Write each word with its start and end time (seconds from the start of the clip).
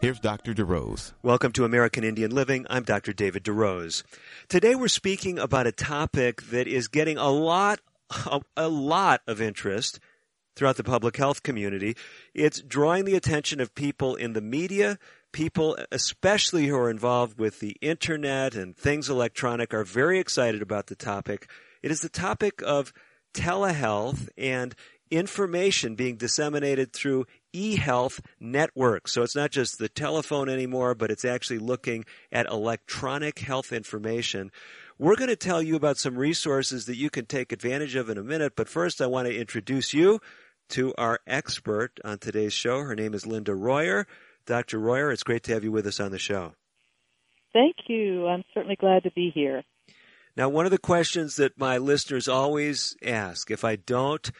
Here's 0.00 0.20
Dr. 0.20 0.52
DeRose. 0.52 1.12
Welcome 1.22 1.52
to 1.52 1.64
American 1.64 2.04
Indian 2.04 2.30
Living. 2.30 2.66
I'm 2.68 2.82
Dr. 2.82 3.12
David 3.12 3.44
DeRose. 3.44 4.02
Today 4.48 4.74
we're 4.74 4.88
speaking 4.88 5.38
about 5.38 5.66
a 5.66 5.72
topic 5.72 6.42
that 6.50 6.66
is 6.66 6.88
getting 6.88 7.16
a 7.16 7.30
lot, 7.30 7.80
a, 8.26 8.40
a 8.56 8.68
lot 8.68 9.22
of 9.26 9.40
interest 9.40 10.00
throughout 10.56 10.76
the 10.76 10.84
public 10.84 11.16
health 11.16 11.42
community. 11.42 11.96
It's 12.34 12.60
drawing 12.60 13.06
the 13.06 13.14
attention 13.14 13.60
of 13.60 13.74
people 13.74 14.14
in 14.14 14.34
the 14.34 14.42
media, 14.42 14.98
people 15.32 15.78
especially 15.90 16.66
who 16.66 16.76
are 16.76 16.90
involved 16.90 17.38
with 17.38 17.60
the 17.60 17.76
internet 17.80 18.54
and 18.54 18.76
things 18.76 19.08
electronic 19.08 19.72
are 19.72 19.84
very 19.84 20.18
excited 20.18 20.60
about 20.60 20.88
the 20.88 20.96
topic. 20.96 21.48
It 21.82 21.90
is 21.90 22.00
the 22.00 22.08
topic 22.08 22.62
of 22.62 22.92
telehealth 23.32 24.28
and 24.38 24.74
information 25.10 25.94
being 25.94 26.16
disseminated 26.16 26.92
through 26.92 27.26
e-health 27.54 28.20
networks. 28.40 29.12
So 29.12 29.22
it's 29.22 29.36
not 29.36 29.50
just 29.50 29.78
the 29.78 29.88
telephone 29.88 30.48
anymore, 30.48 30.94
but 30.94 31.10
it's 31.10 31.24
actually 31.24 31.58
looking 31.58 32.04
at 32.30 32.46
electronic 32.46 33.38
health 33.38 33.72
information. 33.72 34.50
We're 34.98 35.16
going 35.16 35.30
to 35.30 35.36
tell 35.36 35.62
you 35.62 35.76
about 35.76 35.96
some 35.96 36.16
resources 36.16 36.86
that 36.86 36.96
you 36.96 37.10
can 37.10 37.26
take 37.26 37.52
advantage 37.52 37.96
of 37.96 38.10
in 38.10 38.18
a 38.18 38.22
minute, 38.22 38.54
but 38.56 38.68
first 38.68 39.00
I 39.00 39.06
want 39.06 39.28
to 39.28 39.36
introduce 39.36 39.94
you 39.94 40.20
to 40.70 40.94
our 40.98 41.20
expert 41.26 41.98
on 42.04 42.18
today's 42.18 42.52
show. 42.52 42.80
Her 42.80 42.94
name 42.94 43.14
is 43.14 43.26
Linda 43.26 43.54
Royer. 43.54 44.06
Dr. 44.46 44.78
Royer, 44.78 45.10
it's 45.10 45.22
great 45.22 45.42
to 45.44 45.54
have 45.54 45.64
you 45.64 45.72
with 45.72 45.86
us 45.86 46.00
on 46.00 46.10
the 46.10 46.18
show. 46.18 46.54
Thank 47.52 47.76
you. 47.86 48.26
I'm 48.26 48.44
certainly 48.52 48.76
glad 48.76 49.04
to 49.04 49.10
be 49.12 49.30
here. 49.30 49.62
Now, 50.36 50.48
one 50.48 50.64
of 50.64 50.72
the 50.72 50.78
questions 50.78 51.36
that 51.36 51.58
my 51.58 51.78
listeners 51.78 52.26
always 52.26 52.96
ask, 53.04 53.50
if 53.50 53.64
I 53.64 53.76
don't 53.76 54.30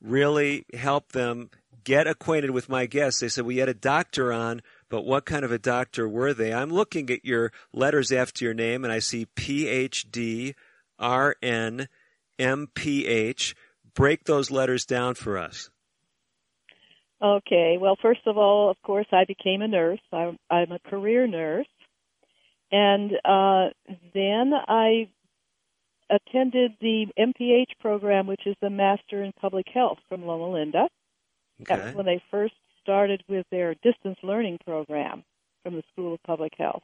really 0.00 0.64
help 0.72 1.12
them 1.12 1.50
get 1.84 2.06
acquainted 2.06 2.50
with 2.50 2.68
my 2.68 2.86
guests. 2.86 3.20
They 3.20 3.28
said, 3.28 3.44
we 3.44 3.58
had 3.58 3.68
a 3.68 3.74
doctor 3.74 4.32
on, 4.32 4.62
but 4.88 5.04
what 5.04 5.24
kind 5.24 5.44
of 5.44 5.52
a 5.52 5.58
doctor 5.58 6.08
were 6.08 6.34
they? 6.34 6.52
I'm 6.52 6.70
looking 6.70 7.10
at 7.10 7.24
your 7.24 7.52
letters 7.72 8.12
after 8.12 8.44
your 8.44 8.54
name 8.54 8.84
and 8.84 8.92
I 8.92 8.98
see 8.98 9.26
PhD, 9.36 10.54
RN, 10.98 11.88
MPH. 12.38 13.54
Break 13.94 14.24
those 14.24 14.50
letters 14.50 14.86
down 14.86 15.14
for 15.14 15.38
us. 15.38 15.70
Okay. 17.22 17.76
Well, 17.80 17.96
first 18.00 18.26
of 18.26 18.36
all, 18.36 18.70
of 18.70 18.80
course, 18.82 19.06
I 19.12 19.24
became 19.26 19.62
a 19.62 19.68
nurse. 19.68 20.00
I'm, 20.12 20.38
I'm 20.50 20.72
a 20.72 20.78
career 20.90 21.26
nurse. 21.26 21.66
And 22.72 23.12
uh, 23.24 23.68
then 24.14 24.52
I 24.66 25.08
attended 26.10 26.72
the 26.80 27.06
MPH 27.18 27.78
program, 27.80 28.26
which 28.26 28.46
is 28.46 28.56
the 28.60 28.70
Master 28.70 29.22
in 29.22 29.32
Public 29.40 29.66
Health 29.72 29.98
from 30.08 30.26
Loma 30.26 30.50
Linda. 30.50 30.88
Okay. 31.60 31.76
That's 31.76 31.96
when 31.96 32.06
they 32.06 32.22
first 32.30 32.54
started 32.82 33.22
with 33.28 33.46
their 33.50 33.74
distance 33.74 34.18
learning 34.22 34.58
program 34.64 35.24
from 35.62 35.76
the 35.76 35.82
School 35.92 36.14
of 36.14 36.22
Public 36.22 36.52
Health. 36.58 36.82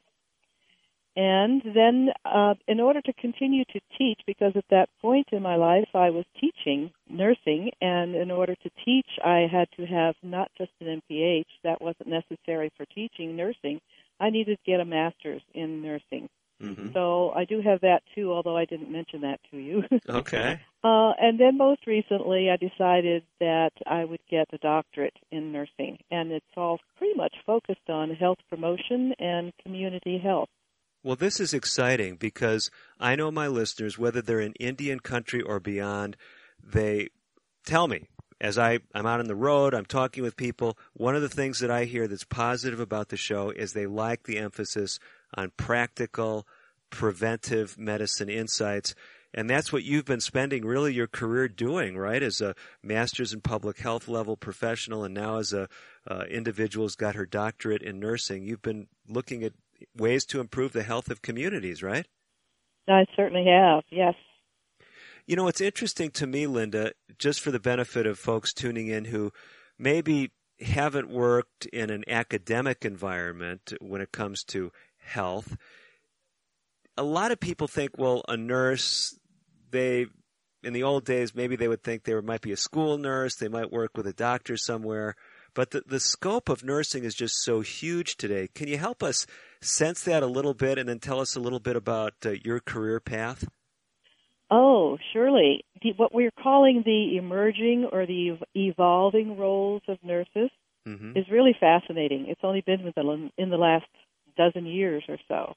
And 1.15 1.61
then, 1.65 2.09
uh, 2.23 2.53
in 2.67 2.79
order 2.79 3.01
to 3.01 3.13
continue 3.13 3.65
to 3.65 3.79
teach, 3.97 4.21
because 4.25 4.53
at 4.55 4.63
that 4.69 4.89
point 5.01 5.27
in 5.31 5.41
my 5.41 5.55
life 5.55 5.89
I 5.93 6.11
was 6.11 6.23
teaching 6.39 6.91
nursing, 7.09 7.71
and 7.81 8.15
in 8.15 8.31
order 8.31 8.55
to 8.55 8.69
teach, 8.85 9.07
I 9.23 9.47
had 9.51 9.67
to 9.77 9.85
have 9.85 10.15
not 10.23 10.49
just 10.57 10.71
an 10.79 11.01
MPH, 11.01 11.47
that 11.63 11.81
wasn't 11.81 12.07
necessary 12.07 12.71
for 12.77 12.85
teaching 12.85 13.35
nursing. 13.35 13.81
I 14.19 14.29
needed 14.29 14.59
to 14.59 14.71
get 14.71 14.79
a 14.79 14.85
master's 14.85 15.41
in 15.53 15.81
nursing. 15.81 16.29
Mm-hmm. 16.61 16.93
So 16.93 17.31
I 17.31 17.45
do 17.45 17.61
have 17.61 17.81
that 17.81 18.01
too, 18.15 18.31
although 18.33 18.57
I 18.57 18.65
didn't 18.65 18.91
mention 18.91 19.21
that 19.21 19.39
to 19.51 19.57
you. 19.57 19.83
Okay. 20.09 20.59
Uh, 20.83 21.11
and 21.19 21.39
then 21.39 21.57
most 21.57 21.85
recently, 21.85 22.49
I 22.49 22.55
decided 22.55 23.23
that 23.39 23.71
I 23.85 24.05
would 24.05 24.21
get 24.29 24.47
a 24.53 24.57
doctorate 24.57 25.17
in 25.29 25.51
nursing, 25.51 25.99
and 26.09 26.31
it's 26.31 26.45
all 26.55 26.79
pretty 26.97 27.15
much 27.15 27.35
focused 27.45 27.89
on 27.89 28.11
health 28.11 28.39
promotion 28.49 29.13
and 29.19 29.51
community 29.61 30.17
health. 30.17 30.49
Well, 31.03 31.15
this 31.15 31.39
is 31.39 31.53
exciting 31.53 32.15
because 32.15 32.71
I 32.99 33.15
know 33.15 33.29
my 33.29 33.47
listeners, 33.47 33.99
whether 33.99 34.21
they're 34.21 34.39
in 34.39 34.53
Indian 34.53 34.99
country 34.99 35.41
or 35.41 35.59
beyond, 35.59 36.15
they 36.63 37.09
tell 37.65 37.87
me 37.87 38.07
as 38.41 38.57
I, 38.57 38.79
I'm 38.93 39.05
out 39.05 39.19
on 39.19 39.27
the 39.27 39.35
road, 39.35 39.73
I'm 39.73 39.85
talking 39.85 40.23
with 40.23 40.37
people. 40.37 40.77
One 40.93 41.15
of 41.15 41.21
the 41.21 41.29
things 41.29 41.59
that 41.59 41.71
I 41.71 41.85
hear 41.85 42.07
that's 42.07 42.23
positive 42.23 42.79
about 42.79 43.09
the 43.09 43.17
show 43.17 43.49
is 43.49 43.73
they 43.73 43.85
like 43.85 44.23
the 44.23 44.37
emphasis 44.37 44.99
on 45.35 45.51
practical, 45.57 46.47
preventive 46.89 47.77
medicine 47.77 48.29
insights. 48.29 48.95
And 49.33 49.49
that's 49.49 49.71
what 49.71 49.83
you've 49.83 50.05
been 50.05 50.21
spending 50.21 50.65
really 50.65 50.93
your 50.93 51.07
career 51.07 51.47
doing, 51.47 51.97
right? 51.97 52.23
As 52.23 52.41
a 52.41 52.55
master's 52.81 53.31
in 53.31 53.41
public 53.41 53.77
health 53.77 54.07
level 54.07 54.35
professional 54.35 55.03
and 55.03 55.13
now 55.13 55.37
as 55.37 55.53
a 55.53 55.69
uh, 56.07 56.23
individual 56.29 56.85
who's 56.85 56.95
got 56.95 57.15
her 57.15 57.27
doctorate 57.27 57.83
in 57.83 57.99
nursing, 57.99 58.43
you've 58.43 58.63
been 58.63 58.87
looking 59.07 59.43
at 59.43 59.53
ways 59.95 60.25
to 60.25 60.39
improve 60.39 60.73
the 60.73 60.83
health 60.83 61.11
of 61.11 61.21
communities, 61.21 61.83
right? 61.83 62.07
I 62.87 63.05
certainly 63.15 63.45
have, 63.45 63.83
yes. 63.91 64.15
You 65.27 65.35
know, 65.35 65.47
it's 65.47 65.61
interesting 65.61 66.09
to 66.11 66.25
me, 66.25 66.47
Linda, 66.47 66.93
just 67.19 67.39
for 67.41 67.51
the 67.51 67.59
benefit 67.59 68.07
of 68.07 68.17
folks 68.17 68.51
tuning 68.51 68.87
in 68.87 69.05
who 69.05 69.31
maybe 69.77 70.31
haven't 70.59 71.09
worked 71.09 71.67
in 71.67 71.91
an 71.91 72.03
academic 72.07 72.83
environment 72.83 73.73
when 73.79 74.01
it 74.01 74.11
comes 74.11 74.43
to 74.45 74.71
health. 75.09 75.57
A 76.97 77.03
lot 77.03 77.31
of 77.31 77.39
people 77.39 77.67
think, 77.67 77.91
well, 77.97 78.23
a 78.27 78.37
nurse, 78.37 79.17
they, 79.71 80.07
in 80.63 80.73
the 80.73 80.83
old 80.83 81.05
days, 81.05 81.33
maybe 81.33 81.55
they 81.55 81.67
would 81.67 81.83
think 81.83 82.03
there 82.03 82.21
might 82.21 82.41
be 82.41 82.51
a 82.51 82.57
school 82.57 82.97
nurse, 82.97 83.35
they 83.35 83.47
might 83.47 83.71
work 83.71 83.91
with 83.95 84.07
a 84.07 84.13
doctor 84.13 84.57
somewhere, 84.57 85.15
but 85.53 85.71
the, 85.71 85.81
the 85.85 85.99
scope 85.99 86.49
of 86.49 86.63
nursing 86.63 87.03
is 87.03 87.15
just 87.15 87.41
so 87.43 87.61
huge 87.61 88.17
today. 88.17 88.49
Can 88.53 88.67
you 88.67 88.77
help 88.77 89.01
us 89.01 89.25
sense 89.61 90.03
that 90.03 90.23
a 90.23 90.27
little 90.27 90.53
bit 90.53 90.77
and 90.77 90.87
then 90.87 90.99
tell 90.99 91.19
us 91.19 91.35
a 91.35 91.39
little 91.39 91.59
bit 91.59 91.75
about 91.75 92.13
uh, 92.25 92.31
your 92.43 92.59
career 92.59 92.99
path? 92.99 93.45
Oh, 94.51 94.97
surely. 95.13 95.63
The, 95.81 95.93
what 95.95 96.13
we're 96.13 96.31
calling 96.31 96.81
the 96.85 97.17
emerging 97.17 97.87
or 97.91 98.05
the 98.05 98.37
evolving 98.55 99.37
roles 99.37 99.83
of 99.87 99.97
nurses 100.03 100.49
Mm-hmm. 100.87 101.17
is 101.17 101.25
really 101.29 101.55
fascinating. 101.59 102.25
It's 102.27 102.41
only 102.43 102.61
been 102.61 102.83
within, 102.83 103.31
in 103.37 103.49
the 103.49 103.57
last 103.57 103.85
dozen 104.39 104.65
years 104.65 105.03
or 105.07 105.17
so. 105.27 105.55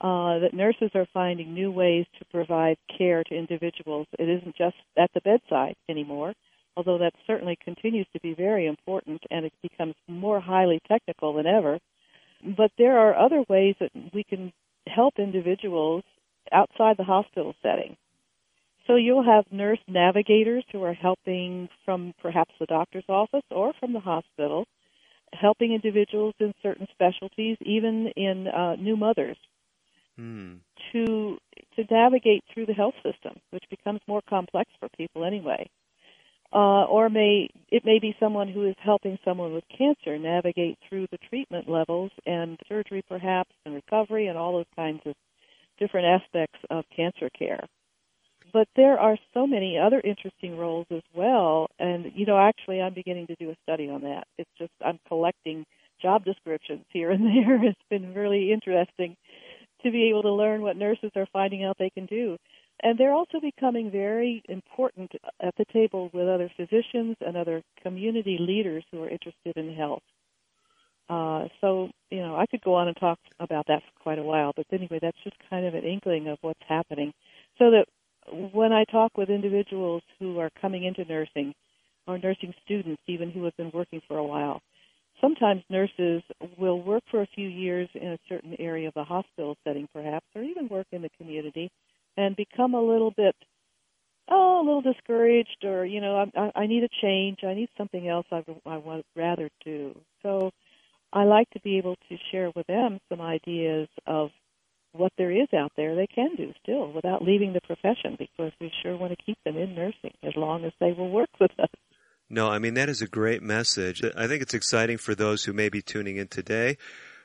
Uh, 0.00 0.40
that 0.40 0.54
nurses 0.54 0.90
are 0.94 1.06
finding 1.14 1.54
new 1.54 1.70
ways 1.70 2.06
to 2.18 2.24
provide 2.36 2.76
care 2.98 3.22
to 3.22 3.34
individuals. 3.34 4.06
It 4.18 4.28
isn't 4.28 4.56
just 4.56 4.76
at 4.98 5.10
the 5.14 5.20
bedside 5.20 5.76
anymore, 5.88 6.34
although 6.76 6.98
that 6.98 7.12
certainly 7.26 7.56
continues 7.62 8.06
to 8.12 8.20
be 8.20 8.34
very 8.34 8.66
important 8.66 9.22
and 9.30 9.44
it 9.46 9.52
becomes 9.62 9.94
more 10.08 10.40
highly 10.40 10.80
technical 10.88 11.34
than 11.34 11.46
ever. 11.46 11.78
But 12.44 12.72
there 12.78 12.98
are 12.98 13.14
other 13.14 13.44
ways 13.48 13.76
that 13.78 13.92
we 14.12 14.24
can 14.24 14.52
help 14.88 15.14
individuals 15.18 16.02
outside 16.50 16.96
the 16.96 17.04
hospital 17.04 17.54
setting. 17.62 17.96
So 18.86 18.96
you'll 18.96 19.22
have 19.24 19.44
nurse 19.52 19.78
navigators 19.86 20.64
who 20.72 20.82
are 20.82 20.94
helping 20.94 21.68
from 21.84 22.12
perhaps 22.20 22.52
the 22.58 22.66
doctor's 22.66 23.08
office 23.08 23.44
or 23.50 23.72
from 23.78 23.92
the 23.92 24.00
hospital, 24.00 24.66
helping 25.32 25.72
individuals 25.72 26.34
in 26.38 26.52
certain 26.62 26.86
specialties, 26.92 27.56
even 27.60 28.08
in 28.16 28.48
uh, 28.48 28.76
new 28.76 28.96
mothers, 28.96 29.36
Hmm. 30.16 30.56
to 30.92 31.38
to 31.76 31.84
navigate 31.90 32.44
through 32.52 32.66
the 32.66 32.74
health 32.74 32.94
system, 33.02 33.40
which 33.50 33.64
becomes 33.70 34.00
more 34.06 34.20
complex 34.28 34.70
for 34.78 34.88
people 34.96 35.24
anyway. 35.24 35.68
Uh, 36.52 36.84
or 36.84 37.08
may 37.08 37.48
it 37.70 37.82
may 37.84 37.98
be 37.98 38.14
someone 38.20 38.48
who 38.48 38.66
is 38.66 38.74
helping 38.78 39.18
someone 39.24 39.54
with 39.54 39.64
cancer 39.76 40.18
navigate 40.18 40.78
through 40.86 41.06
the 41.10 41.18
treatment 41.30 41.66
levels 41.66 42.10
and 42.26 42.58
surgery, 42.68 43.02
perhaps, 43.08 43.50
and 43.64 43.74
recovery, 43.74 44.26
and 44.26 44.36
all 44.36 44.52
those 44.52 44.66
kinds 44.76 45.00
of 45.06 45.14
different 45.78 46.06
aspects 46.06 46.58
of 46.68 46.84
cancer 46.94 47.30
care. 47.30 47.66
But 48.52 48.68
there 48.76 48.98
are 48.98 49.16
so 49.32 49.46
many 49.46 49.78
other 49.78 50.00
interesting 50.04 50.58
roles 50.58 50.86
as 50.90 51.02
well, 51.14 51.70
and 51.78 52.12
you 52.14 52.26
know, 52.26 52.38
actually, 52.38 52.82
I'm 52.82 52.94
beginning 52.94 53.26
to 53.28 53.36
do 53.36 53.50
a 53.50 53.56
study 53.62 53.88
on 53.88 54.02
that. 54.02 54.26
It's 54.38 54.50
just 54.58 54.72
I'm 54.84 54.98
collecting 55.08 55.64
job 56.02 56.24
descriptions 56.24 56.84
here 56.92 57.10
and 57.10 57.24
there. 57.24 57.64
It's 57.64 57.80
been 57.88 58.14
really 58.14 58.52
interesting 58.52 59.16
to 59.82 59.90
be 59.90 60.10
able 60.10 60.22
to 60.22 60.32
learn 60.32 60.62
what 60.62 60.76
nurses 60.76 61.10
are 61.16 61.26
finding 61.32 61.64
out 61.64 61.76
they 61.78 61.90
can 61.90 62.06
do. 62.06 62.36
And 62.82 62.98
they're 62.98 63.12
also 63.12 63.38
becoming 63.40 63.90
very 63.90 64.42
important 64.48 65.12
at 65.40 65.54
the 65.56 65.64
table 65.72 66.10
with 66.12 66.28
other 66.28 66.50
physicians 66.56 67.16
and 67.20 67.36
other 67.36 67.62
community 67.82 68.38
leaders 68.40 68.84
who 68.90 69.02
are 69.02 69.08
interested 69.08 69.56
in 69.56 69.74
health. 69.74 70.02
Uh, 71.08 71.46
so, 71.60 71.90
you 72.10 72.20
know, 72.20 72.36
I 72.36 72.46
could 72.46 72.62
go 72.62 72.74
on 72.74 72.88
and 72.88 72.96
talk 72.96 73.18
about 73.38 73.66
that 73.68 73.82
for 73.82 74.02
quite 74.02 74.18
a 74.18 74.22
while, 74.22 74.52
but 74.56 74.66
anyway, 74.72 74.98
that's 75.00 75.18
just 75.22 75.36
kind 75.50 75.66
of 75.66 75.74
an 75.74 75.84
inkling 75.84 76.28
of 76.28 76.38
what's 76.40 76.62
happening. 76.66 77.12
So 77.58 77.70
that 77.70 77.86
when 78.30 78.72
I 78.72 78.84
talk 78.84 79.16
with 79.16 79.30
individuals 79.30 80.02
who 80.18 80.38
are 80.38 80.50
coming 80.60 80.84
into 80.84 81.04
nursing, 81.04 81.54
or 82.06 82.18
nursing 82.18 82.52
students 82.64 83.02
even 83.06 83.30
who 83.30 83.44
have 83.44 83.56
been 83.56 83.70
working 83.72 84.00
for 84.08 84.18
a 84.18 84.24
while, 84.24 84.60
sometimes 85.20 85.62
nurses 85.70 86.22
will 86.58 86.82
work 86.82 87.02
for 87.10 87.22
a 87.22 87.28
few 87.34 87.48
years 87.48 87.88
in 87.94 88.08
a 88.08 88.18
certain 88.28 88.56
area 88.58 88.88
of 88.88 88.96
a 88.96 89.04
hospital 89.04 89.56
setting, 89.64 89.88
perhaps, 89.92 90.26
or 90.34 90.42
even 90.42 90.68
work 90.68 90.86
in 90.92 91.02
the 91.02 91.10
community, 91.18 91.70
and 92.16 92.36
become 92.36 92.74
a 92.74 92.82
little 92.82 93.10
bit 93.10 93.34
oh, 94.28 94.60
a 94.60 94.64
little 94.64 94.82
discouraged, 94.82 95.64
or 95.64 95.84
you 95.84 96.00
know, 96.00 96.26
I, 96.36 96.50
I 96.54 96.66
need 96.66 96.84
a 96.84 96.88
change. 97.00 97.38
I 97.44 97.54
need 97.54 97.68
something 97.76 98.08
else. 98.08 98.26
I, 98.30 98.44
I 98.66 98.76
would 98.78 99.04
rather 99.16 99.48
do. 99.64 99.96
So, 100.22 100.50
I 101.12 101.24
like 101.24 101.50
to 101.50 101.60
be 101.60 101.78
able 101.78 101.96
to 102.08 102.16
share 102.30 102.50
with 102.54 102.66
them 102.66 102.98
some 103.08 103.20
ideas 103.20 103.88
of 104.06 104.30
what 104.92 105.12
there 105.16 105.30
is 105.30 105.48
out 105.54 105.72
there 105.76 105.94
they 105.94 106.06
can 106.06 106.34
do 106.36 106.52
still 106.62 106.92
without 106.92 107.22
leaving 107.22 107.52
the 107.52 107.60
profession, 107.60 108.16
because 108.18 108.52
we 108.60 108.70
sure 108.82 108.96
want 108.96 109.16
to 109.16 109.24
keep 109.24 109.38
them 109.44 109.56
in 109.56 109.74
nursing 109.74 110.12
as 110.22 110.34
long 110.36 110.64
as 110.64 110.72
they 110.80 110.92
will 110.92 111.10
work 111.10 111.30
with 111.40 111.50
us. 111.58 111.70
No, 112.28 112.48
I 112.48 112.58
mean 112.58 112.74
that 112.74 112.88
is 112.88 113.02
a 113.02 113.08
great 113.08 113.42
message. 113.42 114.02
I 114.16 114.26
think 114.26 114.42
it's 114.42 114.54
exciting 114.54 114.98
for 114.98 115.14
those 115.14 115.44
who 115.44 115.52
may 115.52 115.68
be 115.68 115.82
tuning 115.82 116.16
in 116.16 116.28
today, 116.28 116.78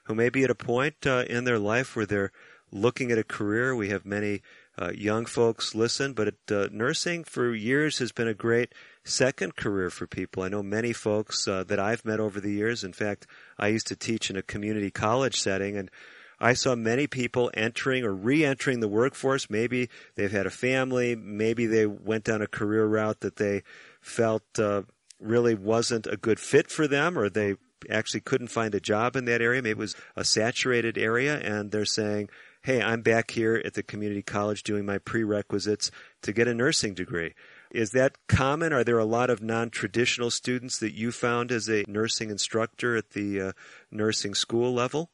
who 0.03 0.15
may 0.15 0.29
be 0.29 0.43
at 0.43 0.49
a 0.49 0.55
point 0.55 0.95
uh, 1.05 1.23
in 1.29 1.43
their 1.43 1.59
life 1.59 1.95
where 1.95 2.05
they're 2.05 2.31
looking 2.71 3.11
at 3.11 3.17
a 3.17 3.23
career. 3.23 3.75
We 3.75 3.89
have 3.89 4.05
many 4.05 4.41
uh, 4.79 4.91
young 4.93 5.25
folks 5.25 5.73
listen, 5.73 6.13
but 6.13 6.33
uh, 6.51 6.67
nursing 6.71 7.23
for 7.23 7.55
years 7.55 7.99
has 7.99 8.11
been 8.11 8.27
a 8.27 8.33
great 8.33 8.73
second 9.03 9.55
career 9.55 9.89
for 9.89 10.05
people. 10.05 10.43
I 10.43 10.49
know 10.49 10.61
many 10.61 10.93
folks 10.93 11.47
uh, 11.47 11.63
that 11.63 11.79
I've 11.79 12.05
met 12.05 12.19
over 12.19 12.39
the 12.39 12.51
years. 12.51 12.83
In 12.83 12.93
fact, 12.93 13.25
I 13.57 13.67
used 13.67 13.87
to 13.87 13.95
teach 13.95 14.29
in 14.29 14.35
a 14.35 14.41
community 14.41 14.91
college 14.91 15.39
setting 15.39 15.77
and 15.77 15.89
I 16.39 16.53
saw 16.53 16.75
many 16.75 17.07
people 17.07 17.51
entering 17.53 18.03
or 18.03 18.13
re-entering 18.13 18.79
the 18.79 18.87
workforce. 18.87 19.49
Maybe 19.49 19.89
they've 20.15 20.31
had 20.31 20.45
a 20.45 20.51
family. 20.51 21.15
Maybe 21.15 21.65
they 21.65 21.85
went 21.85 22.25
down 22.25 22.41
a 22.41 22.47
career 22.47 22.85
route 22.85 23.21
that 23.21 23.37
they 23.37 23.63
felt 24.01 24.43
uh, 24.59 24.83
really 25.19 25.55
wasn't 25.55 26.07
a 26.07 26.17
good 26.17 26.39
fit 26.39 26.69
for 26.69 26.87
them 26.87 27.17
or 27.17 27.29
they 27.29 27.55
actually 27.89 28.21
couldn't 28.21 28.47
find 28.49 28.75
a 28.75 28.79
job 28.79 29.15
in 29.15 29.25
that 29.25 29.41
area. 29.41 29.61
Maybe 29.61 29.71
it 29.71 29.77
was 29.77 29.95
a 30.15 30.23
saturated 30.23 30.97
area 30.97 31.39
and 31.39 31.71
they're 31.71 31.85
saying, 31.85 32.29
hey, 32.63 32.81
I'm 32.81 33.01
back 33.01 33.31
here 33.31 33.61
at 33.63 33.73
the 33.73 33.83
community 33.83 34.21
college 34.21 34.63
doing 34.63 34.85
my 34.85 34.97
prerequisites 34.97 35.89
to 36.21 36.33
get 36.33 36.47
a 36.47 36.53
nursing 36.53 36.93
degree. 36.93 37.33
Is 37.71 37.91
that 37.91 38.17
common? 38.27 38.73
Are 38.73 38.83
there 38.83 38.97
a 38.97 39.05
lot 39.05 39.29
of 39.29 39.41
non 39.41 39.69
traditional 39.69 40.31
students 40.31 40.79
that 40.79 40.93
you 40.93 41.11
found 41.11 41.51
as 41.51 41.69
a 41.69 41.83
nursing 41.87 42.29
instructor 42.29 42.95
at 42.95 43.11
the 43.11 43.41
uh, 43.41 43.51
nursing 43.91 44.33
school 44.33 44.73
level? 44.73 45.09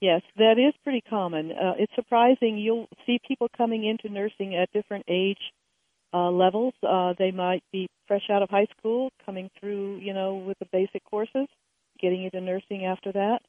Yes, 0.00 0.22
that 0.36 0.58
is 0.58 0.74
pretty 0.82 1.02
common. 1.02 1.52
Uh, 1.52 1.74
it's 1.78 1.94
surprising. 1.94 2.58
You'll 2.58 2.88
see 3.06 3.18
people 3.26 3.48
coming 3.56 3.84
into 3.84 4.08
nursing 4.08 4.56
at 4.56 4.72
different 4.72 5.04
age 5.08 5.38
uh, 6.14 6.30
levels. 6.30 6.74
Uh, 6.86 7.14
they 7.18 7.30
might 7.32 7.62
be 7.72 7.88
fresh 8.08 8.28
out 8.30 8.42
of 8.42 8.50
high 8.50 8.66
school, 8.78 9.10
coming 9.26 9.50
through, 9.60 9.98
you 9.98 10.14
know, 10.14 10.36
with 10.36 10.58
the 10.60 10.66
basic 10.72 11.04
courses, 11.04 11.46
getting 12.00 12.24
into 12.24 12.40
nursing 12.40 12.84
after 12.86 13.12
that 13.12 13.40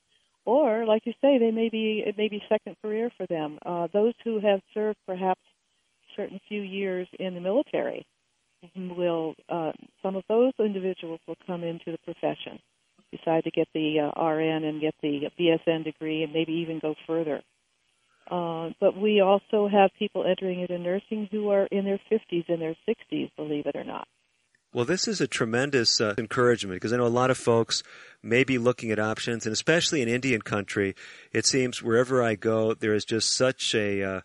or 0.46 0.86
like 0.86 1.06
you 1.06 1.14
say, 1.22 1.38
they 1.40 1.52
may 1.52 1.70
be 1.70 2.04
it 2.06 2.18
may 2.18 2.28
be 2.30 2.42
second 2.50 2.76
career 2.82 3.12
for 3.18 3.28
them. 3.28 3.60
Uh, 3.66 3.88
those 3.94 4.14
who 4.24 4.40
have 4.40 4.62
served 4.74 4.98
perhaps 5.06 5.42
certain 6.16 6.40
few 6.48 6.62
years 6.62 7.08
in 7.20 7.36
the 7.36 7.42
military 7.42 8.06
will 8.76 9.36
uh, 9.50 9.72
some 10.04 10.16
of 10.16 10.24
those 10.30 10.54
individuals 10.60 11.20
will 11.28 11.38
come 11.48 11.64
into 11.64 11.92
the 11.92 11.98
profession, 12.06 12.60
decide 13.12 13.44
to 13.44 13.52
get 13.52 13.68
the 13.74 14.00
uh, 14.00 14.24
RN 14.24 14.64
and 14.64 14.82
get 14.82 14.96
the 15.02 15.30
BSN 15.40 15.84
degree, 15.84 16.24
and 16.24 16.34
maybe 16.34 16.54
even 16.54 16.80
go 16.80 16.96
further. 17.06 17.42
Uh, 18.30 18.70
but 18.80 18.96
we 18.96 19.20
also 19.20 19.68
have 19.68 19.90
people 20.00 20.26
entering 20.26 20.62
into 20.62 20.78
nursing 20.78 21.28
who 21.32 21.50
are 21.50 21.66
in 21.66 21.84
their 21.84 22.00
50s 22.12 22.48
and 22.48 22.62
their 22.62 22.76
60s, 22.88 23.30
believe 23.36 23.66
it 23.66 23.76
or 23.76 23.84
not. 23.84 24.08
Well, 24.74 24.86
this 24.86 25.06
is 25.06 25.20
a 25.20 25.28
tremendous 25.28 26.00
uh, 26.00 26.16
encouragement 26.18 26.78
because 26.78 26.94
I 26.94 26.98
know 26.98 27.06
a 27.06 27.08
lot 27.08 27.30
of 27.30 27.38
folks 27.38 27.84
may 28.24 28.46
be 28.46 28.58
looking 28.58 28.90
at 28.90 29.00
options, 29.00 29.46
and 29.46 29.52
especially 29.52 30.02
in 30.02 30.08
Indian 30.08 30.42
country, 30.42 30.96
it 31.34 31.46
seems 31.46 31.84
wherever 31.84 32.24
I 32.24 32.36
go, 32.36 32.74
there 32.74 32.94
is 32.94 33.04
just 33.04 33.36
such 33.36 33.76
a 33.76 34.02
uh, 34.02 34.22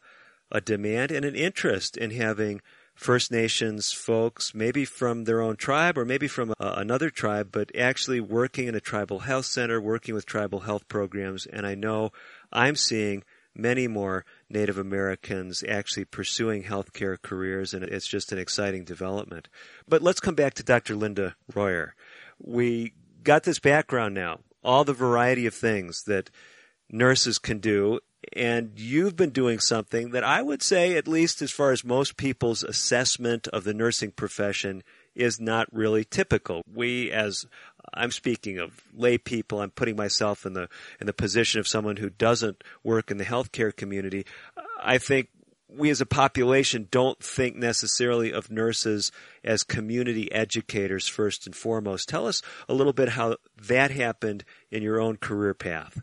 a 0.53 0.61
demand 0.61 1.11
and 1.11 1.25
an 1.25 1.35
interest 1.35 1.97
in 1.97 2.12
having 2.12 2.61
First 2.96 3.31
Nations 3.31 3.93
folks, 3.93 4.54
maybe 4.54 4.87
from 4.87 5.25
their 5.25 5.43
own 5.43 5.56
tribe 5.56 5.98
or 5.98 6.04
maybe 6.04 6.26
from 6.26 6.50
uh, 6.58 6.75
another 6.76 7.10
tribe, 7.10 7.50
but 7.52 7.70
actually 7.76 8.20
working 8.20 8.66
in 8.66 8.75
a 8.75 8.81
tribal 8.81 9.20
health 9.20 9.44
center, 9.44 9.81
working 9.81 10.14
with 10.14 10.25
tribal 10.25 10.60
health 10.60 10.88
programs. 10.88 11.44
And 11.46 11.66
I 11.66 11.75
know 11.75 12.10
I'm 12.50 12.75
seeing 12.75 13.22
many 13.54 13.87
more 13.87 14.25
Native 14.48 14.78
Americans 14.78 15.62
actually 15.69 16.06
pursuing 16.06 16.64
healthcare 16.64 17.20
careers, 17.20 17.75
and 17.75 17.84
it's 17.84 18.06
just 18.06 18.32
an 18.32 18.38
exciting 18.38 18.84
development. 18.84 19.49
But 19.87 20.02
let's 20.02 20.20
come 20.20 20.34
back 20.34 20.54
to 20.54 20.62
Dr. 20.62 20.96
Linda 20.96 21.37
Royer. 21.54 21.94
We 22.38 22.94
got 23.22 23.42
this 23.42 23.58
background 23.58 24.14
now, 24.14 24.40
all 24.64 24.84
the 24.84 24.94
variety 24.94 25.46
of 25.46 25.54
things 25.54 26.04
that 26.04 26.31
nurses 26.90 27.38
can 27.38 27.58
do, 27.58 28.00
and 28.32 28.72
you've 28.76 29.16
been 29.16 29.30
doing 29.30 29.58
something 29.58 30.10
that 30.10 30.24
I 30.24 30.42
would 30.42 30.62
say, 30.62 30.96
at 30.96 31.08
least 31.08 31.42
as 31.42 31.50
far 31.50 31.72
as 31.72 31.84
most 31.84 32.16
people's 32.16 32.62
assessment 32.62 33.46
of 33.48 33.64
the 33.64 33.74
nursing 33.74 34.10
profession, 34.10 34.82
is 35.14 35.40
not 35.40 35.72
really 35.72 36.04
typical. 36.04 36.62
We, 36.72 37.10
as 37.10 37.46
I'm 37.94 38.10
speaking 38.10 38.58
of 38.58 38.82
lay 38.94 39.18
people. 39.18 39.60
I'm 39.60 39.70
putting 39.70 39.96
myself 39.96 40.46
in 40.46 40.52
the 40.52 40.68
in 41.00 41.06
the 41.06 41.12
position 41.12 41.60
of 41.60 41.68
someone 41.68 41.96
who 41.96 42.10
doesn't 42.10 42.62
work 42.82 43.10
in 43.10 43.16
the 43.16 43.24
healthcare 43.24 43.74
community. 43.74 44.26
I 44.82 44.98
think 44.98 45.28
we 45.68 45.90
as 45.90 46.00
a 46.00 46.06
population 46.06 46.88
don't 46.90 47.22
think 47.22 47.56
necessarily 47.56 48.32
of 48.32 48.50
nurses 48.50 49.10
as 49.44 49.62
community 49.62 50.30
educators 50.32 51.08
first 51.08 51.46
and 51.46 51.56
foremost. 51.56 52.08
Tell 52.08 52.26
us 52.26 52.40
a 52.68 52.74
little 52.74 52.92
bit 52.92 53.10
how 53.10 53.36
that 53.66 53.90
happened 53.90 54.44
in 54.70 54.82
your 54.82 55.00
own 55.00 55.16
career 55.16 55.54
path. 55.54 56.02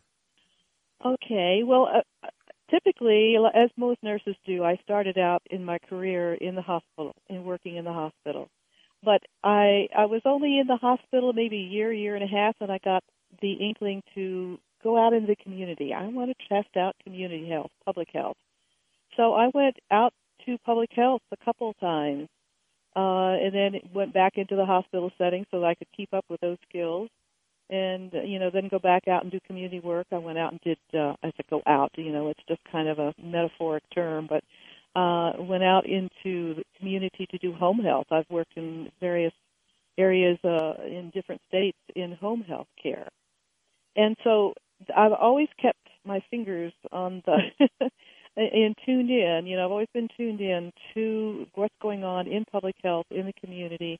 Okay. 1.05 1.63
Well, 1.65 1.89
uh, 1.93 2.27
typically, 2.69 3.35
as 3.53 3.69
most 3.77 4.01
nurses 4.03 4.35
do, 4.45 4.63
I 4.63 4.77
started 4.83 5.17
out 5.17 5.41
in 5.49 5.65
my 5.65 5.79
career 5.89 6.33
in 6.33 6.55
the 6.55 6.61
hospital, 6.61 7.15
in 7.29 7.43
working 7.43 7.75
in 7.77 7.85
the 7.85 7.93
hospital. 7.93 8.49
But 9.03 9.21
I 9.43 9.87
I 9.95 10.05
was 10.05 10.21
only 10.25 10.59
in 10.59 10.67
the 10.67 10.77
hospital 10.77 11.33
maybe 11.33 11.57
a 11.57 11.73
year, 11.73 11.91
year 11.91 12.15
and 12.15 12.23
a 12.23 12.27
half, 12.27 12.55
and 12.61 12.71
I 12.71 12.79
got 12.83 13.03
the 13.41 13.53
inkling 13.53 14.01
to 14.15 14.57
go 14.81 14.97
out 14.97 15.13
into 15.13 15.27
the 15.27 15.35
community. 15.35 15.93
I 15.93 16.07
want 16.07 16.31
to 16.31 16.47
test 16.47 16.75
out 16.77 16.95
community 17.03 17.49
health, 17.49 17.71
public 17.85 18.09
health. 18.13 18.37
So 19.17 19.33
I 19.33 19.49
went 19.53 19.77
out 19.91 20.13
to 20.45 20.57
public 20.65 20.89
health 20.93 21.21
a 21.31 21.45
couple 21.45 21.73
times, 21.75 22.29
uh, 22.95 23.35
and 23.43 23.53
then 23.53 23.81
went 23.93 24.13
back 24.13 24.33
into 24.37 24.55
the 24.55 24.65
hospital 24.65 25.11
setting 25.17 25.45
so 25.51 25.59
that 25.59 25.67
I 25.67 25.75
could 25.75 25.87
keep 25.95 26.13
up 26.13 26.25
with 26.29 26.41
those 26.41 26.57
skills. 26.69 27.09
And 27.69 28.11
you 28.13 28.39
know, 28.39 28.49
then 28.51 28.67
go 28.69 28.79
back 28.79 29.07
out 29.07 29.23
and 29.23 29.31
do 29.31 29.39
community 29.47 29.79
work. 29.79 30.07
I 30.11 30.17
went 30.17 30.37
out 30.37 30.51
and 30.51 30.61
did. 30.61 30.77
Uh, 30.93 31.13
I 31.23 31.31
said 31.35 31.45
go 31.49 31.61
out. 31.65 31.91
You 31.95 32.11
know, 32.11 32.29
it's 32.29 32.43
just 32.47 32.61
kind 32.71 32.87
of 32.87 32.99
a 32.99 33.13
metaphoric 33.21 33.83
term, 33.93 34.27
but 34.29 34.43
uh, 34.99 35.33
went 35.39 35.63
out 35.63 35.85
into 35.85 36.55
the 36.55 36.63
community 36.77 37.27
to 37.31 37.37
do 37.37 37.53
home 37.53 37.79
health. 37.79 38.07
I've 38.11 38.29
worked 38.29 38.53
in 38.57 38.91
various 38.99 39.33
areas 39.97 40.37
uh, 40.43 40.73
in 40.85 41.11
different 41.13 41.41
states 41.47 41.77
in 41.95 42.13
home 42.13 42.41
health 42.41 42.67
care. 42.81 43.07
And 43.95 44.15
so 44.23 44.53
I've 44.95 45.13
always 45.13 45.49
kept 45.61 45.79
my 46.05 46.21
fingers 46.29 46.73
on 46.91 47.23
the 47.25 47.37
and 48.37 48.75
tuned 48.85 49.09
in. 49.09 49.45
You 49.45 49.57
know, 49.57 49.65
I've 49.65 49.71
always 49.71 49.87
been 49.93 50.09
tuned 50.17 50.41
in 50.41 50.71
to 50.93 51.45
what's 51.55 51.75
going 51.81 52.03
on 52.03 52.27
in 52.27 52.45
public 52.45 52.75
health 52.83 53.05
in 53.11 53.25
the 53.25 53.33
community, 53.33 53.99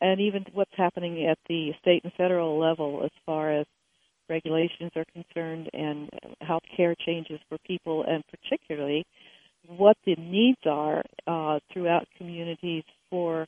and 0.00 0.20
even 0.20 0.44
what's 0.52 0.74
happening 0.76 1.26
at 1.26 1.38
the 1.48 1.72
state 1.80 2.04
and 2.04 2.12
federal 2.14 2.58
level 2.58 3.02
as 3.04 3.10
far 3.24 3.52
as 3.52 3.66
regulations 4.28 4.90
are 4.96 5.04
concerned 5.12 5.70
and 5.72 6.10
health 6.40 6.64
care 6.76 6.94
changes 7.06 7.40
for 7.48 7.58
people, 7.66 8.04
and 8.06 8.22
particularly 8.28 9.06
what 9.68 9.96
the 10.04 10.16
needs 10.16 10.60
are 10.66 11.02
uh, 11.26 11.58
throughout 11.72 12.06
communities 12.18 12.84
for 13.10 13.46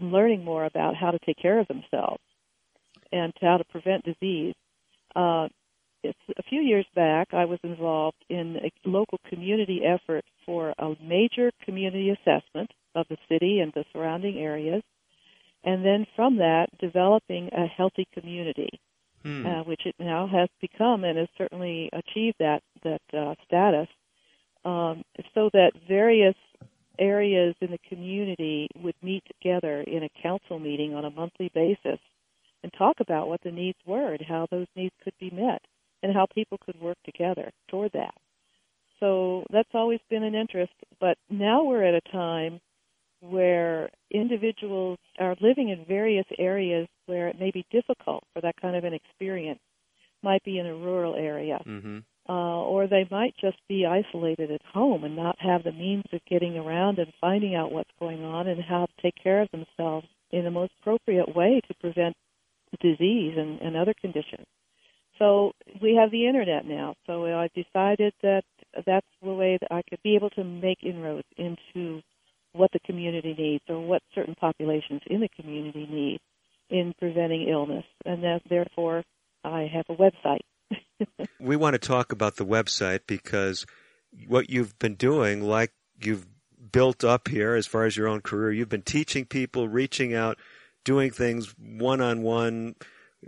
learning 0.00 0.44
more 0.44 0.64
about 0.64 0.94
how 0.94 1.10
to 1.10 1.18
take 1.24 1.36
care 1.36 1.58
of 1.58 1.68
themselves 1.68 2.22
and 3.12 3.32
how 3.40 3.56
to 3.56 3.64
prevent 3.64 4.04
disease. 4.04 4.54
Uh, 5.16 5.48
a 6.04 6.42
few 6.48 6.62
years 6.62 6.86
back, 6.94 7.28
I 7.34 7.44
was 7.44 7.58
involved 7.62 8.24
in 8.30 8.56
a 8.56 8.88
local 8.88 9.18
community 9.28 9.82
effort 9.84 10.24
for 10.46 10.72
a 10.78 10.94
major 11.02 11.50
community 11.64 12.10
assessment 12.10 12.70
of 12.94 13.06
the 13.10 13.18
city 13.28 13.60
and 13.60 13.72
the 13.74 13.84
surrounding 13.92 14.38
areas, 14.38 14.82
and 15.64 15.84
then 15.84 16.06
from 16.16 16.36
that, 16.38 16.66
developing 16.78 17.50
a 17.52 17.66
healthy 17.66 18.06
community, 18.14 18.80
hmm. 19.22 19.46
uh, 19.46 19.62
which 19.64 19.82
it 19.84 19.94
now 19.98 20.26
has 20.26 20.48
become 20.60 21.04
and 21.04 21.18
has 21.18 21.28
certainly 21.36 21.90
achieved 21.92 22.36
that 22.38 22.62
that 22.82 23.02
uh, 23.12 23.34
status 23.46 23.88
um, 24.64 25.02
so 25.34 25.50
that 25.52 25.72
various 25.88 26.34
areas 26.98 27.54
in 27.60 27.70
the 27.70 27.78
community 27.88 28.68
would 28.76 28.94
meet 29.02 29.22
together 29.26 29.80
in 29.80 30.02
a 30.02 30.22
council 30.22 30.58
meeting 30.58 30.94
on 30.94 31.04
a 31.04 31.10
monthly 31.10 31.50
basis 31.54 31.98
and 32.62 32.72
talk 32.76 32.96
about 33.00 33.28
what 33.28 33.40
the 33.42 33.50
needs 33.50 33.78
were 33.86 34.12
and 34.12 34.22
how 34.26 34.46
those 34.50 34.66
needs 34.76 34.94
could 35.02 35.14
be 35.18 35.30
met 35.30 35.62
and 36.02 36.14
how 36.14 36.26
people 36.34 36.58
could 36.58 36.78
work 36.80 36.98
together 37.04 37.50
toward 37.70 37.92
that. 37.92 38.14
So 38.98 39.44
that's 39.50 39.70
always 39.72 40.00
been 40.10 40.22
an 40.22 40.34
interest, 40.34 40.74
but 41.00 41.16
now 41.30 41.64
we're 41.64 41.84
at 41.84 41.94
a 41.94 42.12
time 42.12 42.60
where 43.20 43.90
individuals 44.10 44.98
are 45.18 45.36
living 45.40 45.68
in 45.68 45.84
various 45.86 46.26
areas 46.38 46.88
where 47.06 47.28
it 47.28 47.38
may 47.38 47.50
be 47.50 47.66
difficult 47.70 48.24
for 48.32 48.40
that 48.40 48.60
kind 48.60 48.76
of 48.76 48.84
an 48.84 48.94
experience. 48.94 49.60
Might 50.22 50.44
be 50.44 50.58
in 50.58 50.66
a 50.66 50.74
rural 50.74 51.14
area, 51.14 51.60
Mm-hmm. 51.66 51.98
uh, 52.28 52.62
or 52.62 52.86
they 52.86 53.06
might 53.10 53.34
just 53.40 53.56
be 53.68 53.86
isolated 53.86 54.50
at 54.50 54.60
home 54.62 55.04
and 55.04 55.16
not 55.16 55.36
have 55.40 55.64
the 55.64 55.72
means 55.72 56.04
of 56.12 56.20
getting 56.28 56.58
around 56.58 56.98
and 56.98 57.12
finding 57.20 57.54
out 57.54 57.72
what's 57.72 57.90
going 57.98 58.22
on 58.22 58.46
and 58.46 58.62
how 58.62 58.86
to 58.86 59.02
take 59.02 59.14
care 59.22 59.40
of 59.40 59.48
themselves 59.50 60.06
in 60.30 60.44
the 60.44 60.50
most 60.50 60.72
appropriate 60.80 61.34
way 61.34 61.60
to 61.68 61.74
prevent 61.74 62.14
disease 62.80 63.34
and, 63.36 63.60
and 63.60 63.76
other 63.76 63.94
conditions. 63.98 64.46
So 65.18 65.52
we 65.82 65.96
have 65.96 66.10
the 66.10 66.26
internet 66.26 66.64
now. 66.64 66.94
So 67.06 67.26
I 67.26 67.48
decided 67.54 68.14
that 68.22 68.42
that's 68.86 69.06
the 69.22 69.32
way 69.32 69.58
that 69.60 69.72
I 69.72 69.82
could 69.88 70.02
be 70.02 70.16
able 70.16 70.30
to 70.30 70.44
make 70.44 70.82
inroads 70.82 71.26
into 71.36 72.02
what 72.52 72.70
the 72.72 72.80
community 72.80 73.34
needs 73.36 73.64
or 73.68 73.80
what 73.80 74.02
certain 74.14 74.34
populations 74.34 75.02
in 75.06 75.20
the 75.20 75.28
community 75.28 75.86
need 75.90 76.20
in 76.68 76.94
preventing 76.98 77.48
illness, 77.48 77.84
and 78.04 78.22
that 78.22 78.40
therefore 78.48 79.02
I 79.44 79.70
have 79.72 79.86
a 79.88 79.96
website. 79.96 80.40
We 81.40 81.56
want 81.56 81.72
to 81.72 81.78
talk 81.78 82.12
about 82.12 82.36
the 82.36 82.44
website 82.44 83.00
because 83.06 83.64
what 84.28 84.50
you've 84.50 84.78
been 84.78 84.94
doing, 84.94 85.42
like 85.42 85.72
you've 85.98 86.26
built 86.70 87.02
up 87.02 87.28
here 87.28 87.54
as 87.54 87.66
far 87.66 87.84
as 87.84 87.96
your 87.96 88.08
own 88.08 88.20
career, 88.20 88.52
you've 88.52 88.68
been 88.68 88.82
teaching 88.82 89.24
people, 89.24 89.66
reaching 89.66 90.14
out, 90.14 90.38
doing 90.84 91.10
things 91.10 91.54
one 91.58 92.00
on 92.00 92.22
one 92.22 92.74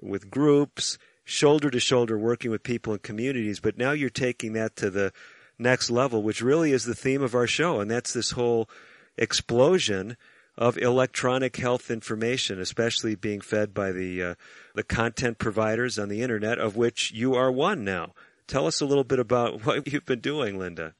with 0.01 0.31
groups, 0.31 0.99
shoulder 1.25 1.71
to 1.71 1.81
shoulder, 1.81 2.19
working 2.19 2.51
with 2.51 2.63
people 2.63 2.93
in 2.93 2.99
communities. 2.99 3.61
But 3.61 3.79
now 3.79 3.93
you're 3.93 4.11
taking 4.11 4.53
that 4.53 4.77
to 4.77 4.91
the 4.91 5.13
next 5.59 5.91
level, 5.91 6.23
which 6.23 6.43
really 6.43 6.73
is 6.73 6.85
the 6.85 6.95
theme 6.95 7.23
of 7.23 7.35
our 7.35 7.47
show, 7.47 7.81
and 7.81 7.91
that's 7.91 8.13
this 8.13 8.33
whole 8.33 8.69
explosion 9.17 10.17
of 10.57 10.77
electronic 10.79 11.57
health 11.57 11.91
information, 11.91 12.61
especially 12.61 13.15
being 13.15 13.41
fed 13.41 13.73
by 13.73 13.91
the 13.91 14.23
uh, 14.23 14.35
the 14.75 14.83
content 14.83 15.39
providers 15.39 15.99
on 15.99 16.09
the 16.09 16.23
internet, 16.23 16.59
of 16.59 16.77
which 16.77 17.13
you 17.13 17.35
are 17.35 17.51
one 17.51 17.85
now. 17.85 18.13
Tell 18.47 18.67
us 18.67 18.81
a 18.81 18.87
little 18.87 19.05
bit 19.05 19.19
about 19.19 19.61
what 19.67 19.91
you've 19.91 20.05
been 20.05 20.21
doing, 20.21 20.59
Linda. 20.59 20.95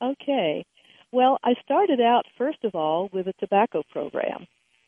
Okay. 0.00 0.64
Well, 1.12 1.38
I 1.44 1.54
started 1.64 2.00
out 2.00 2.24
first 2.36 2.64
of 2.64 2.74
all 2.74 3.08
with 3.12 3.28
a 3.28 3.32
tobacco 3.38 3.82
program, 3.92 4.46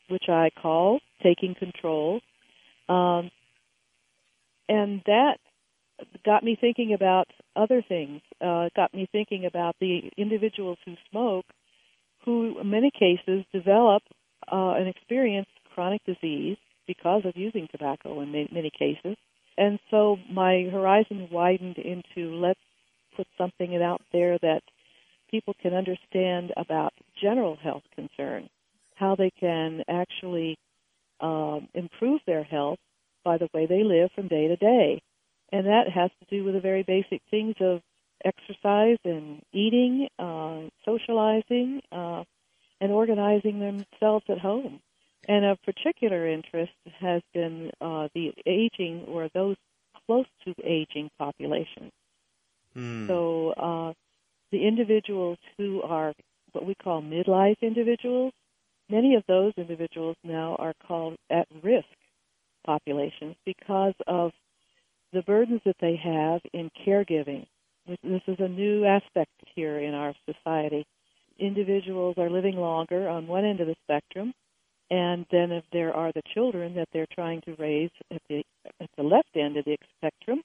which 0.08 0.24
I 0.28 0.50
call 0.60 0.98
Taking 1.22 1.54
Control, 1.54 2.20
um, 2.88 3.30
and 4.68 5.02
that 5.06 5.38
got 6.24 6.42
me 6.42 6.58
thinking 6.60 6.92
about 6.92 7.28
other 7.54 7.82
things. 7.88 8.20
Uh, 8.40 8.68
got 8.74 8.92
me 8.92 9.08
thinking 9.10 9.46
about 9.46 9.76
the 9.80 10.10
individuals 10.16 10.78
who 10.84 10.94
smoke, 11.10 11.46
who 12.26 12.58
in 12.60 12.70
many 12.70 12.90
cases 12.90 13.44
develop 13.52 14.02
uh, 14.52 14.74
and 14.76 14.88
experience 14.88 15.48
chronic 15.74 16.04
disease 16.04 16.58
because 16.86 17.22
of 17.24 17.36
using 17.36 17.68
tobacco 17.70 18.20
in 18.20 18.32
many, 18.32 18.70
cases. 18.78 19.16
And 19.56 19.78
so 19.90 20.18
my 20.30 20.68
horizon 20.70 21.28
widened 21.30 21.78
into 21.78 22.34
let's 22.34 22.60
put 23.16 23.26
something 23.38 23.74
out 23.82 24.02
there 24.12 24.38
that 24.38 24.60
people 25.30 25.54
can 25.62 25.72
understand 25.72 26.52
about 26.56 26.92
general 27.20 27.56
health 27.56 27.82
concerns, 27.94 28.48
how 28.94 29.16
they 29.16 29.30
can 29.40 29.82
actually 29.88 30.58
um, 31.20 31.68
improve 31.74 32.20
their 32.26 32.44
health 32.44 32.78
by 33.24 33.38
the 33.38 33.48
way 33.54 33.66
they 33.66 33.82
live 33.82 34.10
from 34.14 34.28
day 34.28 34.48
to 34.48 34.56
day. 34.56 35.02
And 35.52 35.66
that 35.66 35.88
has 35.94 36.10
to 36.20 36.36
do 36.36 36.44
with 36.44 36.54
the 36.54 36.60
very 36.60 36.82
basic 36.82 37.22
things 37.30 37.54
of 37.60 37.80
exercise 38.26 38.98
and 39.04 39.42
eating, 39.52 40.08
uh, 40.18 40.62
socializing, 40.84 41.80
uh, 41.92 42.24
and 42.80 42.92
organizing 42.92 43.58
themselves 43.60 44.24
at 44.28 44.38
home. 44.38 44.80
And 45.28 45.44
of 45.44 45.58
particular 45.62 46.28
interest 46.28 46.72
has 47.00 47.22
been 47.34 47.70
uh, 47.80 48.08
the 48.14 48.32
aging 48.46 49.04
or 49.08 49.28
those 49.34 49.56
close 50.06 50.26
to 50.44 50.54
aging 50.62 51.10
population. 51.18 51.90
Hmm. 52.74 53.06
So 53.08 53.50
uh, 53.50 53.92
the 54.52 54.66
individuals 54.66 55.38
who 55.58 55.82
are 55.82 56.12
what 56.52 56.66
we 56.66 56.74
call 56.74 57.02
midlife 57.02 57.60
individuals, 57.60 58.32
many 58.88 59.14
of 59.14 59.24
those 59.26 59.52
individuals 59.56 60.16
now 60.22 60.56
are 60.58 60.74
called 60.86 61.16
at 61.30 61.46
risk 61.62 61.86
populations 62.64 63.36
because 63.44 63.94
of 64.06 64.32
the 65.12 65.22
burdens 65.22 65.60
that 65.64 65.76
they 65.80 65.96
have 65.96 66.40
in 66.52 66.70
caregiving. 66.86 67.46
This 67.86 68.22
is 68.26 68.36
a 68.40 68.48
new 68.48 68.84
aspect 68.84 69.30
here 69.54 69.78
in 69.78 69.94
our 69.94 70.12
society. 70.28 70.86
Individuals 71.38 72.16
are 72.18 72.30
living 72.30 72.56
longer 72.56 73.08
on 73.08 73.28
one 73.28 73.44
end 73.44 73.60
of 73.60 73.68
the 73.68 73.76
spectrum, 73.84 74.32
and 74.90 75.26
then 75.30 75.52
if 75.52 75.64
there 75.72 75.94
are 75.94 76.10
the 76.12 76.22
children 76.34 76.74
that 76.74 76.88
they're 76.92 77.06
trying 77.14 77.42
to 77.42 77.54
raise 77.58 77.90
at 78.10 78.22
the 78.28 78.42
at 78.80 78.90
the 78.96 79.02
left 79.02 79.36
end 79.36 79.56
of 79.56 79.64
the 79.64 79.76
spectrum, 79.98 80.42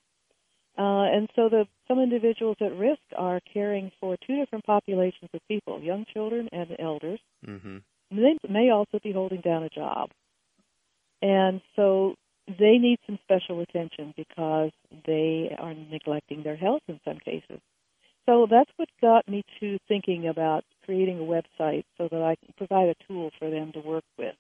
uh, 0.78 1.06
and 1.16 1.30
so 1.36 1.50
the 1.50 1.66
some 1.88 2.00
individuals 2.00 2.58
at 2.62 2.76
risk 2.78 3.02
are 3.18 3.40
caring 3.54 3.92
for 4.00 4.18
two 4.28 4.36
different 4.36 4.66
populations 4.66 5.30
of 5.34 5.40
people: 5.48 5.82
young 5.82 6.06
children 6.14 6.48
and 6.52 6.76
elders. 6.78 7.20
Mm-hmm. 7.48 7.78
They 8.12 8.38
may 8.50 8.70
also 8.70 9.00
be 9.02 9.14
holding 9.14 9.42
down 9.42 9.64
a 9.64 9.70
job, 9.70 10.12
and 11.22 11.62
so 11.76 12.16
they 12.48 12.78
need 12.78 13.00
some 13.06 13.20
special 13.24 13.62
attention 13.62 14.14
because 14.18 14.72
they 15.06 15.56
are 15.58 15.74
neglecting 15.74 16.44
their 16.44 16.56
health 16.56 16.82
in 16.88 17.00
some 17.06 17.20
cases. 17.20 17.60
So 18.26 18.48
that's 18.50 18.70
what 18.78 18.90
got 19.02 19.28
me 19.28 19.44
to 19.60 19.80
thinking 19.88 20.28
about 20.28 20.64
creating 20.86 21.20
a 21.20 21.24
website 21.24 21.84
so 21.98 22.08
that 22.12 22.22
I 22.22 22.36
can 22.36 22.54
provide 22.58 22.90
a 22.90 22.96
tool 23.08 23.32
for 23.40 23.50
them 23.50 23.72
to 23.74 23.80
work 23.80 24.04
with. 24.18 24.36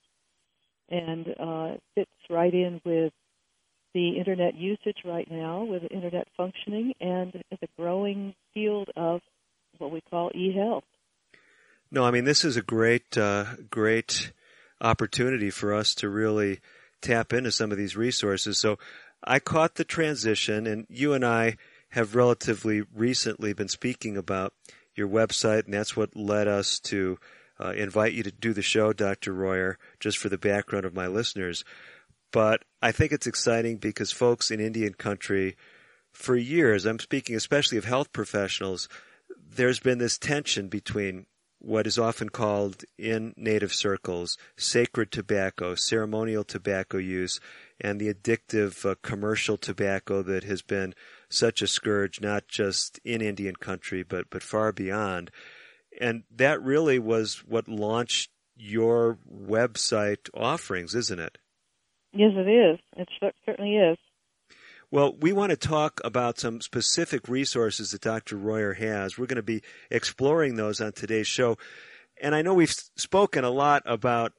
And 0.89 1.27
uh, 1.27 1.75
it 1.75 1.81
fits 1.95 2.11
right 2.29 2.53
in 2.53 2.81
with 2.85 3.13
the 3.93 4.17
internet 4.17 4.55
usage 4.55 4.99
right 5.03 5.29
now, 5.29 5.63
with 5.63 5.83
internet 5.91 6.27
functioning, 6.37 6.93
and 6.99 7.33
the 7.49 7.67
growing 7.77 8.33
field 8.53 8.89
of 8.95 9.21
what 9.77 9.91
we 9.91 10.01
call 10.09 10.31
e-health. 10.35 10.83
No, 11.91 12.05
I 12.05 12.11
mean 12.11 12.23
this 12.23 12.45
is 12.45 12.55
a 12.55 12.61
great, 12.61 13.17
uh, 13.17 13.45
great 13.69 14.31
opportunity 14.79 15.49
for 15.49 15.73
us 15.73 15.93
to 15.95 16.09
really 16.09 16.61
tap 17.01 17.33
into 17.33 17.51
some 17.51 17.71
of 17.71 17.77
these 17.77 17.97
resources. 17.97 18.57
So 18.57 18.77
I 19.23 19.39
caught 19.39 19.75
the 19.75 19.83
transition, 19.83 20.65
and 20.67 20.85
you 20.89 21.13
and 21.13 21.25
I 21.25 21.57
have 21.89 22.15
relatively 22.15 22.83
recently 22.93 23.53
been 23.53 23.67
speaking 23.67 24.17
about 24.17 24.53
your 24.95 25.07
website, 25.07 25.65
and 25.65 25.73
that's 25.73 25.95
what 25.95 26.15
led 26.15 26.47
us 26.47 26.79
to 26.79 27.17
uh, 27.59 27.71
invite 27.71 28.13
you 28.13 28.23
to 28.23 28.31
do 28.31 28.53
the 28.53 28.61
show, 28.61 28.93
Dr. 28.93 29.33
Royer, 29.33 29.77
just 29.99 30.17
for 30.17 30.29
the 30.29 30.37
background 30.37 30.85
of 30.85 30.95
my 30.95 31.07
listeners. 31.07 31.63
But 32.31 32.63
I 32.81 32.91
think 32.91 33.11
it's 33.11 33.27
exciting 33.27 33.77
because 33.77 34.11
folks 34.11 34.51
in 34.51 34.59
Indian 34.59 34.93
country, 34.93 35.57
for 36.11 36.35
years, 36.35 36.85
I'm 36.85 36.99
speaking 36.99 37.35
especially 37.35 37.77
of 37.77 37.85
health 37.85 38.11
professionals, 38.13 38.87
there's 39.55 39.79
been 39.79 39.97
this 39.97 40.17
tension 40.17 40.67
between 40.67 41.25
what 41.61 41.85
is 41.85 41.99
often 41.99 42.29
called 42.29 42.83
in 42.97 43.33
native 43.37 43.73
circles 43.73 44.37
sacred 44.57 45.11
tobacco, 45.11 45.75
ceremonial 45.75 46.43
tobacco 46.43 46.97
use, 46.97 47.39
and 47.79 47.99
the 47.99 48.11
addictive 48.11 48.89
uh, 48.89 48.95
commercial 49.03 49.57
tobacco 49.57 50.21
that 50.23 50.43
has 50.43 50.61
been 50.61 50.93
such 51.29 51.61
a 51.61 51.67
scourge, 51.67 52.19
not 52.19 52.47
just 52.47 52.99
in 53.05 53.21
Indian 53.21 53.55
country, 53.55 54.03
but, 54.03 54.29
but 54.29 54.43
far 54.43 54.71
beyond. 54.71 55.31
And 55.99 56.23
that 56.35 56.61
really 56.61 56.99
was 56.99 57.43
what 57.47 57.67
launched 57.67 58.31
your 58.55 59.17
website 59.31 60.29
offerings, 60.33 60.95
isn't 60.95 61.19
it? 61.19 61.37
Yes, 62.13 62.31
it 62.35 62.49
is. 62.49 62.79
It 62.97 63.07
certainly 63.45 63.75
is. 63.75 63.97
Well, 64.93 65.15
we 65.21 65.31
want 65.31 65.51
to 65.51 65.55
talk 65.55 66.01
about 66.03 66.37
some 66.37 66.59
specific 66.59 67.29
resources 67.29 67.91
that 67.91 68.01
Dr. 68.01 68.35
Royer 68.35 68.73
has. 68.73 69.17
We're 69.17 69.25
going 69.25 69.37
to 69.37 69.41
be 69.41 69.61
exploring 69.89 70.57
those 70.57 70.81
on 70.81 70.91
today's 70.91 71.27
show. 71.27 71.57
And 72.21 72.35
I 72.35 72.41
know 72.41 72.53
we've 72.53 72.75
spoken 72.97 73.45
a 73.45 73.49
lot 73.49 73.83
about 73.85 74.33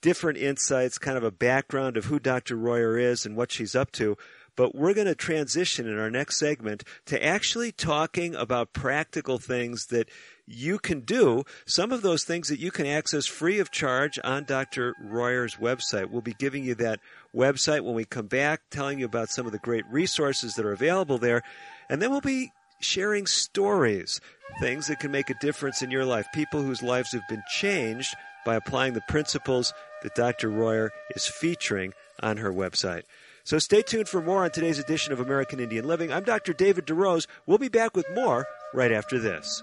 different 0.00 0.38
insights, 0.38 0.96
kind 0.96 1.18
of 1.18 1.24
a 1.24 1.30
background 1.30 1.98
of 1.98 2.06
who 2.06 2.18
Dr. 2.18 2.56
Royer 2.56 2.96
is 2.96 3.26
and 3.26 3.36
what 3.36 3.52
she's 3.52 3.74
up 3.74 3.92
to. 3.92 4.16
But 4.56 4.74
we're 4.74 4.94
going 4.94 5.08
to 5.08 5.14
transition 5.14 5.86
in 5.86 5.98
our 5.98 6.10
next 6.10 6.38
segment 6.38 6.84
to 7.04 7.22
actually 7.22 7.70
talking 7.70 8.34
about 8.34 8.72
practical 8.72 9.38
things 9.38 9.88
that 9.88 10.08
you 10.48 10.78
can 10.78 11.00
do. 11.00 11.44
Some 11.66 11.92
of 11.92 12.02
those 12.02 12.24
things 12.24 12.48
that 12.48 12.58
you 12.58 12.70
can 12.70 12.86
access 12.86 13.26
free 13.26 13.58
of 13.58 13.70
charge 13.70 14.18
on 14.24 14.44
Dr. 14.44 14.94
Royer's 15.02 15.56
website. 15.56 16.10
We'll 16.10 16.22
be 16.22 16.34
giving 16.38 16.64
you 16.64 16.74
that 16.76 17.00
website 17.34 17.82
when 17.82 17.94
we 17.94 18.04
come 18.04 18.26
back, 18.26 18.62
telling 18.70 18.98
you 18.98 19.04
about 19.04 19.28
some 19.28 19.46
of 19.46 19.52
the 19.52 19.58
great 19.58 19.84
resources 19.90 20.54
that 20.54 20.64
are 20.64 20.72
available 20.72 21.18
there. 21.18 21.42
And 21.88 22.00
then 22.00 22.10
we'll 22.10 22.20
be 22.20 22.52
sharing 22.80 23.26
stories, 23.26 24.20
things 24.60 24.86
that 24.86 25.00
can 25.00 25.10
make 25.10 25.30
a 25.30 25.38
difference 25.40 25.82
in 25.82 25.90
your 25.90 26.04
life, 26.04 26.26
people 26.32 26.62
whose 26.62 26.82
lives 26.82 27.12
have 27.12 27.26
been 27.28 27.42
changed 27.58 28.14
by 28.46 28.56
applying 28.56 28.94
the 28.94 29.02
principles 29.08 29.74
that 30.02 30.14
Dr. 30.14 30.48
Royer 30.48 30.90
is 31.14 31.26
featuring 31.26 31.92
on 32.22 32.38
her 32.38 32.52
website. 32.52 33.02
So 33.44 33.58
stay 33.58 33.82
tuned 33.82 34.08
for 34.08 34.20
more 34.20 34.44
on 34.44 34.50
today's 34.50 34.78
edition 34.78 35.12
of 35.12 35.20
American 35.20 35.58
Indian 35.58 35.86
Living. 35.86 36.12
I'm 36.12 36.24
Dr. 36.24 36.52
David 36.52 36.86
DeRose. 36.86 37.26
We'll 37.46 37.58
be 37.58 37.68
back 37.68 37.96
with 37.96 38.06
more 38.14 38.46
right 38.74 38.92
after 38.92 39.18
this. 39.18 39.62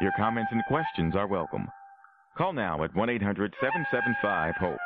Your 0.00 0.12
comments 0.12 0.50
and 0.50 0.64
questions 0.64 1.14
are 1.14 1.26
welcome. 1.26 1.68
Call 2.34 2.54
now 2.54 2.82
at 2.84 2.94
1 2.94 3.10
800 3.10 3.54
775 3.60 4.54
HOPE. 4.56 4.78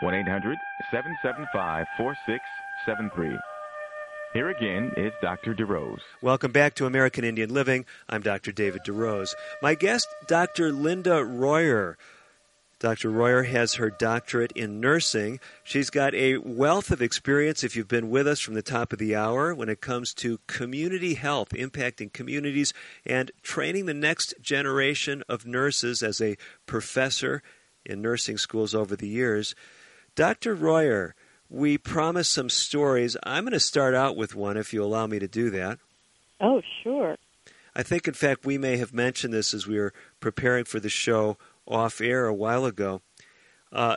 1 0.00 0.14
800 0.14 0.58
775 0.90 1.86
4673. 1.96 3.38
Here 4.32 4.50
again 4.50 4.90
is 4.96 5.12
Dr. 5.22 5.54
DeRose. 5.54 6.00
Welcome 6.20 6.50
back 6.50 6.74
to 6.74 6.86
American 6.86 7.22
Indian 7.22 7.54
Living. 7.54 7.84
I'm 8.08 8.22
Dr. 8.22 8.50
David 8.50 8.82
DeRose. 8.84 9.34
My 9.62 9.76
guest, 9.76 10.08
Dr. 10.26 10.72
Linda 10.72 11.24
Royer. 11.24 11.96
Dr. 12.78 13.10
Royer 13.10 13.44
has 13.44 13.74
her 13.74 13.88
doctorate 13.88 14.52
in 14.52 14.80
nursing. 14.80 15.40
She's 15.64 15.88
got 15.88 16.14
a 16.14 16.36
wealth 16.36 16.90
of 16.90 17.00
experience, 17.00 17.64
if 17.64 17.74
you've 17.74 17.88
been 17.88 18.10
with 18.10 18.26
us 18.26 18.40
from 18.40 18.52
the 18.52 18.62
top 18.62 18.92
of 18.92 18.98
the 18.98 19.16
hour, 19.16 19.54
when 19.54 19.70
it 19.70 19.80
comes 19.80 20.12
to 20.14 20.40
community 20.46 21.14
health, 21.14 21.50
impacting 21.50 22.12
communities, 22.12 22.74
and 23.06 23.30
training 23.42 23.86
the 23.86 23.94
next 23.94 24.34
generation 24.42 25.22
of 25.26 25.46
nurses 25.46 26.02
as 26.02 26.20
a 26.20 26.36
professor 26.66 27.42
in 27.86 28.02
nursing 28.02 28.36
schools 28.36 28.74
over 28.74 28.94
the 28.94 29.08
years. 29.08 29.54
Dr. 30.14 30.54
Royer, 30.54 31.14
we 31.48 31.78
promised 31.78 32.32
some 32.32 32.50
stories. 32.50 33.16
I'm 33.22 33.44
going 33.44 33.52
to 33.52 33.60
start 33.60 33.94
out 33.94 34.16
with 34.16 34.34
one, 34.34 34.58
if 34.58 34.74
you 34.74 34.84
allow 34.84 35.06
me 35.06 35.18
to 35.18 35.28
do 35.28 35.48
that. 35.50 35.78
Oh, 36.40 36.60
sure. 36.82 37.16
I 37.74 37.82
think, 37.82 38.06
in 38.06 38.14
fact, 38.14 38.44
we 38.44 38.58
may 38.58 38.76
have 38.76 38.92
mentioned 38.92 39.32
this 39.32 39.54
as 39.54 39.66
we 39.66 39.78
were 39.78 39.94
preparing 40.20 40.64
for 40.64 40.80
the 40.80 40.88
show 40.90 41.38
off 41.66 42.00
air 42.00 42.26
a 42.26 42.34
while 42.34 42.64
ago. 42.64 43.02
Uh, 43.72 43.96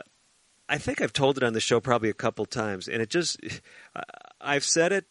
I 0.68 0.78
think 0.78 1.00
I've 1.00 1.12
told 1.12 1.36
it 1.36 1.42
on 1.42 1.52
the 1.52 1.60
show 1.60 1.80
probably 1.80 2.10
a 2.10 2.14
couple 2.14 2.46
times, 2.46 2.88
and 2.88 3.02
it 3.02 3.10
just, 3.10 3.40
I've 4.40 4.64
said 4.64 4.92
it 4.92 5.06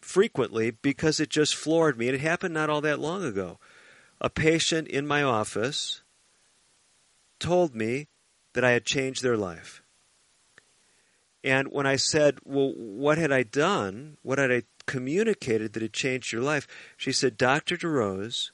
frequently 0.00 0.70
because 0.70 1.20
it 1.20 1.30
just 1.30 1.54
floored 1.54 1.98
me, 1.98 2.08
and 2.08 2.14
it 2.14 2.20
happened 2.20 2.54
not 2.54 2.70
all 2.70 2.80
that 2.82 3.00
long 3.00 3.24
ago. 3.24 3.58
A 4.20 4.28
patient 4.28 4.88
in 4.88 5.06
my 5.06 5.22
office 5.22 6.02
told 7.38 7.74
me 7.74 8.08
that 8.52 8.64
I 8.64 8.72
had 8.72 8.84
changed 8.84 9.22
their 9.22 9.36
life. 9.36 9.82
And 11.44 11.68
when 11.68 11.86
I 11.86 11.96
said, 11.96 12.38
Well, 12.44 12.72
what 12.74 13.16
had 13.16 13.32
I 13.32 13.44
done? 13.44 14.16
What 14.22 14.38
had 14.38 14.50
I 14.50 14.62
communicated 14.86 15.72
that 15.72 15.82
had 15.82 15.92
changed 15.92 16.32
your 16.32 16.42
life? 16.42 16.66
She 16.96 17.12
said, 17.12 17.36
Dr. 17.36 17.76
DeRose, 17.76 18.50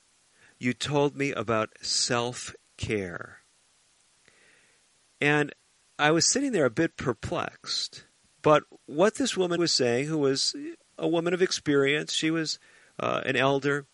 you 0.58 0.74
told 0.74 1.16
me 1.16 1.32
about 1.32 1.70
self 1.80 2.54
care. 2.76 3.38
And 5.20 5.52
I 5.98 6.10
was 6.10 6.26
sitting 6.26 6.52
there 6.52 6.64
a 6.64 6.70
bit 6.70 6.96
perplexed. 6.96 8.04
But 8.42 8.64
what 8.86 9.14
this 9.14 9.36
woman 9.36 9.60
was 9.60 9.72
saying, 9.72 10.06
who 10.06 10.18
was 10.18 10.54
a 10.98 11.08
woman 11.08 11.32
of 11.32 11.42
experience, 11.42 12.12
she 12.12 12.30
was 12.30 12.58
uh, 13.00 13.22
an 13.24 13.36
elder, 13.36 13.86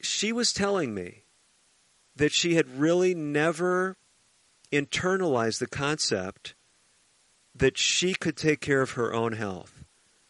she 0.00 0.32
was 0.32 0.52
telling 0.52 0.94
me 0.94 1.22
that 2.16 2.32
she 2.32 2.54
had 2.54 2.78
really 2.78 3.14
never 3.14 3.96
internalized 4.70 5.58
the 5.58 5.66
concept 5.66 6.54
that 7.54 7.78
she 7.78 8.14
could 8.14 8.36
take 8.36 8.60
care 8.60 8.82
of 8.82 8.92
her 8.92 9.14
own 9.14 9.32
health, 9.32 9.84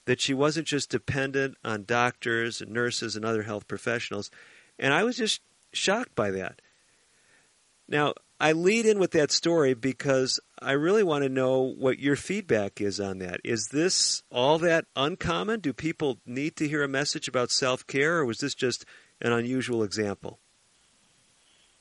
that 0.04 0.20
she 0.20 0.34
wasn't 0.34 0.66
just 0.66 0.90
dependent 0.90 1.56
on 1.64 1.84
doctors 1.84 2.60
and 2.60 2.70
nurses 2.70 3.16
and 3.16 3.24
other 3.24 3.42
health 3.42 3.66
professionals. 3.66 4.30
And 4.78 4.92
I 4.92 5.02
was 5.02 5.16
just 5.16 5.40
shocked 5.72 6.14
by 6.14 6.30
that. 6.32 6.60
Now, 7.88 8.14
I 8.40 8.52
lead 8.52 8.86
in 8.86 8.98
with 8.98 9.12
that 9.12 9.30
story 9.30 9.74
because 9.74 10.40
I 10.60 10.72
really 10.72 11.02
want 11.02 11.22
to 11.24 11.28
know 11.28 11.60
what 11.60 11.98
your 11.98 12.16
feedback 12.16 12.80
is 12.80 12.98
on 12.98 13.18
that. 13.18 13.40
Is 13.44 13.68
this 13.68 14.22
all 14.30 14.58
that 14.58 14.86
uncommon? 14.96 15.60
Do 15.60 15.72
people 15.72 16.18
need 16.26 16.56
to 16.56 16.68
hear 16.68 16.82
a 16.82 16.88
message 16.88 17.28
about 17.28 17.50
self 17.50 17.86
care, 17.86 18.18
or 18.18 18.26
was 18.26 18.38
this 18.38 18.54
just 18.54 18.84
an 19.20 19.32
unusual 19.32 19.82
example? 19.82 20.38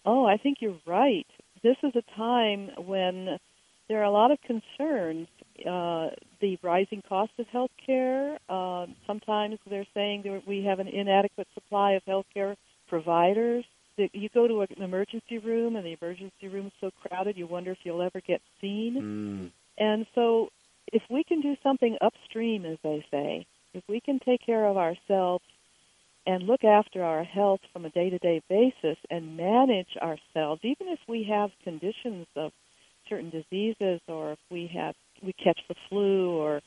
Oh, 0.05 0.25
I 0.25 0.37
think 0.37 0.57
you're 0.59 0.79
right. 0.85 1.27
This 1.63 1.77
is 1.81 1.93
a 1.95 2.03
time 2.15 2.71
when 2.77 3.39
there 3.87 3.99
are 3.99 4.03
a 4.03 4.11
lot 4.11 4.31
of 4.31 4.39
concerns. 4.41 5.27
Uh, 5.59 6.09
the 6.41 6.57
rising 6.61 7.01
cost 7.07 7.31
of 7.39 7.47
health 7.47 7.71
care. 7.85 8.37
Uh, 8.49 8.87
sometimes 9.07 9.59
they're 9.69 9.87
saying 9.93 10.23
that 10.23 10.41
we 10.45 10.65
have 10.65 10.79
an 10.79 10.87
inadequate 10.87 11.47
supply 11.53 11.93
of 11.93 12.03
health 12.05 12.25
care 12.33 12.55
providers 12.89 13.63
you 13.97 14.29
go 14.33 14.47
to 14.47 14.61
an 14.61 14.81
emergency 14.81 15.37
room 15.37 15.75
and 15.75 15.85
the 15.85 15.95
emergency 16.01 16.47
room 16.47 16.67
is 16.67 16.73
so 16.81 16.91
crowded 17.01 17.37
you 17.37 17.47
wonder 17.47 17.71
if 17.71 17.77
you'll 17.83 18.01
ever 18.01 18.21
get 18.21 18.41
seen 18.59 19.51
mm. 19.77 19.83
and 19.83 20.05
so 20.15 20.49
if 20.93 21.01
we 21.09 21.23
can 21.23 21.41
do 21.41 21.55
something 21.63 21.97
upstream, 22.01 22.65
as 22.65 22.77
they 22.83 23.05
say, 23.11 23.45
if 23.73 23.83
we 23.89 23.99
can 23.99 24.19
take 24.19 24.45
care 24.45 24.65
of 24.65 24.77
ourselves 24.77 25.43
and 26.25 26.43
look 26.43 26.63
after 26.63 27.03
our 27.03 27.23
health 27.23 27.59
from 27.73 27.85
a 27.85 27.89
day 27.89 28.09
to 28.09 28.19
day 28.19 28.41
basis 28.47 28.97
and 29.09 29.35
manage 29.35 29.97
ourselves, 30.01 30.61
even 30.63 30.87
if 30.87 30.99
we 31.07 31.23
have 31.29 31.51
conditions 31.63 32.27
of 32.35 32.51
certain 33.09 33.29
diseases 33.29 33.99
or 34.07 34.33
if 34.33 34.39
we 34.49 34.67
have 34.73 34.95
we 35.21 35.33
catch 35.33 35.59
the 35.67 35.75
flu 35.89 36.31
or 36.31 36.61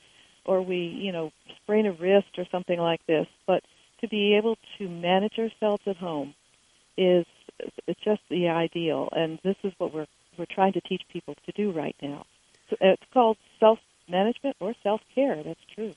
or 0.45 0.63
we, 0.63 0.77
you 0.77 1.13
know, 1.13 1.33
sprain 1.63 1.87
a 1.87 1.93
wrist 1.93 2.39
or 2.39 2.45
something 2.53 2.79
like 2.79 3.05
this, 3.07 3.27
but 3.47 3.63
to 4.01 4.09
be 4.09 4.37
able 4.37 4.57
to 4.79 4.89
manage 4.89 5.39
ourselves 5.39 5.83
at 5.87 5.97
home 5.97 6.35
is 6.97 7.27
it's 7.87 8.01
just 8.05 8.21
the 8.31 8.49
ideal 8.49 9.09
and 9.13 9.39
this 9.43 9.57
is 9.65 9.73
what 9.79 9.93
we're 9.93 10.07
we're 10.39 10.47
trying 10.51 10.73
to 10.75 10.81
teach 10.83 11.03
people 11.11 11.35
to 11.47 11.53
do 11.53 11.73
right 11.73 11.97
now. 12.03 12.27
So 12.69 12.77
uh, 12.83 12.93
it's 12.93 13.03
called 13.13 13.39
self 13.59 13.79
management 14.09 14.57
or 14.61 14.75
self 14.83 15.01
care, 15.15 15.43
that's 15.43 15.61
true. 15.75 15.95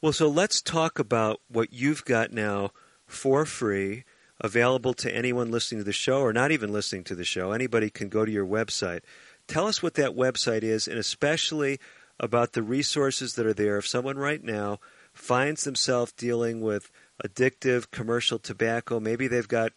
Well, 0.00 0.12
so 0.12 0.28
let's 0.28 0.60
talk 0.60 0.98
about 0.98 1.40
what 1.48 1.72
you've 1.72 2.04
got 2.04 2.32
now 2.32 2.70
for 3.06 3.46
free, 3.46 4.04
available 4.40 4.92
to 4.94 5.14
anyone 5.14 5.50
listening 5.50 5.80
to 5.80 5.84
the 5.84 5.92
show 5.92 6.20
or 6.20 6.32
not 6.32 6.50
even 6.50 6.72
listening 6.72 7.04
to 7.04 7.14
the 7.14 7.24
show. 7.24 7.52
Anybody 7.52 7.90
can 7.90 8.08
go 8.08 8.24
to 8.24 8.30
your 8.30 8.46
website. 8.46 9.00
Tell 9.46 9.66
us 9.66 9.82
what 9.82 9.94
that 9.94 10.10
website 10.10 10.62
is, 10.62 10.88
and 10.88 10.98
especially 10.98 11.78
about 12.18 12.52
the 12.52 12.62
resources 12.62 13.34
that 13.34 13.46
are 13.46 13.54
there. 13.54 13.78
If 13.78 13.86
someone 13.86 14.16
right 14.16 14.42
now 14.42 14.78
finds 15.12 15.64
themselves 15.64 16.12
dealing 16.12 16.60
with 16.60 16.90
addictive 17.24 17.90
commercial 17.90 18.38
tobacco, 18.38 19.00
maybe 19.00 19.26
they've 19.28 19.48
got 19.48 19.72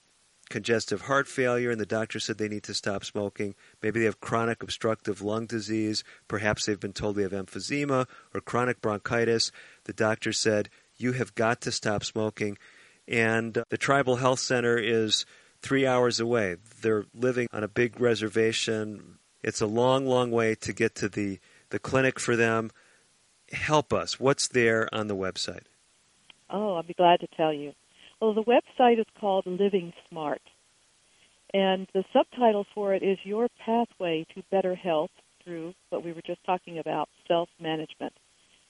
congestive 0.50 1.02
heart 1.02 1.28
failure 1.28 1.72
and 1.72 1.80
the 1.80 1.86
doctor 1.86 2.20
said 2.20 2.38
they 2.38 2.48
need 2.48 2.64
to 2.64 2.74
stop 2.74 3.04
smoking. 3.04 3.56
Maybe 3.82 4.00
they 4.00 4.06
have 4.06 4.22
chronic 4.22 4.64
obstructive 4.64 5.22
lung 5.22 5.46
disease. 5.46 6.04
Perhaps 6.28 6.66
they've 6.66 6.80
been 6.80 6.94
told 6.94 7.16
they 7.16 7.24
have 7.24 7.32
emphysema 7.32 8.08
or 8.34 8.42
chronic 8.42 8.82
bronchitis. 8.82 9.52
The 9.86 9.94
doctor 9.94 10.32
said, 10.34 10.70
You 10.98 11.14
have 11.14 11.36
got 11.36 11.62
to 11.62 11.72
stop 11.72 12.04
smoking. 12.04 12.58
And 13.08 13.64
the 13.70 13.78
Tribal 13.78 14.18
Health 14.18 14.40
Center 14.40 14.78
is 14.78 15.26
three 15.62 15.86
hours 15.86 16.20
away. 16.20 16.58
They're 16.82 17.06
living 17.14 17.48
on 17.52 17.64
a 17.64 17.68
big 17.68 18.00
reservation. 18.00 19.18
It's 19.44 19.62
a 19.62 19.68
long, 19.68 20.06
long 20.06 20.32
way 20.32 20.56
to 20.56 20.74
get 20.74 20.96
to 20.96 21.10
the, 21.10 21.40
the 21.70 21.80
clinic 21.80 22.20
for 22.20 22.36
them. 22.36 22.72
Help 23.52 23.94
us. 23.94 24.20
What's 24.20 24.50
there 24.50 24.94
on 24.94 25.08
the 25.08 25.16
website? 25.16 25.64
Oh, 26.50 26.76
I'll 26.76 26.84
be 26.84 26.94
glad 26.94 27.20
to 27.22 27.28
tell 27.36 27.54
you. 27.54 27.74
Well, 28.20 28.34
the 28.34 28.44
website 28.44 29.00
is 29.00 29.06
called 29.20 29.46
Living 29.46 29.94
Smart. 30.10 30.42
And 31.54 31.88
the 31.94 32.04
subtitle 32.12 32.66
for 32.74 32.96
it 32.96 33.04
is 33.04 33.20
Your 33.24 33.48
Pathway 33.64 34.26
to 34.34 34.44
Better 34.50 34.74
Health 34.74 35.12
through 35.44 35.76
what 35.90 36.04
we 36.04 36.14
were 36.14 36.24
just 36.26 36.44
talking 36.44 36.80
about 36.80 37.10
self 37.28 37.48
management. 37.60 38.14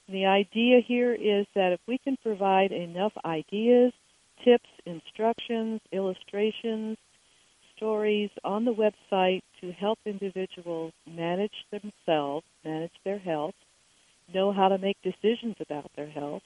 The 0.10 0.26
idea 0.26 0.82
here 0.86 1.14
is 1.14 1.48
that 1.56 1.72
if 1.72 1.80
we 1.88 1.98
can 1.98 2.18
provide 2.18 2.72
enough 2.74 3.14
ideas, 3.24 3.94
tips, 4.44 4.70
instructions, 4.86 5.80
illustrations, 5.94 6.98
stories 7.78 8.30
on 8.44 8.66
the 8.66 8.74
website 8.74 9.42
to 9.62 9.72
help 9.72 10.00
individuals 10.06 10.92
manage 11.10 11.66
themselves, 11.72 12.46
manage 12.66 12.92
their 13.06 13.20
health, 13.20 13.56
know 14.34 14.52
how 14.52 14.68
to 14.68 14.78
make 14.78 14.98
decisions 15.04 15.56
about 15.62 15.90
their 15.96 16.10
health, 16.10 16.44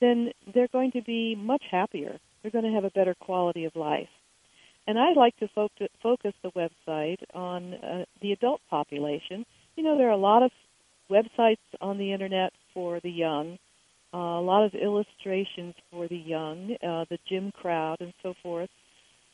then 0.00 0.32
they're 0.54 0.68
going 0.68 0.92
to 0.92 1.02
be 1.02 1.34
much 1.34 1.64
happier. 1.70 2.18
They're 2.42 2.50
going 2.50 2.64
to 2.64 2.72
have 2.72 2.84
a 2.84 2.90
better 2.90 3.14
quality 3.14 3.64
of 3.64 3.74
life. 3.76 4.08
And 4.86 4.98
I 4.98 5.12
like 5.12 5.36
to 5.38 5.48
focus 5.54 6.32
the 6.42 6.50
website 6.52 7.18
on 7.34 7.74
uh, 7.74 8.04
the 8.22 8.32
adult 8.32 8.62
population. 8.70 9.44
You 9.76 9.84
know, 9.84 9.98
there 9.98 10.08
are 10.08 10.12
a 10.12 10.16
lot 10.16 10.42
of 10.42 10.50
websites 11.10 11.58
on 11.80 11.98
the 11.98 12.12
internet 12.12 12.52
for 12.72 12.98
the 13.00 13.10
young, 13.10 13.58
uh, 14.14 14.16
a 14.16 14.40
lot 14.40 14.64
of 14.64 14.74
illustrations 14.74 15.74
for 15.90 16.08
the 16.08 16.16
young, 16.16 16.74
uh, 16.82 17.04
the 17.10 17.18
gym 17.28 17.52
crowd, 17.52 17.98
and 18.00 18.14
so 18.22 18.34
forth. 18.42 18.70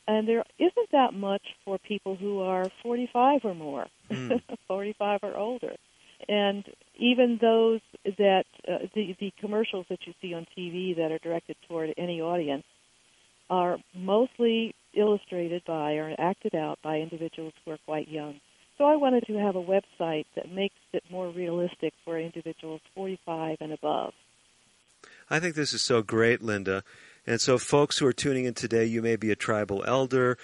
And 0.07 0.27
there 0.27 0.43
isn't 0.59 0.91
that 0.91 1.13
much 1.13 1.41
for 1.63 1.77
people 1.77 2.15
who 2.15 2.41
are 2.41 2.65
45 2.83 3.41
or 3.45 3.55
more, 3.55 3.87
mm. 4.09 4.41
45 4.67 5.19
or 5.23 5.37
older. 5.37 5.75
And 6.27 6.65
even 6.97 7.37
those 7.41 7.81
that 8.17 8.45
uh, 8.67 8.87
the 8.93 9.15
the 9.19 9.31
commercials 9.39 9.85
that 9.89 9.99
you 10.05 10.13
see 10.21 10.33
on 10.33 10.45
TV 10.57 10.95
that 10.95 11.11
are 11.11 11.19
directed 11.19 11.55
toward 11.67 11.93
any 11.97 12.21
audience 12.21 12.63
are 13.49 13.77
mostly 13.93 14.73
illustrated 14.93 15.63
by 15.65 15.93
or 15.93 16.15
acted 16.17 16.55
out 16.55 16.79
by 16.83 16.97
individuals 16.97 17.53
who 17.63 17.71
are 17.71 17.79
quite 17.85 18.07
young. 18.07 18.39
So 18.77 18.85
I 18.85 18.95
wanted 18.95 19.25
to 19.27 19.37
have 19.37 19.55
a 19.55 19.63
website 19.63 20.25
that 20.35 20.51
makes 20.51 20.75
it 20.93 21.03
more 21.09 21.29
realistic 21.29 21.93
for 22.03 22.19
individuals 22.19 22.81
45 22.93 23.57
and 23.61 23.71
above. 23.71 24.13
I 25.29 25.39
think 25.39 25.55
this 25.55 25.73
is 25.73 25.81
so 25.81 26.01
great, 26.01 26.41
Linda. 26.41 26.83
And 27.25 27.41
so, 27.41 27.57
folks 27.57 27.97
who 27.97 28.05
are 28.05 28.13
tuning 28.13 28.45
in 28.45 28.53
today, 28.53 28.85
you 28.85 29.01
may 29.01 29.15
be 29.15 29.31
a 29.31 29.35
tribal 29.35 29.83
elder, 29.85 30.37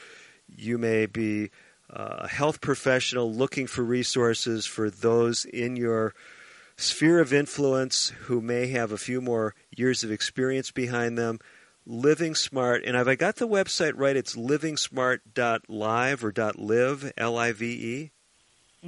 you 0.48 0.78
may 0.78 1.06
be 1.06 1.52
uh, 1.92 2.18
a 2.20 2.28
health 2.28 2.62
professional 2.62 3.32
looking 3.32 3.68
for 3.68 3.84
resources 3.84 4.66
for 4.66 4.90
those 4.90 5.46
in 5.46 5.76
your 5.76 6.16
sphere 6.78 7.20
of 7.20 7.34
influence 7.34 8.10
who 8.22 8.42
may 8.42 8.68
have 8.68 8.92
a 8.92 8.98
few 8.98 9.22
more 9.22 9.54
years 9.76 10.04
of 10.04 10.12
experience 10.12 10.72
behind 10.72 11.18
them. 11.18 11.40
Living 11.86 12.36
Smart, 12.36 12.84
and 12.86 12.96
have 12.96 13.08
I 13.08 13.16
got 13.16 13.38
the 13.38 13.48
website 13.48 13.94
right? 13.96 14.16
It's 14.16 14.36
livingsmart.live 14.36 16.24
or 16.24 16.34
.live, 16.56 17.14
L-I-V-E? 17.18 18.12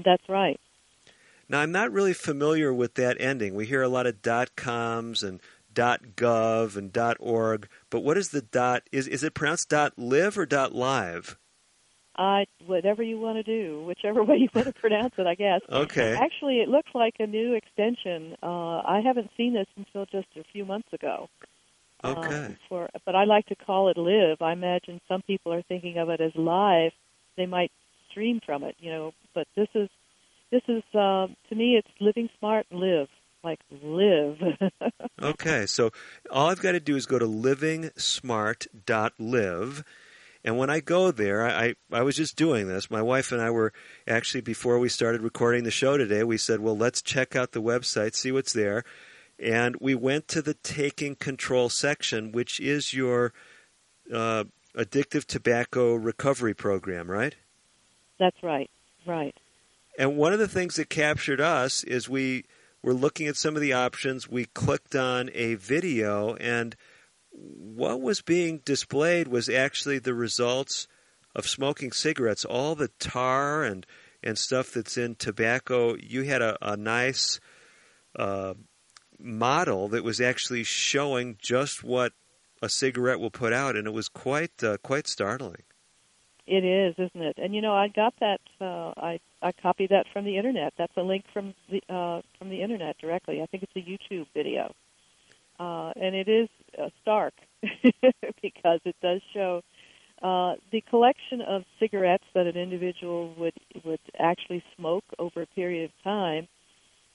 That's 0.03 0.29
right. 0.29 0.59
Now, 1.49 1.59
I'm 1.59 1.71
not 1.71 1.91
really 1.91 2.13
familiar 2.13 2.73
with 2.73 2.95
that 2.95 3.17
ending. 3.19 3.55
We 3.55 3.65
hear 3.65 3.81
a 3.81 3.89
lot 3.89 4.07
of 4.07 4.21
.coms 4.55 5.23
and 5.23 5.41
.gov 5.73 6.77
and 6.77 6.97
.org, 7.19 7.67
but 7.89 8.01
what 8.01 8.17
is 8.17 8.29
the 8.29 8.41
dot? 8.41 8.83
Is, 8.91 9.07
is 9.07 9.23
it 9.23 9.33
pronounced 9.33 9.73
.live 9.97 10.37
or 10.37 10.47
.live? 10.71 11.37
Uh, 12.15 12.41
whatever 12.67 13.01
you 13.01 13.19
want 13.19 13.37
to 13.37 13.43
do, 13.43 13.83
whichever 13.85 14.23
way 14.25 14.37
you 14.37 14.49
want 14.53 14.67
to 14.67 14.73
pronounce 14.73 15.13
it, 15.17 15.25
I 15.25 15.35
guess. 15.35 15.61
Okay. 15.69 16.13
Actually, 16.13 16.59
it 16.59 16.69
looks 16.69 16.89
like 16.93 17.15
a 17.19 17.25
new 17.25 17.53
extension. 17.53 18.35
Uh, 18.43 18.81
I 18.81 19.01
haven't 19.03 19.31
seen 19.35 19.53
this 19.53 19.67
until 19.75 20.05
just 20.05 20.27
a 20.37 20.43
few 20.51 20.63
months 20.63 20.89
ago. 20.93 21.27
Okay. 22.03 22.45
Uh, 22.45 22.49
for, 22.67 22.89
but 23.05 23.15
I 23.15 23.25
like 23.25 23.45
to 23.47 23.55
call 23.55 23.89
it 23.89 23.97
live. 23.97 24.41
I 24.41 24.53
imagine 24.53 24.99
some 25.07 25.21
people 25.21 25.53
are 25.53 25.61
thinking 25.63 25.97
of 25.97 26.09
it 26.09 26.21
as 26.21 26.31
live. 26.35 26.91
They 27.37 27.45
might 27.45 27.71
stream 28.11 28.41
from 28.45 28.63
it, 28.63 28.75
you 28.79 28.91
know. 28.91 29.13
But 29.33 29.47
this 29.55 29.69
is, 29.73 29.89
this 30.51 30.61
is 30.67 30.83
uh, 30.93 31.27
to 31.49 31.55
me, 31.55 31.77
it's 31.77 31.87
living 31.99 32.29
smart, 32.39 32.67
live 32.71 33.07
like 33.43 33.59
live. 33.81 34.37
okay, 35.21 35.65
so 35.65 35.91
all 36.31 36.49
I've 36.49 36.61
got 36.61 36.71
to 36.73 36.79
do 36.79 36.95
is 36.95 37.05
go 37.05 37.19
to 37.19 37.25
livingsmart.live 37.25 39.83
and 40.45 40.57
when 40.57 40.69
I 40.69 40.81
go 40.81 41.11
there, 41.11 41.47
I, 41.47 41.75
I 41.91 42.01
was 42.01 42.17
just 42.17 42.35
doing 42.35 42.67
this. 42.67 42.91
My 42.91 43.01
wife 43.01 43.31
and 43.31 43.41
I 43.41 43.49
were 43.49 43.71
actually, 44.07 44.41
before 44.41 44.77
we 44.77 44.89
started 44.89 45.21
recording 45.21 45.63
the 45.63 45.71
show 45.71 45.97
today, 45.97 46.23
we 46.23 46.37
said, 46.37 46.59
well, 46.59 46.77
let's 46.77 47.01
check 47.01 47.35
out 47.35 47.53
the 47.53 47.61
website, 47.61 48.13
see 48.13 48.31
what's 48.31 48.51
there. 48.51 48.83
And 49.43 49.75
we 49.79 49.95
went 49.95 50.27
to 50.29 50.41
the 50.41 50.53
Taking 50.53 51.15
Control 51.15 51.69
section, 51.69 52.31
which 52.31 52.59
is 52.59 52.93
your 52.93 53.33
uh, 54.13 54.45
addictive 54.75 55.25
tobacco 55.25 55.95
recovery 55.95 56.53
program, 56.53 57.11
right? 57.11 57.35
That's 58.19 58.41
right, 58.41 58.69
right. 59.05 59.35
And 59.99 60.17
one 60.17 60.33
of 60.33 60.39
the 60.39 60.47
things 60.47 60.75
that 60.77 60.89
captured 60.89 61.41
us 61.41 61.83
is 61.83 62.07
we 62.07 62.45
were 62.81 62.93
looking 62.93 63.27
at 63.27 63.35
some 63.35 63.55
of 63.55 63.61
the 63.61 63.73
options. 63.73 64.29
We 64.29 64.45
clicked 64.45 64.95
on 64.95 65.29
a 65.33 65.55
video, 65.55 66.35
and– 66.35 66.75
what 67.33 68.01
was 68.01 68.21
being 68.21 68.59
displayed 68.63 69.27
was 69.27 69.49
actually 69.49 69.99
the 69.99 70.13
results 70.13 70.87
of 71.35 71.47
smoking 71.47 71.91
cigarettes. 71.91 72.45
All 72.45 72.75
the 72.75 72.89
tar 72.99 73.63
and 73.63 73.85
and 74.25 74.37
stuff 74.37 74.71
that's 74.71 74.97
in 74.97 75.15
tobacco. 75.15 75.95
You 75.95 76.21
had 76.23 76.41
a, 76.41 76.57
a 76.61 76.77
nice 76.77 77.41
uh, 78.15 78.53
model 79.19 79.87
that 79.89 80.03
was 80.03 80.21
actually 80.21 80.63
showing 80.63 81.37
just 81.41 81.83
what 81.83 82.13
a 82.61 82.69
cigarette 82.69 83.19
will 83.19 83.31
put 83.31 83.53
out, 83.53 83.75
and 83.75 83.87
it 83.87 83.93
was 83.93 84.07
quite 84.07 84.63
uh, 84.63 84.77
quite 84.83 85.07
startling. 85.07 85.63
It 86.45 86.65
is, 86.65 86.93
isn't 86.95 87.21
it? 87.21 87.37
And 87.37 87.55
you 87.55 87.61
know, 87.61 87.73
I 87.73 87.87
got 87.87 88.13
that. 88.19 88.41
Uh, 88.59 88.93
I 88.97 89.19
I 89.41 89.51
copied 89.51 89.89
that 89.89 90.05
from 90.11 90.25
the 90.25 90.37
internet. 90.37 90.73
That's 90.77 90.95
a 90.97 91.01
link 91.01 91.25
from 91.33 91.53
the 91.69 91.81
uh, 91.93 92.21
from 92.37 92.49
the 92.49 92.61
internet 92.61 92.97
directly. 92.97 93.41
I 93.41 93.45
think 93.47 93.63
it's 93.63 93.75
a 93.75 93.79
YouTube 93.79 94.27
video 94.33 94.73
uh, 95.59 95.91
and 95.95 96.15
it 96.15 96.27
is 96.27 96.49
uh, 96.81 96.89
stark 97.01 97.33
because 98.41 98.79
it 98.85 98.95
does 99.01 99.21
show 99.33 99.61
uh, 100.21 100.55
the 100.71 100.81
collection 100.89 101.41
of 101.41 101.63
cigarettes 101.79 102.23
that 102.33 102.47
an 102.47 102.57
individual 102.57 103.33
would 103.37 103.53
would 103.83 103.99
actually 104.19 104.63
smoke 104.75 105.03
over 105.19 105.41
a 105.41 105.47
period 105.47 105.85
of 105.85 106.03
time, 106.03 106.47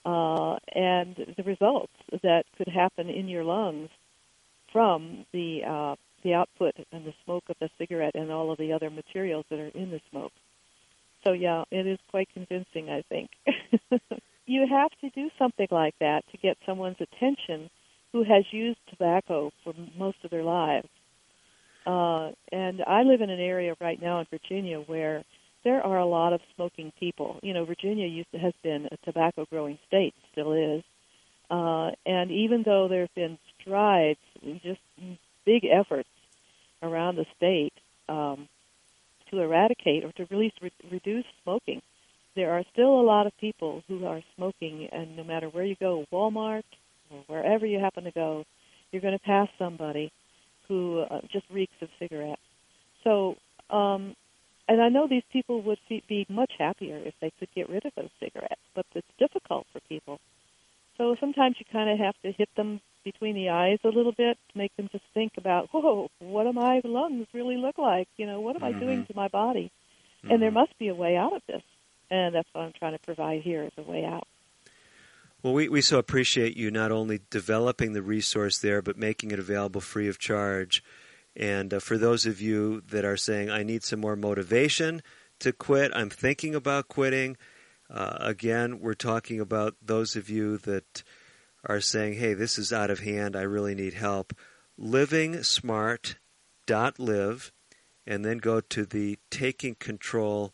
uh, 0.04 0.56
and 0.74 1.16
the 1.36 1.42
results 1.44 1.92
that 2.22 2.44
could 2.56 2.68
happen 2.68 3.08
in 3.08 3.28
your 3.28 3.44
lungs 3.44 3.90
from 4.72 5.24
the 5.32 5.60
uh, 5.66 5.96
the 6.24 6.34
output 6.34 6.74
and 6.92 7.06
the 7.06 7.14
smoke 7.24 7.44
of 7.48 7.56
the 7.60 7.70
cigarette 7.78 8.14
and 8.14 8.30
all 8.30 8.50
of 8.50 8.58
the 8.58 8.72
other 8.72 8.90
materials 8.90 9.44
that 9.50 9.58
are 9.58 9.68
in 9.68 9.90
the 9.90 10.00
smoke. 10.10 10.32
So 11.24 11.32
yeah, 11.32 11.64
it 11.70 11.86
is 11.86 11.98
quite 12.10 12.28
convincing, 12.32 12.90
I 12.90 13.02
think. 13.08 13.30
you 14.46 14.66
have 14.68 14.90
to 15.00 15.10
do 15.10 15.30
something 15.38 15.68
like 15.70 15.94
that 16.00 16.22
to 16.32 16.38
get 16.38 16.56
someone's 16.66 17.00
attention 17.00 17.70
who 18.12 18.24
has 18.24 18.44
used 18.50 18.78
tobacco 18.88 19.52
for 19.62 19.74
most 19.96 20.16
of 20.24 20.30
their 20.30 20.42
lives. 20.42 20.88
Uh, 21.86 22.32
and 22.50 22.82
I 22.86 23.02
live 23.02 23.20
in 23.20 23.30
an 23.30 23.40
area 23.40 23.74
right 23.80 24.00
now 24.00 24.20
in 24.20 24.26
Virginia 24.30 24.80
where 24.80 25.24
there 25.64 25.82
are 25.82 25.98
a 25.98 26.06
lot 26.06 26.32
of 26.32 26.40
smoking 26.54 26.92
people. 26.98 27.38
You 27.42 27.54
know, 27.54 27.64
Virginia 27.64 28.06
used 28.06 28.30
to, 28.32 28.38
has 28.38 28.54
been 28.62 28.88
a 28.90 28.96
tobacco 29.04 29.46
growing 29.50 29.78
state, 29.86 30.14
still 30.32 30.52
is. 30.52 30.82
Uh, 31.50 31.90
and 32.04 32.30
even 32.30 32.62
though 32.62 32.88
there 32.88 33.02
have 33.02 33.14
been 33.14 33.38
strides, 33.60 34.18
just 34.62 34.80
big 35.44 35.64
efforts 35.64 36.08
around 36.82 37.16
the 37.16 37.26
state 37.36 37.72
um, 38.08 38.48
to 39.30 39.40
eradicate 39.40 40.04
or 40.04 40.12
to 40.12 40.26
really 40.30 40.52
re- 40.60 40.70
reduce 40.90 41.24
smoking, 41.42 41.80
there 42.36 42.52
are 42.52 42.64
still 42.72 43.00
a 43.00 43.02
lot 43.02 43.26
of 43.26 43.36
people 43.38 43.82
who 43.88 44.06
are 44.06 44.22
smoking, 44.36 44.88
and 44.92 45.16
no 45.16 45.24
matter 45.24 45.48
where 45.48 45.64
you 45.64 45.74
go, 45.80 46.04
Walmart 46.12 46.62
or 47.10 47.24
wherever 47.26 47.66
you 47.66 47.80
happen 47.80 48.04
to 48.04 48.12
go, 48.12 48.44
you're 48.92 49.02
going 49.02 49.18
to 49.18 49.24
pass 49.24 49.48
somebody 49.58 50.12
who 50.68 51.00
uh, 51.00 51.20
just 51.32 51.46
reeks 51.50 51.72
of 51.80 51.88
cigarettes. 51.98 52.40
So, 53.02 53.36
um, 53.70 54.14
and 54.68 54.82
I 54.82 54.90
know 54.90 55.08
these 55.08 55.24
people 55.32 55.62
would 55.62 55.78
be 55.88 56.26
much 56.28 56.52
happier 56.58 56.98
if 56.98 57.14
they 57.20 57.32
could 57.38 57.48
get 57.54 57.70
rid 57.70 57.86
of 57.86 57.92
those 57.96 58.10
cigarettes, 58.20 58.60
but 58.74 58.84
it's 58.94 59.06
difficult 59.18 59.66
for 59.72 59.80
people. 59.88 60.20
So 60.98 61.16
sometimes 61.18 61.56
you 61.58 61.64
kind 61.72 61.88
of 61.88 61.98
have 61.98 62.14
to 62.22 62.32
hit 62.32 62.48
them 62.56 62.80
between 63.04 63.34
the 63.34 63.48
eyes 63.48 63.78
a 63.84 63.88
little 63.88 64.12
bit 64.12 64.36
to 64.52 64.58
make 64.58 64.76
them 64.76 64.88
just 64.92 65.04
think 65.14 65.32
about, 65.38 65.68
whoa, 65.72 66.10
what 66.18 66.44
do 66.44 66.52
my 66.52 66.80
lungs 66.84 67.26
really 67.32 67.56
look 67.56 67.78
like? 67.78 68.08
You 68.16 68.26
know, 68.26 68.40
what 68.40 68.56
am 68.56 68.62
mm-hmm. 68.62 68.76
I 68.76 68.80
doing 68.80 69.06
to 69.06 69.16
my 69.16 69.28
body? 69.28 69.70
Mm-hmm. 70.18 70.32
And 70.32 70.42
there 70.42 70.50
mm-hmm. 70.50 70.58
must 70.58 70.78
be 70.78 70.88
a 70.88 70.94
way 70.94 71.16
out 71.16 71.32
of 71.32 71.42
this. 71.46 71.62
And 72.10 72.34
that's 72.34 72.48
what 72.52 72.62
I'm 72.62 72.72
trying 72.78 72.92
to 72.92 72.98
provide 72.98 73.42
here 73.42 73.62
is 73.62 73.72
a 73.78 73.82
way 73.82 74.04
out. 74.04 74.26
Well, 75.42 75.52
we, 75.52 75.68
we 75.68 75.80
so 75.80 75.98
appreciate 75.98 76.56
you 76.56 76.70
not 76.70 76.90
only 76.90 77.20
developing 77.30 77.92
the 77.92 78.02
resource 78.02 78.58
there, 78.58 78.82
but 78.82 78.98
making 78.98 79.30
it 79.30 79.38
available 79.38 79.80
free 79.80 80.08
of 80.08 80.18
charge. 80.18 80.82
And 81.38 81.72
uh, 81.72 81.78
for 81.78 81.96
those 81.96 82.26
of 82.26 82.40
you 82.40 82.82
that 82.88 83.04
are 83.04 83.16
saying, 83.16 83.48
I 83.48 83.62
need 83.62 83.84
some 83.84 84.00
more 84.00 84.16
motivation 84.16 85.02
to 85.38 85.52
quit, 85.52 85.92
I'm 85.94 86.10
thinking 86.10 86.56
about 86.56 86.88
quitting, 86.88 87.36
uh, 87.88 88.16
again, 88.18 88.80
we're 88.80 88.94
talking 88.94 89.38
about 89.38 89.76
those 89.80 90.16
of 90.16 90.28
you 90.28 90.58
that 90.58 91.04
are 91.64 91.80
saying, 91.80 92.14
hey, 92.14 92.34
this 92.34 92.58
is 92.58 92.72
out 92.72 92.90
of 92.90 92.98
hand, 93.00 93.36
I 93.36 93.42
really 93.42 93.76
need 93.76 93.94
help. 93.94 94.32
Livingsmart.live, 94.80 97.52
and 98.06 98.24
then 98.24 98.38
go 98.38 98.60
to 98.60 98.84
the 98.84 99.18
taking 99.30 99.76
control 99.76 100.52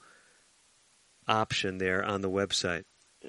option 1.26 1.78
there 1.78 2.04
on 2.04 2.20
the 2.20 2.28
website. 2.28 2.84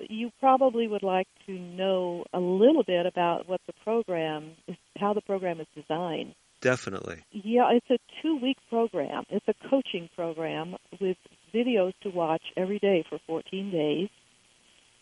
You 0.09 0.29
probably 0.41 0.89
would 0.89 1.03
like 1.03 1.29
to 1.45 1.53
know 1.53 2.25
a 2.33 2.39
little 2.39 2.83
bit 2.83 3.05
about 3.05 3.47
what 3.47 3.61
the 3.65 3.71
program 3.83 4.51
is, 4.67 4.75
how 4.97 5.13
the 5.13 5.21
program 5.21 5.61
is 5.61 5.67
designed. 5.73 6.35
Definitely. 6.61 7.23
Yeah, 7.31 7.71
it's 7.71 7.89
a 7.89 7.97
two 8.21 8.37
week 8.37 8.57
program. 8.69 9.23
It's 9.29 9.47
a 9.47 9.69
coaching 9.69 10.09
program 10.15 10.75
with 10.99 11.17
videos 11.53 11.93
to 12.01 12.09
watch 12.09 12.41
every 12.57 12.79
day 12.79 13.05
for 13.07 13.19
14 13.27 13.71
days. 13.71 14.09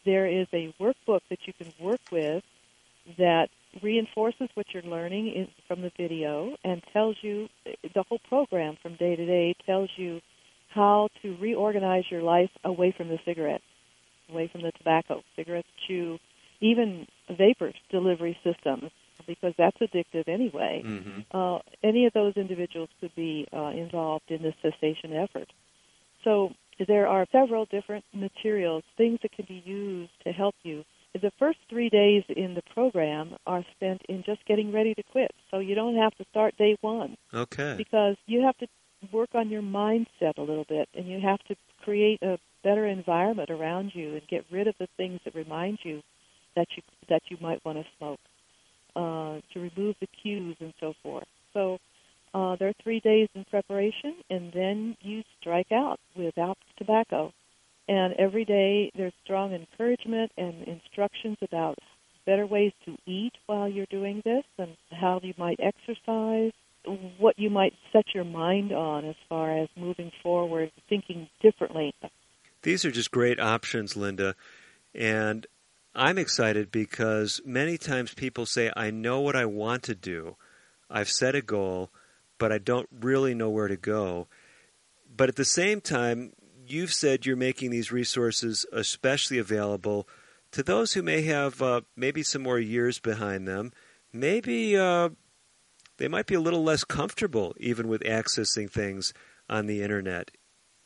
There 0.05 0.27
is 0.27 0.47
a 0.53 0.73
workbook 0.79 1.21
that 1.29 1.39
you 1.45 1.53
can 1.53 1.71
work 1.79 2.01
with 2.11 2.43
that 3.17 3.47
reinforces 3.81 4.49
what 4.53 4.67
you're 4.73 4.83
learning 4.83 5.27
in, 5.33 5.47
from 5.67 5.81
the 5.81 5.91
video 5.97 6.55
and 6.63 6.81
tells 6.91 7.15
you 7.21 7.47
the 7.65 8.03
whole 8.03 8.19
program 8.29 8.77
from 8.81 8.95
day 8.95 9.15
to 9.15 9.25
day 9.25 9.55
tells 9.65 9.89
you 9.95 10.21
how 10.69 11.09
to 11.21 11.35
reorganize 11.37 12.03
your 12.09 12.21
life 12.21 12.49
away 12.63 12.93
from 12.95 13.07
the 13.07 13.19
cigarettes, 13.25 13.63
away 14.29 14.47
from 14.51 14.61
the 14.61 14.71
tobacco, 14.71 15.23
cigarettes, 15.35 15.67
chew, 15.87 16.17
even 16.61 17.05
vapor 17.29 17.73
delivery 17.89 18.37
systems, 18.43 18.91
because 19.27 19.53
that's 19.57 19.77
addictive 19.77 20.27
anyway. 20.27 20.83
Mm-hmm. 20.86 21.19
Uh, 21.31 21.59
any 21.83 22.05
of 22.05 22.13
those 22.13 22.33
individuals 22.36 22.89
could 22.99 23.13
be 23.15 23.47
uh, 23.53 23.69
involved 23.69 24.29
in 24.29 24.41
the 24.41 24.53
cessation 24.62 25.13
effort. 25.13 25.51
So 26.23 26.53
there 26.88 27.07
are 27.07 27.25
several 27.31 27.65
different 27.65 28.05
materials, 28.13 28.83
things 28.97 29.19
that 29.21 29.31
can 29.31 29.45
be 29.47 29.62
used 29.65 30.12
to 30.23 30.31
help 30.31 30.55
you. 30.63 30.83
The 31.13 31.31
first 31.38 31.59
three 31.69 31.89
days 31.89 32.23
in 32.27 32.55
the 32.55 32.63
program 32.73 33.36
are 33.45 33.63
spent 33.75 34.01
in 34.09 34.23
just 34.25 34.43
getting 34.45 34.71
ready 34.71 34.95
to 34.95 35.03
quit, 35.03 35.31
so 35.51 35.59
you 35.59 35.75
don't 35.75 35.95
have 35.95 36.15
to 36.15 36.25
start 36.31 36.57
day 36.57 36.75
one. 36.81 37.17
Okay. 37.33 37.75
Because 37.77 38.15
you 38.25 38.41
have 38.41 38.57
to 38.57 38.67
work 39.12 39.29
on 39.36 39.49
your 39.49 39.62
mindset 39.62 40.38
a 40.38 40.41
little 40.41 40.65
bit, 40.67 40.89
and 40.95 41.07
you 41.07 41.19
have 41.19 41.39
to 41.49 41.55
create 41.83 42.23
a 42.23 42.39
better 42.63 42.88
environment 42.88 43.51
around 43.51 43.91
you 43.93 44.13
and 44.13 44.27
get 44.27 44.45
rid 44.51 44.67
of 44.67 44.75
the 44.79 44.88
things 44.97 45.19
that 45.25 45.36
remind 45.36 45.77
you 45.83 46.01
that 46.55 46.67
you 46.75 46.83
that 47.09 47.21
you 47.29 47.38
might 47.41 47.63
want 47.65 47.77
to 47.77 47.86
smoke, 47.97 48.19
uh, 48.95 49.39
to 49.53 49.60
remove 49.60 49.95
the 49.99 50.08
cues 50.21 50.56
and 50.60 50.73
so 50.79 50.93
forth. 51.03 51.27
So 51.53 51.79
uh, 52.34 52.56
there 52.56 52.69
are 52.69 52.73
three 52.84 52.99
days 52.99 53.29
in 53.36 53.45
preparation, 53.45 54.15
and 54.29 54.51
then 54.53 54.97
you 55.01 55.23
strike 55.39 55.71
out 55.71 55.99
without 56.15 56.58
tobacco. 56.77 57.32
And 57.88 58.13
every 58.13 58.45
day 58.45 58.91
there's 58.95 59.13
strong 59.23 59.53
encouragement 59.53 60.32
and 60.38 60.63
instructions 60.67 61.38
about 61.41 61.77
better 62.25 62.47
ways 62.47 62.71
to 62.86 62.97
eat 63.06 63.34
while 63.45 63.67
you're 63.67 63.86
doing 63.88 64.21
this 64.23 64.45
and 64.58 64.75
how 64.91 65.19
you 65.21 65.34
might 65.38 65.60
exercise, 65.60 66.53
what 67.17 67.38
you 67.38 67.49
might 67.49 67.73
set 67.91 68.06
your 68.13 68.23
mind 68.23 68.71
on 68.71 69.06
as 69.06 69.15
far 69.27 69.58
as 69.58 69.67
moving 69.75 70.12
forward, 70.21 70.71
thinking 70.89 71.29
differently. 71.41 71.93
These 72.62 72.86
are 72.86 72.91
just 72.91 73.12
great 73.12 73.39
options, 73.39 73.97
Linda. 73.97 74.36
And 74.95 75.45
I'm 75.95 76.17
excited 76.17 76.71
because 76.71 77.41
many 77.45 77.77
times 77.77 78.13
people 78.13 78.45
say, 78.45 78.71
I 78.75 78.89
know 78.89 79.21
what 79.21 79.36
I 79.36 79.45
want 79.45 79.84
to 79.84 79.95
do. 79.95 80.38
I've 80.89 81.10
set 81.10 81.36
a 81.36 81.41
goal 81.41 81.91
but 82.43 82.51
I 82.51 82.58
don't 82.58 82.89
really 82.91 83.34
know 83.34 83.49
where 83.49 83.69
to 83.69 83.77
go. 83.77 84.27
But 85.15 85.29
at 85.29 85.38
the 85.38 85.45
same 85.45 85.79
time, 85.79 86.34
you've 86.67 86.91
said 86.91 87.25
you're 87.25 87.38
making 87.38 87.71
these 87.71 87.89
resources 87.89 88.65
especially 88.73 89.38
available 89.38 90.10
to 90.51 90.62
those 90.62 90.91
who 90.91 91.03
may 91.03 91.21
have 91.21 91.62
uh, 91.62 91.82
maybe 91.95 92.21
some 92.21 92.43
more 92.43 92.60
years 92.60 92.99
behind 92.99 93.47
them. 93.47 93.71
Maybe 94.12 94.77
uh, 94.77 95.12
they 95.97 96.10
might 96.10 96.25
be 96.25 96.36
a 96.36 96.41
little 96.41 96.63
less 96.63 96.84
comfortable 96.84 97.56
even 97.62 97.88
with 97.88 98.01
accessing 98.01 98.69
things 98.69 99.13
on 99.49 99.65
the 99.65 99.82
internet. 99.82 100.32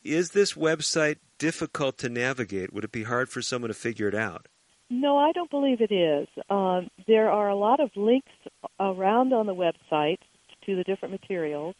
Is 0.04 0.30
this 0.30 0.52
website 0.52 1.16
difficult 1.38 1.98
to 1.98 2.08
navigate? 2.08 2.72
Would 2.72 2.84
it 2.84 2.92
be 2.92 3.02
hard 3.02 3.30
for 3.30 3.42
someone 3.42 3.68
to 3.68 3.74
figure 3.74 4.06
it 4.06 4.14
out? 4.14 4.46
No, 4.90 5.18
I 5.18 5.32
don't 5.32 5.50
believe 5.50 5.80
it 5.80 5.92
is. 5.92 6.28
Um, 6.48 6.88
there 7.06 7.30
are 7.30 7.48
a 7.48 7.56
lot 7.56 7.80
of 7.80 7.90
links 7.94 8.32
around 8.80 9.32
on 9.32 9.46
the 9.46 9.54
website 9.54 10.18
to 10.64 10.76
the 10.76 10.84
different 10.84 11.12
materials. 11.12 11.74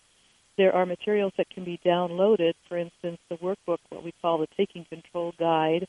There 0.58 0.74
are 0.74 0.84
materials 0.84 1.32
that 1.38 1.48
can 1.50 1.64
be 1.64 1.80
downloaded, 1.84 2.54
for 2.68 2.76
instance, 2.76 3.18
the 3.30 3.36
workbook, 3.36 3.78
what 3.88 4.04
we 4.04 4.12
call 4.20 4.38
the 4.38 4.48
Taking 4.56 4.84
Control 4.84 5.32
Guide. 5.38 5.86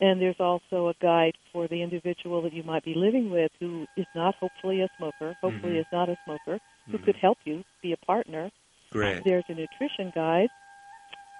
And 0.00 0.20
there's 0.20 0.40
also 0.40 0.88
a 0.88 0.94
guide 1.00 1.34
for 1.52 1.68
the 1.68 1.80
individual 1.80 2.42
that 2.42 2.52
you 2.52 2.64
might 2.64 2.84
be 2.84 2.94
living 2.96 3.30
with 3.30 3.52
who 3.60 3.86
is 3.96 4.06
not 4.16 4.34
hopefully 4.36 4.80
a 4.80 4.88
smoker, 4.98 5.36
hopefully 5.40 5.74
mm-hmm. 5.74 5.80
is 5.80 5.86
not 5.92 6.08
a 6.08 6.16
smoker, 6.24 6.58
who 6.86 6.96
mm-hmm. 6.96 7.04
could 7.04 7.16
help 7.16 7.38
you 7.44 7.62
be 7.82 7.92
a 7.92 7.96
partner. 7.98 8.50
Great. 8.90 9.22
There's 9.24 9.44
a 9.48 9.54
nutrition 9.54 10.10
guide 10.12 10.48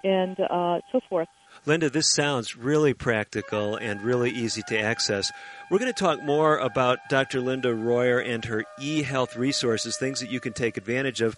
and 0.04 0.38
uh, 0.38 0.80
so 0.92 1.00
forth. 1.08 1.28
Linda, 1.64 1.90
this 1.90 2.12
sounds 2.12 2.56
really 2.56 2.94
practical 2.94 3.76
and 3.76 4.02
really 4.02 4.30
easy 4.30 4.62
to 4.68 4.78
access. 4.78 5.30
We're 5.70 5.78
going 5.78 5.92
to 5.92 5.98
talk 5.98 6.22
more 6.22 6.58
about 6.58 6.98
Dr. 7.08 7.40
Linda 7.40 7.74
Royer 7.74 8.18
and 8.18 8.44
her 8.46 8.64
e 8.80 9.02
health 9.02 9.36
resources, 9.36 9.96
things 9.96 10.20
that 10.20 10.30
you 10.30 10.40
can 10.40 10.52
take 10.52 10.76
advantage 10.76 11.20
of. 11.20 11.36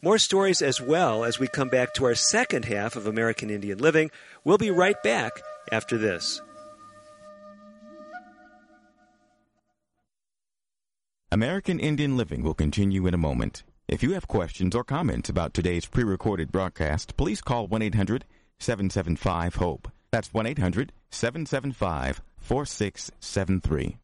More 0.00 0.18
stories 0.18 0.62
as 0.62 0.80
well 0.80 1.24
as 1.24 1.38
we 1.38 1.48
come 1.48 1.68
back 1.68 1.92
to 1.94 2.04
our 2.04 2.14
second 2.14 2.64
half 2.64 2.96
of 2.96 3.06
American 3.06 3.50
Indian 3.50 3.78
Living. 3.78 4.10
We'll 4.44 4.58
be 4.58 4.70
right 4.70 5.00
back 5.02 5.42
after 5.72 5.98
this. 5.98 6.40
American 11.30 11.78
Indian 11.78 12.16
Living 12.16 12.42
will 12.42 12.54
continue 12.54 13.06
in 13.06 13.12
a 13.12 13.18
moment. 13.18 13.62
If 13.86 14.02
you 14.02 14.12
have 14.12 14.28
questions 14.28 14.74
or 14.74 14.84
comments 14.84 15.28
about 15.28 15.52
today's 15.52 15.84
pre 15.84 16.04
recorded 16.04 16.50
broadcast, 16.50 17.16
please 17.16 17.40
call 17.40 17.66
1 17.66 17.82
800 17.82 18.24
775 18.60 19.56
HOPE. 19.56 19.88
That's 20.10 20.32
1 20.32 20.46
800 20.46 20.92
775 21.10 22.22
4673. 22.38 23.98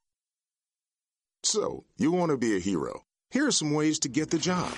So, 1.43 1.85
you 1.99 2.11
want 2.11 2.31
to 2.31 2.37
be 2.37 2.57
a 2.57 2.61
hero. 2.61 3.03
Here 3.31 3.47
are 3.47 3.53
some 3.53 3.73
ways 3.73 3.99
to 4.01 4.09
get 4.09 4.31
the 4.31 4.38
job 4.38 4.73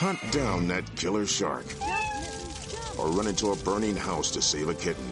hunt 0.00 0.32
down 0.32 0.66
that 0.66 0.96
killer 0.96 1.26
shark, 1.26 1.66
or 2.96 3.08
run 3.08 3.26
into 3.26 3.52
a 3.52 3.56
burning 3.56 3.94
house 3.94 4.30
to 4.30 4.40
save 4.40 4.70
a 4.70 4.74
kitten. 4.74 5.04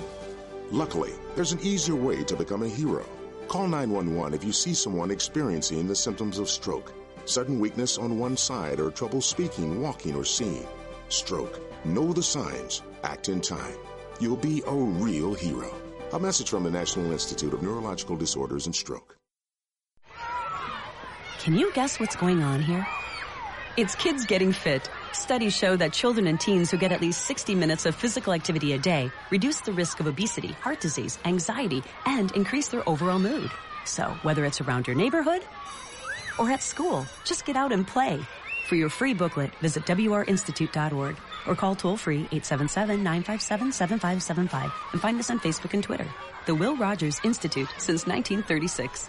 Luckily, 0.71 1.13
there's 1.37 1.53
an 1.53 1.61
easier 1.61 1.95
way 1.95 2.25
to 2.25 2.35
become 2.35 2.63
a 2.63 2.69
hero. 2.69 3.05
Call 3.49 3.69
911 3.69 4.33
if 4.33 4.43
you 4.43 4.51
see 4.51 4.73
someone 4.73 5.11
experiencing 5.11 5.87
the 5.87 5.95
symptoms 5.95 6.39
of 6.39 6.49
stroke, 6.49 6.95
sudden 7.27 7.61
weakness 7.61 7.99
on 7.99 8.19
one 8.19 8.35
side, 8.35 8.81
or 8.81 8.91
trouble 8.91 9.21
speaking, 9.21 9.83
walking, 9.83 10.17
or 10.17 10.25
seeing. 10.25 10.67
Stroke. 11.11 11.61
Know 11.85 12.15
the 12.15 12.23
signs. 12.23 12.81
Act 13.05 13.29
in 13.29 13.41
time. 13.41 13.77
You'll 14.21 14.37
be 14.37 14.63
a 14.67 14.73
real 14.73 15.35
hero. 15.35 15.73
A 16.13 16.19
message 16.19 16.51
from 16.51 16.65
the 16.65 16.71
National 16.71 17.13
Institute 17.13 17.53
of 17.53 17.63
Neurological 17.63 18.17
Disorders 18.17 18.67
and 18.67 18.75
Stroke. 18.75 19.17
Can 21.39 21.55
you 21.55 21.73
guess 21.73 22.01
what's 22.01 22.17
going 22.17 22.43
on 22.43 22.61
here? 22.61 22.87
It's 23.77 23.95
kids 23.95 24.27
getting 24.27 24.53
fit. 24.53 24.91
Studies 25.13 25.57
show 25.57 25.77
that 25.77 25.93
children 25.93 26.27
and 26.27 26.41
teens 26.41 26.71
who 26.71 26.77
get 26.77 26.91
at 26.91 27.01
least 27.01 27.27
60 27.27 27.55
minutes 27.55 27.87
of 27.87 27.95
physical 27.95 28.33
activity 28.33 28.73
a 28.73 28.79
day 28.79 29.11
reduce 29.31 29.61
the 29.61 29.73
risk 29.73 30.01
of 30.01 30.09
obesity, 30.09 30.49
heart 30.49 30.81
disease, 30.81 31.19
anxiety, 31.25 31.85
and 32.05 32.33
increase 32.33 32.69
their 32.69 32.87
overall 32.89 33.21
mood. 33.21 33.51
So, 33.85 34.11
whether 34.23 34.45
it's 34.45 34.61
around 34.61 34.89
your 34.89 34.97
neighborhood 34.97 35.43
or 36.39 36.51
at 36.51 36.63
school, 36.63 37.07
just 37.25 37.47
get 37.47 37.57
out 37.57 37.71
and 37.71 37.87
play. 37.87 38.21
For 38.67 38.75
your 38.75 38.91
free 38.91 39.15
booklet, 39.15 39.55
visit 39.61 39.85
wrinstitute.org 39.87 41.17
or 41.49 41.57
call 41.57 41.75
toll 41.75 41.97
free 41.97 42.25
877-957-7575 42.27 44.71
and 44.93 45.01
find 45.01 45.19
us 45.19 45.31
on 45.31 45.41
Facebook 45.41 45.73
and 45.73 45.83
Twitter. 45.83 46.07
The 46.47 46.55
Will 46.55 46.77
Rogers 46.77 47.19
Institute 47.25 47.71
since 47.79 48.07
1936. 48.07 49.09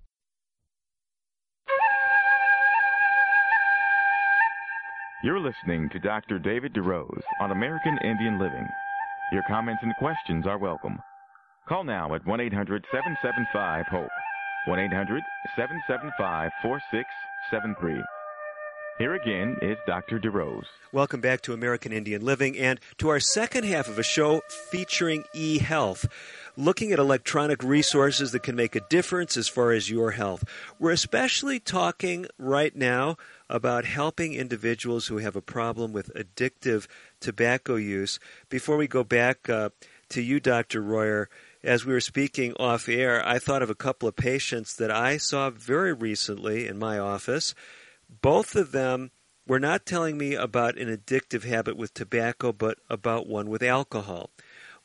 You're 5.23 5.39
listening 5.39 5.87
to 5.89 5.99
Dr. 5.99 6.39
David 6.39 6.73
DeRose 6.73 7.21
on 7.39 7.51
American 7.51 7.95
Indian 8.03 8.39
Living. 8.39 8.67
Your 9.31 9.43
comments 9.47 9.83
and 9.83 9.95
questions 9.97 10.47
are 10.47 10.57
welcome. 10.57 10.97
Call 11.69 11.83
now 11.83 12.15
at 12.15 12.25
1 12.25 12.41
800 12.41 12.83
775 12.91 13.85
HOPE. 13.85 14.09
1 14.65 14.79
800 14.79 15.21
775 15.55 16.49
4673. 16.63 18.01
Here 18.97 19.15
again 19.15 19.57
is 19.61 19.77
Dr. 19.87 20.19
DeRose. 20.19 20.65
Welcome 20.91 21.21
back 21.21 21.41
to 21.41 21.53
American 21.53 21.91
Indian 21.91 22.23
Living 22.23 22.57
and 22.57 22.79
to 22.97 23.09
our 23.09 23.19
second 23.19 23.65
half 23.65 23.87
of 23.87 23.97
a 23.97 24.03
show 24.03 24.41
featuring 24.69 25.23
e-health, 25.33 26.05
looking 26.55 26.91
at 26.91 26.99
electronic 26.99 27.63
resources 27.63 28.31
that 28.31 28.43
can 28.43 28.55
make 28.55 28.75
a 28.75 28.81
difference 28.89 29.37
as 29.37 29.47
far 29.47 29.71
as 29.71 29.89
your 29.89 30.11
health. 30.11 30.43
We're 30.77 30.91
especially 30.91 31.59
talking 31.59 32.27
right 32.37 32.75
now 32.75 33.17
about 33.51 33.83
helping 33.83 34.33
individuals 34.33 35.07
who 35.07 35.17
have 35.17 35.35
a 35.35 35.41
problem 35.41 35.91
with 35.91 36.13
addictive 36.15 36.87
tobacco 37.19 37.75
use. 37.75 38.17
Before 38.49 38.77
we 38.77 38.87
go 38.87 39.03
back 39.03 39.49
uh, 39.49 39.69
to 40.09 40.21
you, 40.21 40.39
Dr. 40.39 40.81
Royer, 40.81 41.29
as 41.61 41.85
we 41.85 41.91
were 41.91 41.99
speaking 41.99 42.53
off 42.57 42.87
air, 42.87 43.21
I 43.27 43.39
thought 43.39 43.61
of 43.61 43.69
a 43.69 43.75
couple 43.75 44.07
of 44.07 44.15
patients 44.15 44.75
that 44.77 44.89
I 44.89 45.17
saw 45.17 45.49
very 45.49 45.91
recently 45.91 46.65
in 46.65 46.79
my 46.79 46.97
office. 46.97 47.53
Both 48.21 48.55
of 48.55 48.71
them 48.71 49.11
were 49.45 49.59
not 49.59 49.85
telling 49.85 50.17
me 50.17 50.33
about 50.33 50.77
an 50.77 50.87
addictive 50.87 51.43
habit 51.43 51.75
with 51.75 51.93
tobacco, 51.93 52.53
but 52.53 52.79
about 52.89 53.27
one 53.27 53.49
with 53.49 53.61
alcohol. 53.61 54.29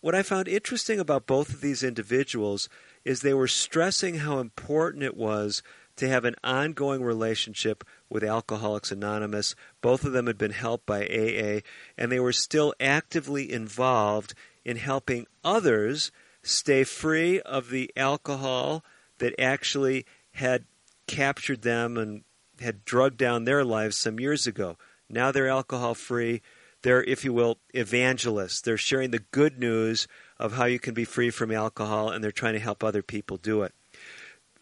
What 0.01 0.17
I 0.17 0.23
found 0.23 0.49
interesting 0.49 0.99
about 0.99 1.27
both 1.27 1.51
of 1.51 1.61
these 1.61 1.85
individuals 1.85 2.69
is 3.05 3.21
they 3.21 3.35
were 3.35 3.49
stressing 3.49 4.17
how 4.17 4.41
important 4.41 5.05
it 5.05 5.17
was 5.17 5.63
to 5.97 6.09
have 6.09 6.25
an 6.25 6.37
ongoing 6.45 7.03
relationship 7.03 7.85
with 8.09 8.23
Alcoholics 8.23 8.93
Anonymous. 8.93 9.55
Both 9.81 10.05
of 10.05 10.13
them 10.13 10.27
had 10.27 10.39
been 10.39 10.53
helped 10.53 10.87
by 10.87 11.05
AA, 11.05 11.61
and 11.99 12.13
they 12.13 12.21
were 12.21 12.33
still 12.33 12.75
actively 12.81 13.51
involved 13.51 14.35
in 14.65 14.77
helping 14.77 15.27
others 15.45 16.11
stay 16.43 16.85
free 16.85 17.41
of 17.41 17.71
the 17.71 17.91
alcohol 17.97 18.85
that 19.19 19.39
actually 19.41 20.07
had 20.33 20.65
captured 21.07 21.63
them 21.63 21.97
and 21.97 22.25
had 22.61 22.85
drugged 22.85 23.17
down 23.17 23.45
their 23.45 23.65
lives 23.65 23.97
some 23.97 24.21
years 24.21 24.47
ago. 24.47 24.77
Now 25.09 25.31
they're 25.31 25.49
alcohol 25.49 25.95
free. 25.95 26.43
They're, 26.83 27.03
if 27.05 27.25
you 27.25 27.33
will, 27.33 27.59
evangelists. 27.75 28.61
They're 28.61 28.77
sharing 28.77 29.11
the 29.11 29.25
good 29.31 29.59
news 29.59 30.07
of 30.39 30.53
how 30.55 30.67
you 30.67 30.79
can 30.79 30.95
be 30.95 31.05
free 31.05 31.31
from 31.31 31.51
alcohol, 31.51 32.11
and 32.11 32.23
they're 32.23 32.33
trying 32.33 32.55
to 32.55 32.61
help 32.61 32.85
other 32.85 33.03
people 33.03 33.37
do 33.37 33.63
it. 33.63 33.73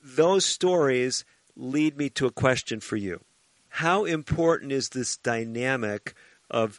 Those 0.04 0.44
stories 0.44 1.24
lead 1.56 1.96
me 1.96 2.10
to 2.10 2.26
a 2.26 2.30
question 2.30 2.80
for 2.80 2.96
you. 2.96 3.24
How 3.68 4.04
important 4.04 4.70
is 4.70 4.90
this 4.90 5.16
dynamic 5.16 6.12
of 6.50 6.78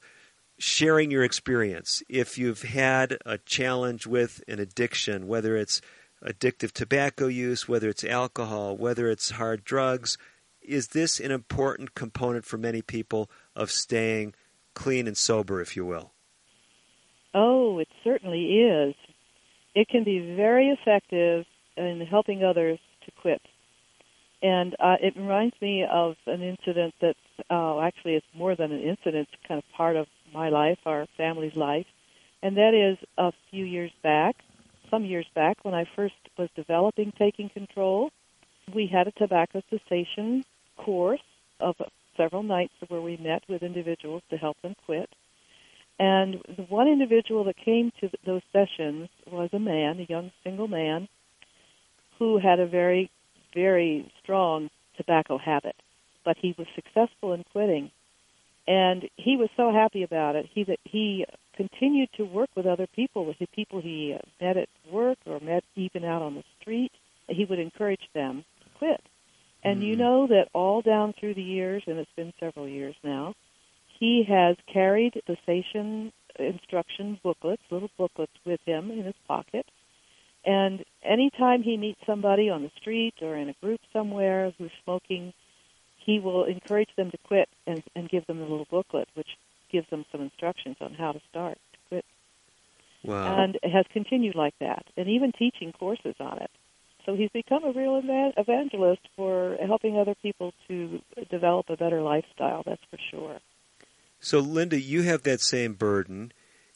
sharing 0.59 1.09
your 1.09 1.23
experience? 1.23 2.03
If 2.07 2.37
you've 2.37 2.61
had 2.61 3.17
a 3.25 3.39
challenge 3.39 4.05
with 4.05 4.43
an 4.47 4.59
addiction, 4.59 5.25
whether 5.25 5.57
it's 5.57 5.81
addictive 6.23 6.71
tobacco 6.71 7.25
use, 7.25 7.67
whether 7.67 7.89
it's 7.89 8.03
alcohol, 8.03 8.77
whether 8.77 9.09
it's 9.09 9.31
hard 9.31 9.63
drugs, 9.63 10.19
is 10.61 10.89
this 10.89 11.19
an 11.19 11.31
important 11.31 11.95
component 11.95 12.45
for 12.45 12.57
many 12.57 12.83
people 12.83 13.31
of 13.55 13.71
staying 13.71 14.35
clean 14.75 15.07
and 15.07 15.17
sober, 15.17 15.61
if 15.61 15.75
you 15.75 15.83
will? 15.83 16.11
Oh, 17.33 17.79
it 17.79 17.87
certainly 18.03 18.61
is. 18.61 18.93
It 19.73 19.89
can 19.89 20.03
be 20.03 20.35
very 20.35 20.69
effective 20.69 21.45
in 21.75 22.05
helping 22.09 22.43
others 22.43 22.79
to 23.05 23.11
quit. 23.21 23.41
And 24.41 24.75
uh, 24.79 24.97
it 25.01 25.15
reminds 25.15 25.55
me 25.61 25.85
of 25.89 26.15
an 26.27 26.41
incident 26.41 26.93
that 27.01 27.15
uh, 27.49 27.79
actually 27.79 28.15
it's 28.15 28.27
more 28.35 28.55
than 28.55 28.71
an 28.71 28.81
incident, 28.81 29.27
it's 29.31 29.47
kind 29.47 29.57
of 29.57 29.63
part 29.75 29.95
of 29.95 30.07
my 30.33 30.49
life, 30.49 30.79
our 30.85 31.07
family's 31.17 31.55
life. 31.55 31.87
And 32.43 32.57
that 32.57 32.73
is 32.73 32.97
a 33.17 33.31
few 33.49 33.65
years 33.65 33.91
back, 34.03 34.35
some 34.89 35.05
years 35.05 35.25
back, 35.33 35.57
when 35.63 35.73
I 35.73 35.85
first 35.95 36.15
was 36.37 36.49
developing 36.55 37.11
taking 37.17 37.49
control, 37.49 38.11
we 38.73 38.87
had 38.87 39.07
a 39.07 39.11
tobacco 39.11 39.61
cessation 39.69 40.43
course 40.77 41.21
of 41.59 41.75
several 42.17 42.43
nights 42.43 42.73
where 42.87 43.01
we 43.01 43.17
met 43.17 43.43
with 43.49 43.63
individuals 43.63 44.23
to 44.29 44.37
help 44.37 44.61
them 44.61 44.75
quit. 44.85 45.09
And 45.97 46.41
the 46.47 46.63
one 46.63 46.87
individual 46.87 47.45
that 47.45 47.57
came 47.57 47.91
to 48.01 48.09
those 48.25 48.41
sessions 48.51 49.09
was 49.29 49.49
a 49.53 49.59
man, 49.59 49.99
a 49.99 50.11
young 50.11 50.31
single 50.43 50.67
man, 50.67 51.07
who 52.19 52.39
had 52.39 52.59
a 52.59 52.67
very, 52.67 53.09
very 53.53 54.11
strong 54.21 54.69
tobacco 54.97 55.37
habit. 55.37 55.75
But 56.23 56.37
he 56.39 56.55
was 56.57 56.67
successful 56.75 57.33
in 57.33 57.43
quitting. 57.51 57.91
And 58.67 59.07
he 59.15 59.37
was 59.37 59.49
so 59.55 59.71
happy 59.71 60.03
about 60.03 60.35
it. 60.35 60.47
He 60.51 60.63
that 60.63 60.79
he 60.83 61.25
continued 61.55 62.09
to 62.17 62.23
work 62.23 62.49
with 62.55 62.65
other 62.65 62.87
people, 62.87 63.25
with 63.25 63.37
the 63.39 63.47
people 63.47 63.79
he 63.79 64.17
met 64.41 64.57
at 64.57 64.69
work 64.91 65.19
or 65.25 65.39
met 65.39 65.63
even 65.75 66.03
out 66.03 66.21
on 66.21 66.35
the 66.35 66.43
street. 66.59 66.91
He 67.27 67.45
would 67.45 67.59
encourage 67.59 68.09
them 68.13 68.43
to 68.61 68.69
quit. 68.77 69.01
And 69.63 69.83
you 69.83 69.93
mm-hmm. 69.93 70.01
know 70.01 70.27
that 70.27 70.49
all 70.53 70.81
down 70.81 71.13
through 71.19 71.35
the 71.35 71.41
years, 71.41 71.83
and 71.87 71.97
it's 71.97 72.11
been 72.15 72.33
several 72.39 72.67
years 72.67 72.95
now, 73.03 73.33
he 73.99 74.23
has 74.27 74.57
carried 74.71 75.21
the 75.27 75.37
cessation 75.45 76.11
instruction 76.37 77.19
booklets, 77.23 77.61
little 77.71 77.89
booklets 77.97 78.33
with 78.45 78.59
him 78.65 78.91
in 78.91 79.03
his 79.03 79.15
pocket. 79.27 79.65
And 80.45 80.85
anytime 81.03 81.63
he 81.63 81.75
meets 81.75 81.99
somebody 82.05 82.49
on 82.49 82.61
the 82.61 82.71
street 82.79 83.15
or 83.21 83.35
in 83.35 83.49
a 83.49 83.55
group 83.61 83.79
somewhere 83.91 84.53
who's 84.57 84.71
smoking, 84.83 85.33
he 86.05 86.19
will 86.19 86.45
encourage 86.45 86.89
them 86.95 87.09
to 87.11 87.17
quit 87.25 87.49
and, 87.65 87.81
and 87.95 88.07
give 88.09 88.27
them 88.27 88.37
the 88.37 88.43
little 88.43 88.67
booklet, 88.69 89.07
which 89.15 89.29
gives 89.71 89.89
them 89.89 90.05
some 90.11 90.21
instructions 90.21 90.77
on 90.81 90.93
how 90.93 91.11
to 91.11 91.19
start 91.29 91.57
to 91.73 91.79
quit. 91.89 92.05
Wow. 93.03 93.43
And 93.43 93.55
it 93.55 93.71
has 93.71 93.85
continued 93.91 94.35
like 94.35 94.53
that, 94.59 94.85
and 94.95 95.09
even 95.09 95.31
teaching 95.31 95.71
courses 95.71 96.15
on 96.19 96.41
it. 96.41 96.51
So 97.05 97.15
he's 97.15 97.29
become 97.29 97.63
a 97.63 97.71
real 97.71 98.01
evangelist 98.37 99.01
for 99.15 99.57
helping 99.65 99.97
other 99.97 100.15
people 100.21 100.53
to 100.67 101.01
develop 101.29 101.69
a 101.69 101.77
better 101.77 102.01
lifestyle, 102.01 102.63
that's 102.65 102.81
for 102.89 102.97
sure. 103.11 103.37
So, 104.19 104.39
Linda, 104.39 104.79
you 104.79 105.03
have 105.03 105.21
that 105.23 105.41
same 105.41 105.73
burden, 105.73 106.31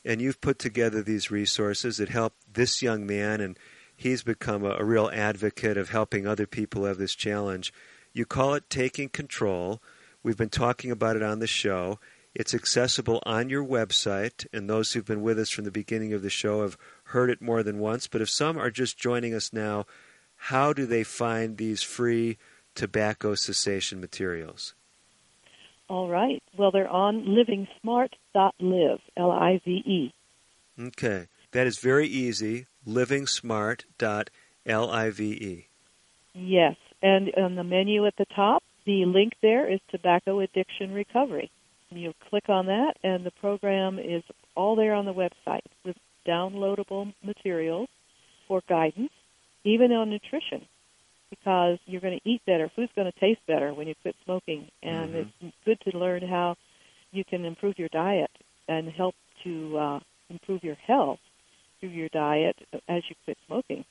and 0.05 0.21
you've 0.21 0.41
put 0.41 0.59
together 0.59 1.01
these 1.01 1.31
resources 1.31 1.97
that 1.97 2.09
help 2.09 2.33
this 2.51 2.81
young 2.81 3.05
man, 3.05 3.41
and 3.41 3.57
he's 3.95 4.23
become 4.23 4.63
a, 4.63 4.75
a 4.79 4.83
real 4.83 5.09
advocate 5.13 5.77
of 5.77 5.89
helping 5.89 6.25
other 6.25 6.47
people 6.47 6.85
have 6.85 6.97
this 6.97 7.15
challenge. 7.15 7.73
You 8.13 8.25
call 8.25 8.53
it 8.53 8.69
taking 8.69 9.09
control. 9.09 9.81
We've 10.23 10.37
been 10.37 10.49
talking 10.49 10.91
about 10.91 11.15
it 11.15 11.23
on 11.23 11.39
the 11.39 11.47
show. 11.47 11.99
It's 12.35 12.53
accessible 12.53 13.21
on 13.25 13.49
your 13.49 13.65
website, 13.65 14.45
and 14.53 14.69
those 14.69 14.93
who've 14.93 15.05
been 15.05 15.21
with 15.21 15.39
us 15.39 15.49
from 15.49 15.65
the 15.65 15.71
beginning 15.71 16.13
of 16.13 16.21
the 16.21 16.29
show 16.29 16.61
have 16.61 16.77
heard 17.05 17.29
it 17.29 17.41
more 17.41 17.63
than 17.63 17.79
once. 17.79 18.07
But 18.07 18.21
if 18.21 18.29
some 18.29 18.57
are 18.57 18.69
just 18.69 18.99
joining 18.99 19.33
us 19.33 19.51
now, 19.51 19.85
how 20.35 20.71
do 20.71 20.85
they 20.85 21.03
find 21.03 21.57
these 21.57 21.81
free 21.81 22.37
tobacco 22.75 23.35
cessation 23.35 23.99
materials? 23.99 24.73
All 25.89 26.07
right. 26.07 26.41
Well, 26.55 26.71
they're 26.71 26.87
on 26.87 27.25
livingsmart.live, 27.25 29.01
L 29.17 29.31
I 29.31 29.59
V 29.65 29.71
E. 29.71 30.13
Okay. 30.79 31.27
That 31.51 31.65
is 31.65 31.79
very 31.79 32.07
easy. 32.07 32.67
livingsmart.live. 32.87 35.63
Yes. 36.35 36.75
And 37.01 37.31
on 37.35 37.55
the 37.55 37.63
menu 37.63 38.05
at 38.05 38.15
the 38.17 38.27
top, 38.35 38.61
the 38.85 39.05
link 39.05 39.33
there 39.41 39.67
is 39.71 39.79
Tobacco 39.89 40.41
Addiction 40.41 40.93
Recovery. 40.93 41.49
You 41.89 42.13
click 42.29 42.49
on 42.49 42.67
that, 42.67 42.97
and 43.03 43.25
the 43.25 43.31
program 43.31 43.97
is 43.97 44.21
all 44.55 44.75
there 44.75 44.93
on 44.93 45.05
the 45.05 45.13
website 45.13 45.65
with 45.83 45.95
downloadable 46.27 47.15
materials 47.23 47.89
for 48.47 48.61
guidance, 48.69 49.11
even 49.63 49.91
on 49.91 50.11
nutrition, 50.11 50.67
because 51.29 51.77
you're 51.85 52.01
going 52.01 52.19
to 52.19 52.29
eat 52.29 52.41
better. 52.45 52.71
Food's 52.75 52.91
going 52.95 53.11
to 53.11 53.19
taste 53.19 53.41
better 53.47 53.73
when 53.73 53.87
you 53.87 53.95
quit 54.01 54.15
smoking, 54.25 54.67
and 54.83 55.13
Mm-hmm. 55.13 55.47
it's 55.47 55.55
good 55.65 55.79
to 55.91 55.97
learn 55.97 56.21
how 56.21 56.55
you 57.11 57.23
can 57.23 57.45
improve 57.45 57.77
your 57.77 57.89
diet 57.89 58.31
and 58.67 58.89
help 58.89 59.15
to 59.43 59.77
uh, 59.77 59.99
improve 60.29 60.63
your 60.63 60.75
health 60.75 61.19
through 61.79 61.89
your 61.89 62.09
diet 62.09 62.55
as 62.87 63.03
you 63.09 63.15
quit 63.25 63.37
smoking. 63.47 63.85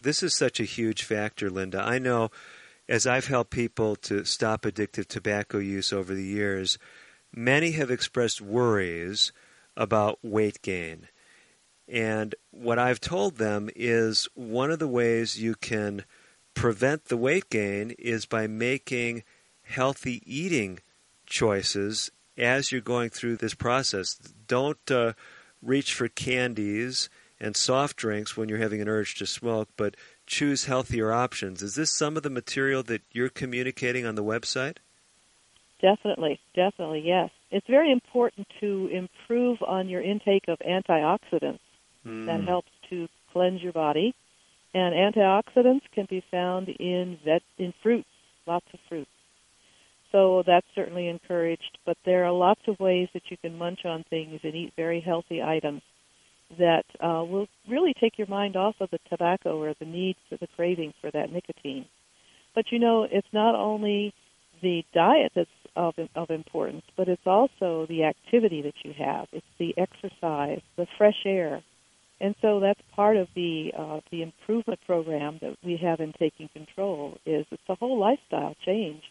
This 0.00 0.22
is 0.22 0.36
such 0.36 0.60
a 0.60 0.64
huge 0.64 1.02
factor, 1.02 1.50
Linda. 1.50 1.80
I 1.80 1.98
know 1.98 2.30
as 2.88 3.06
I've 3.06 3.26
helped 3.26 3.50
people 3.50 3.96
to 3.96 4.24
stop 4.24 4.62
addictive 4.62 5.06
tobacco 5.06 5.58
use 5.58 5.92
over 5.92 6.14
the 6.14 6.24
years, 6.24 6.78
many 7.34 7.72
have 7.72 7.90
expressed 7.90 8.40
worries 8.40 9.32
about 9.76 10.18
weight 10.22 10.62
gain. 10.62 11.08
And 11.88 12.34
what 12.50 12.78
I've 12.78 13.00
told 13.00 13.36
them 13.36 13.70
is 13.76 14.28
one 14.34 14.70
of 14.70 14.78
the 14.78 14.88
ways 14.88 15.40
you 15.40 15.54
can 15.54 16.04
prevent 16.56 17.04
the 17.04 17.16
weight 17.16 17.48
gain 17.50 17.92
is 17.98 18.26
by 18.26 18.48
making 18.48 19.22
healthy 19.62 20.22
eating 20.26 20.80
choices 21.26 22.10
as 22.36 22.72
you're 22.72 22.80
going 22.80 23.10
through 23.10 23.36
this 23.36 23.54
process. 23.54 24.14
Don't 24.48 24.90
uh, 24.90 25.12
reach 25.62 25.92
for 25.94 26.08
candies 26.08 27.08
and 27.38 27.54
soft 27.54 27.96
drinks 27.96 28.36
when 28.36 28.48
you're 28.48 28.58
having 28.58 28.80
an 28.80 28.88
urge 28.88 29.14
to 29.16 29.26
smoke, 29.26 29.68
but 29.76 29.94
choose 30.26 30.64
healthier 30.64 31.12
options. 31.12 31.62
Is 31.62 31.74
this 31.74 31.96
some 31.96 32.16
of 32.16 32.22
the 32.22 32.30
material 32.30 32.82
that 32.84 33.02
you're 33.12 33.28
communicating 33.28 34.06
on 34.06 34.14
the 34.14 34.24
website? 34.24 34.78
Definitely, 35.82 36.40
definitely, 36.54 37.02
yes. 37.04 37.30
It's 37.50 37.66
very 37.66 37.92
important 37.92 38.48
to 38.60 38.88
improve 38.90 39.58
on 39.62 39.90
your 39.90 40.00
intake 40.00 40.44
of 40.48 40.58
antioxidants. 40.60 41.60
That 42.04 42.40
Mm. 42.40 42.46
helps 42.46 42.70
to 42.88 43.08
cleanse 43.32 43.62
your 43.62 43.72
body. 43.72 44.14
And 44.76 44.94
antioxidants 44.94 45.88
can 45.94 46.06
be 46.10 46.22
found 46.30 46.68
in 46.68 47.18
vet 47.24 47.40
in 47.56 47.72
fruits, 47.82 48.10
lots 48.46 48.66
of 48.74 48.80
fruits. 48.90 49.08
So 50.12 50.42
that's 50.46 50.66
certainly 50.74 51.08
encouraged. 51.08 51.78
But 51.86 51.96
there 52.04 52.26
are 52.26 52.32
lots 52.32 52.60
of 52.68 52.78
ways 52.78 53.08
that 53.14 53.22
you 53.30 53.38
can 53.38 53.56
munch 53.56 53.86
on 53.86 54.04
things 54.10 54.38
and 54.44 54.54
eat 54.54 54.74
very 54.76 55.00
healthy 55.00 55.42
items 55.42 55.80
that 56.58 56.84
uh, 57.00 57.24
will 57.24 57.46
really 57.66 57.94
take 57.98 58.18
your 58.18 58.26
mind 58.26 58.54
off 58.54 58.74
of 58.80 58.90
the 58.90 58.98
tobacco 59.08 59.58
or 59.58 59.72
the 59.80 59.86
need 59.86 60.16
for 60.28 60.36
the 60.36 60.46
craving 60.56 60.92
for 61.00 61.10
that 61.10 61.32
nicotine. 61.32 61.86
But 62.54 62.66
you 62.70 62.78
know, 62.78 63.08
it's 63.10 63.32
not 63.32 63.54
only 63.54 64.12
the 64.60 64.82
diet 64.92 65.32
that's 65.34 65.48
of 65.74 65.94
of 66.14 66.28
importance, 66.28 66.84
but 66.98 67.08
it's 67.08 67.26
also 67.26 67.86
the 67.88 68.04
activity 68.04 68.60
that 68.60 68.84
you 68.84 68.92
have. 68.92 69.26
It's 69.32 69.46
the 69.58 69.74
exercise, 69.78 70.60
the 70.76 70.86
fresh 70.98 71.22
air, 71.24 71.62
and 72.20 72.34
so 72.40 72.60
that's 72.60 72.80
part 72.94 73.16
of 73.16 73.28
the 73.34 73.72
uh, 73.76 74.00
the 74.10 74.22
improvement 74.22 74.80
program 74.86 75.38
that 75.42 75.56
we 75.62 75.78
have 75.82 76.00
in 76.00 76.12
taking 76.18 76.48
control. 76.48 77.18
Is 77.26 77.44
it's 77.50 77.62
a 77.68 77.74
whole 77.74 78.00
lifestyle 78.00 78.54
change, 78.64 79.02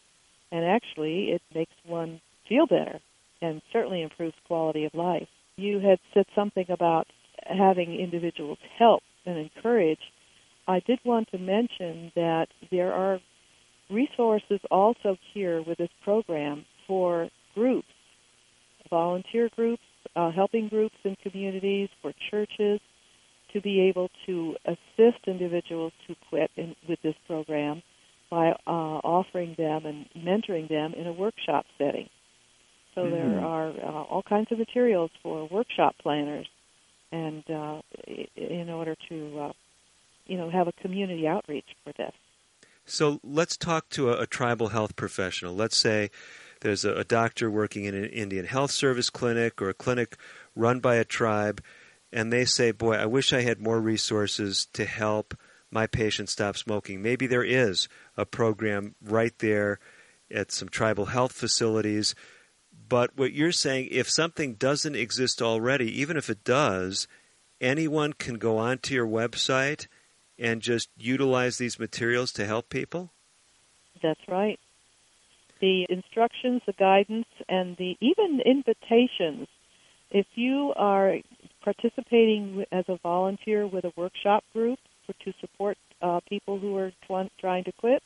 and 0.50 0.64
actually 0.64 1.30
it 1.30 1.42
makes 1.54 1.72
one 1.84 2.20
feel 2.48 2.66
better 2.66 3.00
and 3.40 3.62
certainly 3.72 4.02
improves 4.02 4.34
quality 4.46 4.84
of 4.86 4.94
life. 4.94 5.28
You 5.56 5.78
had 5.78 5.98
said 6.14 6.24
something 6.34 6.66
about 6.68 7.06
having 7.42 7.94
individuals 8.00 8.58
help 8.78 9.02
and 9.24 9.38
encourage. 9.38 10.00
I 10.66 10.80
did 10.80 10.98
want 11.04 11.30
to 11.30 11.38
mention 11.38 12.10
that 12.16 12.46
there 12.72 12.92
are 12.92 13.20
resources 13.88 14.60
also 14.70 15.16
here 15.32 15.62
with 15.62 15.78
this 15.78 15.90
program 16.02 16.64
for 16.88 17.28
groups, 17.54 17.86
volunteer 18.90 19.48
groups, 19.54 19.82
uh, 20.16 20.32
helping 20.32 20.68
groups 20.68 20.96
in 21.04 21.16
communities, 21.22 21.88
for 22.02 22.12
churches 22.30 22.80
to 23.52 23.60
be 23.60 23.80
able 23.88 24.10
to 24.26 24.56
assist 24.64 25.18
individuals 25.26 25.92
to 26.06 26.14
quit 26.28 26.50
in, 26.56 26.74
with 26.88 27.00
this 27.02 27.14
program 27.26 27.82
by 28.30 28.50
uh, 28.66 28.98
offering 29.04 29.54
them 29.56 29.86
and 29.86 30.06
mentoring 30.16 30.68
them 30.68 30.94
in 30.94 31.06
a 31.06 31.12
workshop 31.12 31.64
setting. 31.78 32.08
So 32.94 33.02
Mhm. 33.02 33.10
there 33.10 33.40
are 33.40 33.68
uh, 33.68 34.02
all 34.10 34.22
kinds 34.22 34.50
of 34.50 34.58
materials 34.58 35.10
for 35.22 35.46
workshop 35.50 35.94
planners, 36.02 36.48
and 37.12 37.48
uh, 37.50 37.80
in 38.34 38.68
order 38.70 38.96
to, 39.08 39.40
uh, 39.40 39.52
you 40.26 40.36
know, 40.36 40.50
have 40.50 40.66
a 40.66 40.72
community 40.72 41.26
outreach 41.26 41.68
for 41.84 41.92
this. 41.92 42.12
So 42.84 43.20
let's 43.22 43.56
talk 43.56 43.88
to 43.90 44.10
a, 44.10 44.22
a 44.22 44.26
tribal 44.26 44.68
health 44.68 44.96
professional. 44.96 45.54
Let's 45.54 45.76
say 45.76 46.10
there's 46.60 46.84
a, 46.84 46.94
a 46.94 47.04
doctor 47.04 47.50
working 47.50 47.84
in 47.84 47.94
an 47.94 48.06
Indian 48.06 48.46
health 48.46 48.70
service 48.70 49.10
clinic 49.10 49.60
or 49.60 49.68
a 49.68 49.74
clinic 49.74 50.16
run 50.54 50.80
by 50.80 50.96
a 50.96 51.04
tribe, 51.04 51.62
and 52.16 52.32
they 52.32 52.46
say, 52.46 52.70
Boy, 52.70 52.94
I 52.94 53.04
wish 53.04 53.34
I 53.34 53.42
had 53.42 53.60
more 53.60 53.78
resources 53.78 54.68
to 54.72 54.86
help 54.86 55.36
my 55.70 55.86
patient 55.86 56.30
stop 56.30 56.56
smoking. 56.56 57.02
Maybe 57.02 57.26
there 57.26 57.44
is 57.44 57.88
a 58.16 58.24
program 58.24 58.94
right 59.04 59.38
there 59.38 59.78
at 60.30 60.50
some 60.50 60.70
tribal 60.70 61.06
health 61.06 61.32
facilities. 61.32 62.14
But 62.88 63.18
what 63.18 63.34
you're 63.34 63.52
saying, 63.52 63.88
if 63.90 64.08
something 64.08 64.54
doesn't 64.54 64.96
exist 64.96 65.42
already, 65.42 66.00
even 66.00 66.16
if 66.16 66.30
it 66.30 66.42
does, 66.42 67.06
anyone 67.60 68.14
can 68.14 68.36
go 68.36 68.56
onto 68.56 68.94
your 68.94 69.06
website 69.06 69.86
and 70.38 70.62
just 70.62 70.88
utilize 70.96 71.58
these 71.58 71.78
materials 71.78 72.32
to 72.32 72.46
help 72.46 72.70
people? 72.70 73.12
That's 74.02 74.26
right. 74.26 74.58
The 75.60 75.84
instructions, 75.90 76.62
the 76.66 76.72
guidance, 76.72 77.28
and 77.46 77.76
the 77.76 77.98
even 78.00 78.40
invitations. 78.42 79.48
If 80.10 80.26
you 80.34 80.72
are 80.76 81.16
participating 81.66 82.64
as 82.70 82.84
a 82.88 82.96
volunteer 83.02 83.66
with 83.66 83.84
a 83.84 83.92
workshop 83.96 84.44
group 84.52 84.78
for, 85.04 85.14
to 85.24 85.32
support 85.40 85.76
uh, 86.00 86.20
people 86.28 86.60
who 86.60 86.76
are 86.76 86.92
tw- 87.08 87.30
trying 87.40 87.64
to 87.64 87.72
quit, 87.72 88.02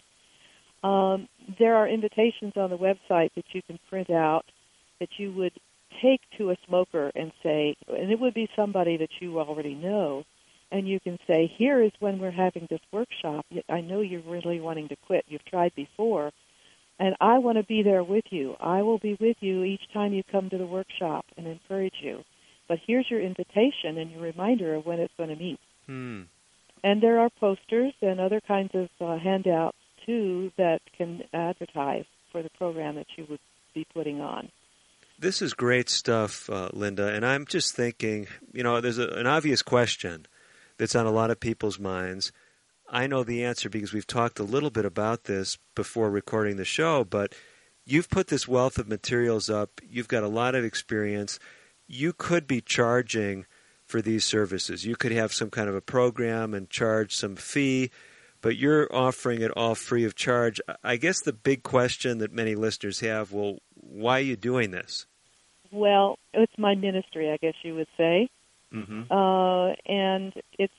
um, 0.83 1.29
there 1.59 1.77
are 1.77 1.87
invitations 1.87 2.55
on 2.57 2.71
the 2.71 2.79
website 2.79 3.31
that 3.37 3.45
you 3.53 3.61
can 3.67 3.79
print 3.91 4.09
out 4.09 4.45
that 4.99 5.11
you 5.19 5.31
would 5.33 5.53
take 6.03 6.21
to 6.39 6.51
a 6.51 6.57
smoker 6.67 7.13
and 7.15 7.33
say, 7.43 7.77
and 7.87 8.11
it 8.11 8.19
would 8.19 8.33
be 8.33 8.49
somebody 8.57 8.97
that 8.97 9.11
you 9.21 9.39
already 9.39 9.75
know, 9.75 10.25
and 10.73 10.89
you 10.89 10.99
can 11.01 11.19
say, 11.27 11.53
here 11.59 11.83
is 11.83 11.93
when 12.01 12.19
we're 12.19 12.31
having 12.31 12.67
this 12.71 12.81
workshop. 12.93 13.45
I 13.69 13.83
know 13.83 14.01
you're 14.01 14.23
really 14.23 14.61
wanting 14.61 14.89
to 14.89 14.97
quit. 15.07 15.27
You've 15.29 15.45
tried 15.45 15.75
before, 15.75 16.31
and 16.99 17.15
I 17.21 17.39
want 17.39 17.59
to 17.59 17.65
be 17.65 17.83
there 17.83 18.05
with 18.05 18.25
you. 18.31 18.55
I 18.59 18.81
will 18.83 18.99
be 18.99 19.19
with 19.21 19.37
you 19.41 19.65
each 19.65 19.83
time 19.93 20.15
you 20.15 20.23
come 20.33 20.49
to 20.49 20.59
the 20.59 20.67
workshop 20.67 21.27
and 21.37 21.47
encourage 21.47 21.97
you. 22.01 22.23
But 22.71 22.79
here's 22.87 23.11
your 23.11 23.21
invitation 23.21 23.99
and 23.99 24.13
your 24.13 24.21
reminder 24.21 24.77
of 24.77 24.87
when 24.87 25.01
it's 25.01 25.13
going 25.17 25.31
to 25.31 25.35
meet. 25.35 25.59
Hmm. 25.87 26.23
And 26.85 27.03
there 27.03 27.19
are 27.19 27.29
posters 27.29 27.93
and 28.01 28.21
other 28.21 28.41
kinds 28.41 28.71
of 28.75 28.89
uh, 29.01 29.19
handouts 29.19 29.77
too 30.07 30.53
that 30.57 30.79
can 30.97 31.25
advertise 31.35 32.05
for 32.31 32.45
the 32.45 32.49
program 32.51 32.95
that 32.95 33.09
you 33.17 33.27
would 33.29 33.41
be 33.75 33.85
putting 33.93 34.21
on. 34.21 34.51
This 35.19 35.43
is 35.43 35.53
great 35.53 35.89
stuff, 35.91 36.49
uh, 36.49 36.69
Linda. 36.73 37.13
And 37.13 37.27
I'm 37.27 37.45
just 37.45 37.75
thinking, 37.75 38.29
you 38.53 38.63
know, 38.63 38.81
there's 38.81 38.99
a, 38.99 39.09
an 39.09 39.27
obvious 39.27 39.63
question 39.63 40.27
that's 40.79 40.95
on 40.95 41.07
a 41.07 41.11
lot 41.11 41.33
of 41.33 41.41
people's 41.41 41.81
minds. 41.81 42.31
I 42.89 43.09
know 43.09 43.25
the 43.25 43.43
answer 43.43 43.69
because 43.69 43.93
we've 43.93 44.07
talked 44.07 44.39
a 44.39 44.45
little 44.45 44.71
bit 44.71 44.85
about 44.85 45.25
this 45.25 45.59
before 45.75 46.09
recording 46.09 46.57
the 46.57 46.65
show, 46.65 47.03
but 47.03 47.35
you've 47.85 48.09
put 48.09 48.29
this 48.29 48.47
wealth 48.47 48.79
of 48.79 48.87
materials 48.87 49.51
up. 49.51 49.81
You've 49.91 50.07
got 50.07 50.23
a 50.23 50.29
lot 50.29 50.55
of 50.55 50.65
experience. 50.65 51.41
You 51.93 52.13
could 52.13 52.47
be 52.47 52.61
charging 52.61 53.47
for 53.85 54.01
these 54.01 54.25
services. 54.25 54.87
You 54.87 54.95
could 54.95 55.11
have 55.11 55.33
some 55.33 55.51
kind 55.51 55.69
of 55.69 55.75
a 55.75 55.81
program 55.81 56.55
and 56.55 56.71
charge 56.71 57.17
some 57.17 57.35
fee, 57.35 57.91
but 58.41 58.57
you're 58.57 58.89
offering 58.95 59.43
it 59.43 59.51
all 59.57 59.75
free 59.75 60.05
of 60.05 60.15
charge. 60.15 60.61
I 60.85 60.97
guess 60.97 61.21
the 61.21 61.33
big 61.33 61.65
question 61.65 62.19
that 62.19 62.33
many 62.33 62.55
listeners 62.55 63.01
have 63.01 63.33
well, 63.33 63.59
why 63.75 64.19
are 64.19 64.23
you 64.23 64.37
doing 64.37 64.71
this? 64.71 65.07
Well, 65.73 66.19
it's 66.33 66.57
my 66.57 66.77
ministry, 66.77 67.31
I 67.31 67.39
guess 67.39 67.55
you 67.63 67.75
would 67.75 67.89
say. 67.97 68.29
Mm-hmm. 68.73 69.11
uh, 69.11 69.73
and 69.85 70.33
it's 70.57 70.73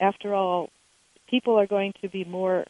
after 0.00 0.34
all, 0.34 0.70
people 1.28 1.58
are 1.58 1.66
going 1.66 1.92
to 2.00 2.08
be 2.08 2.24
more 2.24 2.64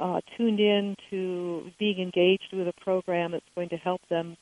uh, 0.00 0.20
tuned 0.36 0.58
in 0.58 0.96
to 1.10 1.70
being 1.78 2.00
engaged 2.00 2.52
with 2.52 2.66
a 2.66 2.72
program 2.80 3.30
that's 3.30 3.46
going 3.54 3.68
to 3.68 3.76
help 3.76 4.00
them, 4.08 4.36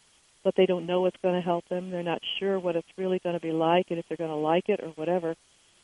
but 0.44 0.54
they 0.56 0.66
don't 0.66 0.86
know 0.86 1.00
what's 1.00 1.16
going 1.22 1.34
to 1.34 1.40
help 1.40 1.66
them. 1.68 1.90
They're 1.90 2.02
not 2.02 2.20
sure 2.38 2.60
what 2.60 2.76
it's 2.76 2.86
really 2.96 3.18
going 3.18 3.34
to 3.34 3.40
be 3.40 3.52
like 3.52 3.86
and 3.88 3.98
if 3.98 4.04
they're 4.08 4.18
going 4.18 4.30
to 4.30 4.36
like 4.36 4.68
it 4.68 4.80
or 4.80 4.90
whatever. 4.90 5.34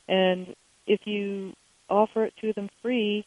And 0.06 0.54
if 0.86 1.00
you 1.06 1.54
offer 1.88 2.26
it 2.26 2.34
to 2.42 2.52
them 2.52 2.68
free, 2.82 3.24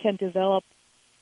can 0.01 0.15
develop 0.15 0.63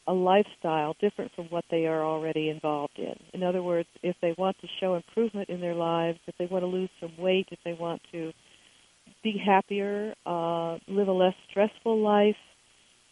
a 0.07 0.13
lifestyle 0.13 0.95
different 0.99 1.31
from 1.35 1.45
what 1.45 1.63
they 1.71 1.85
are 1.85 2.03
already 2.03 2.49
involved 2.49 2.97
in. 2.97 3.15
In 3.33 3.43
other 3.43 3.63
words, 3.63 3.87
if 4.01 4.15
they 4.21 4.35
want 4.37 4.57
to 4.61 4.67
show 4.79 4.95
improvement 4.95 5.49
in 5.49 5.61
their 5.61 5.75
lives, 5.75 6.19
if 6.27 6.35
they 6.37 6.45
want 6.45 6.63
to 6.63 6.67
lose 6.67 6.89
some 6.99 7.13
weight, 7.17 7.47
if 7.51 7.59
they 7.63 7.73
want 7.73 8.01
to 8.11 8.33
be 9.23 9.41
happier, 9.43 10.13
uh, 10.25 10.77
live 10.87 11.07
a 11.07 11.13
less 11.13 11.35
stressful 11.49 12.01
life, 12.01 12.35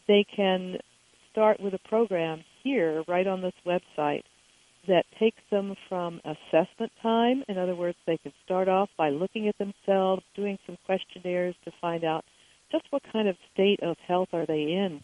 they 0.08 0.26
can 0.36 0.78
start 1.32 1.60
with 1.62 1.74
a 1.74 1.80
program 1.88 2.44
here, 2.64 3.04
right 3.08 3.28
on 3.28 3.42
this 3.42 3.54
website, 3.66 4.24
that 4.88 5.06
takes 5.20 5.42
them 5.50 5.76
from 5.88 6.20
assessment 6.26 6.92
time. 7.02 7.44
In 7.48 7.58
other 7.58 7.76
words, 7.76 7.98
they 8.06 8.18
can 8.18 8.34
start 8.44 8.68
off 8.68 8.90
by 8.98 9.10
looking 9.10 9.48
at 9.48 9.58
themselves, 9.58 10.24
doing 10.36 10.58
some 10.66 10.78
questionnaires 10.86 11.56
to 11.66 11.72
find 11.80 12.04
out 12.04 12.26
just 12.72 12.86
what 12.90 13.04
kind 13.12 13.28
of 13.28 13.36
state 13.54 13.80
of 13.82 13.96
health 14.08 14.30
are 14.34 14.46
they 14.46 14.64
in. 14.64 15.02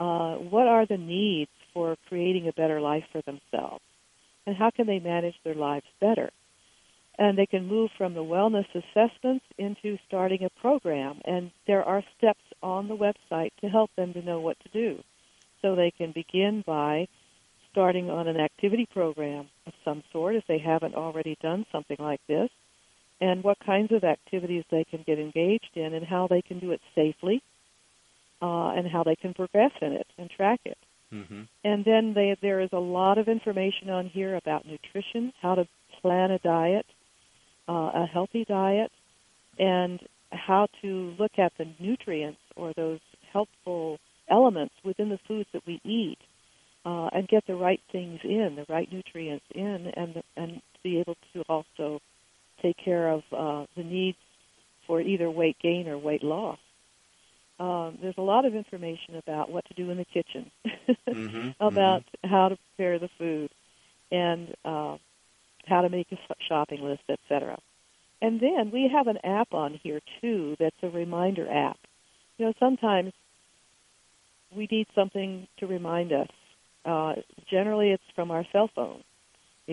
Uh, 0.00 0.36
what 0.36 0.66
are 0.66 0.86
the 0.86 0.96
needs 0.96 1.50
for 1.72 1.96
creating 2.08 2.48
a 2.48 2.52
better 2.52 2.80
life 2.80 3.04
for 3.12 3.22
themselves? 3.22 3.84
And 4.46 4.56
how 4.56 4.70
can 4.70 4.86
they 4.86 4.98
manage 4.98 5.36
their 5.44 5.54
lives 5.54 5.86
better? 6.00 6.30
and 7.20 7.36
they 7.36 7.44
can 7.44 7.66
move 7.66 7.90
from 7.98 8.14
the 8.14 8.24
wellness 8.24 8.64
assessments 8.74 9.44
into 9.58 9.98
starting 10.08 10.42
a 10.42 10.60
program. 10.60 11.20
And 11.26 11.50
there 11.66 11.84
are 11.84 12.02
steps 12.16 12.42
on 12.62 12.88
the 12.88 12.96
website 12.96 13.50
to 13.60 13.68
help 13.68 13.90
them 13.94 14.14
to 14.14 14.22
know 14.22 14.40
what 14.40 14.56
to 14.60 14.68
do. 14.70 15.02
So 15.60 15.76
they 15.76 15.90
can 15.90 16.12
begin 16.12 16.64
by 16.66 17.08
starting 17.70 18.08
on 18.08 18.26
an 18.26 18.38
activity 18.38 18.86
program 18.90 19.50
of 19.66 19.74
some 19.84 20.02
sort 20.10 20.34
if 20.34 20.44
they 20.48 20.58
haven't 20.58 20.94
already 20.94 21.36
done 21.42 21.66
something 21.70 21.98
like 22.00 22.22
this, 22.26 22.48
and 23.20 23.44
what 23.44 23.58
kinds 23.64 23.92
of 23.92 24.02
activities 24.02 24.64
they 24.70 24.84
can 24.84 25.04
get 25.06 25.18
engaged 25.18 25.70
in 25.74 25.92
and 25.92 26.06
how 26.06 26.26
they 26.26 26.40
can 26.40 26.58
do 26.58 26.72
it 26.72 26.80
safely, 26.94 27.42
uh, 28.42 28.70
and 28.70 28.86
how 28.90 29.02
they 29.02 29.16
can 29.16 29.34
progress 29.34 29.72
in 29.80 29.92
it 29.92 30.06
and 30.18 30.30
track 30.30 30.60
it. 30.64 30.78
Mm-hmm. 31.12 31.42
And 31.64 31.84
then 31.84 32.14
they, 32.14 32.36
there 32.40 32.60
is 32.60 32.70
a 32.72 32.78
lot 32.78 33.18
of 33.18 33.28
information 33.28 33.90
on 33.90 34.06
here 34.06 34.36
about 34.36 34.66
nutrition, 34.66 35.32
how 35.42 35.56
to 35.56 35.66
plan 36.00 36.30
a 36.30 36.38
diet, 36.38 36.86
uh, 37.68 37.90
a 37.94 38.06
healthy 38.12 38.44
diet 38.44 38.90
and 39.58 40.00
how 40.30 40.68
to 40.82 41.14
look 41.18 41.32
at 41.38 41.52
the 41.58 41.66
nutrients 41.78 42.40
or 42.56 42.72
those 42.76 43.00
helpful 43.32 43.98
elements 44.30 44.74
within 44.84 45.08
the 45.08 45.18
foods 45.26 45.48
that 45.52 45.66
we 45.66 45.80
eat 45.84 46.18
uh, 46.84 47.08
and 47.12 47.28
get 47.28 47.46
the 47.46 47.54
right 47.54 47.80
things 47.92 48.20
in, 48.24 48.56
the 48.56 48.72
right 48.72 48.90
nutrients 48.92 49.44
in, 49.54 49.92
and 49.96 50.22
and 50.36 50.62
be 50.82 50.98
able 50.98 51.16
to 51.32 51.42
also 51.48 52.00
take 52.62 52.76
care 52.82 53.08
of 53.10 53.22
uh, 53.36 53.66
the 53.76 53.84
needs 53.84 54.16
for 54.86 55.00
either 55.00 55.30
weight 55.30 55.56
gain 55.62 55.88
or 55.88 55.98
weight 55.98 56.22
loss. 56.22 56.58
Um, 57.60 57.98
there's 58.00 58.16
a 58.16 58.22
lot 58.22 58.46
of 58.46 58.54
information 58.54 59.16
about 59.16 59.52
what 59.52 59.66
to 59.66 59.74
do 59.74 59.90
in 59.90 59.98
the 59.98 60.06
kitchen, 60.06 60.50
mm-hmm, 61.06 61.50
about 61.60 62.02
mm-hmm. 62.02 62.30
how 62.30 62.48
to 62.48 62.56
prepare 62.56 62.98
the 62.98 63.10
food, 63.18 63.50
and 64.10 64.54
uh, 64.64 64.96
how 65.66 65.82
to 65.82 65.90
make 65.90 66.06
a 66.10 66.16
shopping 66.48 66.80
list, 66.82 67.02
etc. 67.08 67.58
And 68.22 68.40
then 68.40 68.70
we 68.72 68.90
have 68.92 69.08
an 69.08 69.18
app 69.22 69.52
on 69.52 69.78
here 69.82 70.00
too 70.22 70.56
that's 70.58 70.76
a 70.82 70.88
reminder 70.88 71.46
app. 71.50 71.78
You 72.38 72.46
know, 72.46 72.54
sometimes 72.58 73.12
we 74.56 74.66
need 74.70 74.86
something 74.94 75.46
to 75.58 75.66
remind 75.66 76.12
us. 76.12 76.28
Uh, 76.84 77.16
generally, 77.50 77.90
it's 77.90 78.02
from 78.14 78.30
our 78.30 78.46
cell 78.52 78.70
phone 78.74 79.02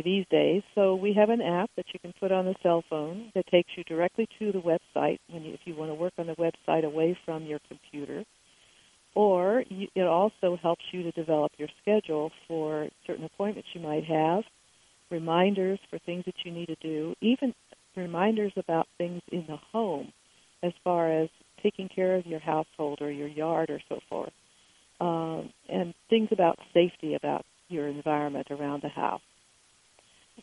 these 0.02 0.26
days. 0.30 0.64
So 0.76 0.96
we 0.96 1.14
have 1.14 1.30
an 1.30 1.42
app 1.42 1.70
that 1.76 1.86
you 1.94 2.00
can 2.00 2.14
put 2.20 2.32
on 2.32 2.46
the 2.46 2.56
cell 2.64 2.84
phone 2.90 3.32
that 3.36 3.48
takes 3.48 3.70
you 3.76 3.84
directly 3.84 4.28
to 4.40 4.52
the 4.52 4.60
website 4.60 5.20
when 5.30 5.44
you, 5.44 5.54
if 5.54 5.62
you 5.66 5.76
want 5.76 5.92
to 5.92 5.96
work 5.96 6.14
on 6.18 6.28
the 6.28 6.36
website 6.36 6.86
away 6.86 7.18
from 7.26 7.44
your 7.46 7.60
computer. 7.68 8.24
Or 9.16 9.64
you, 9.70 9.88
it 9.96 10.06
also 10.06 10.58
helps 10.62 10.84
you 10.92 11.04
to 11.04 11.12
develop 11.12 11.52
your 11.58 11.70
schedule 11.82 12.32
for 12.48 12.88
certain 13.06 13.26
appointments 13.26 13.70
you 13.74 13.82
might 13.82 14.04
have 14.06 14.44
reminders 15.10 15.80
for 15.90 16.00
things 16.00 16.24
that 16.26 16.36
you 16.44 16.52
need 16.52 16.68
to 16.68 16.76
do, 16.82 17.16
even 17.22 17.54
reminders 17.96 18.52
about 18.58 18.88
things 18.98 19.22
in 19.32 19.46
the 19.48 19.58
home 19.72 20.12
as 20.64 20.74
far 20.84 21.12
as 21.12 21.30
taking 21.64 21.90
care 21.90 22.16
of 22.16 22.26
your 22.26 22.40
household 22.40 23.02
or 23.02 23.12
your 23.12 23.28
yard 23.28 23.70
or 23.70 23.80
so 23.90 24.00
forth, 24.10 24.34
um, 25.00 25.52
and 25.70 25.94
things 26.10 26.30
about 26.32 26.60
safety 26.74 27.16
about 27.16 27.46
your 27.70 27.88
environment 27.88 28.48
around 28.52 28.82
the 28.82 28.90
house. 28.90 29.22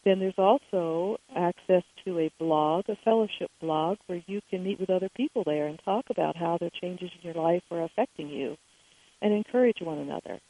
Then 0.04 0.18
there's 0.18 0.38
also 0.38 1.18
access 1.34 1.82
to 2.04 2.18
a 2.18 2.30
blog, 2.38 2.88
a 2.88 2.96
fellowship 3.04 3.50
blog, 3.60 3.98
where 4.06 4.22
you 4.26 4.40
can 4.50 4.64
meet 4.64 4.80
with 4.80 4.90
other 4.90 5.08
people 5.16 5.44
there 5.44 5.66
and 5.66 5.78
talk 5.84 6.06
about 6.10 6.36
how 6.36 6.58
the 6.58 6.70
changes 6.80 7.10
in 7.14 7.32
your 7.32 7.42
life 7.42 7.62
are 7.70 7.84
affecting 7.84 8.28
you 8.28 8.56
and 9.22 9.32
encourage 9.32 9.80
one 9.80 9.98
another. 9.98 10.40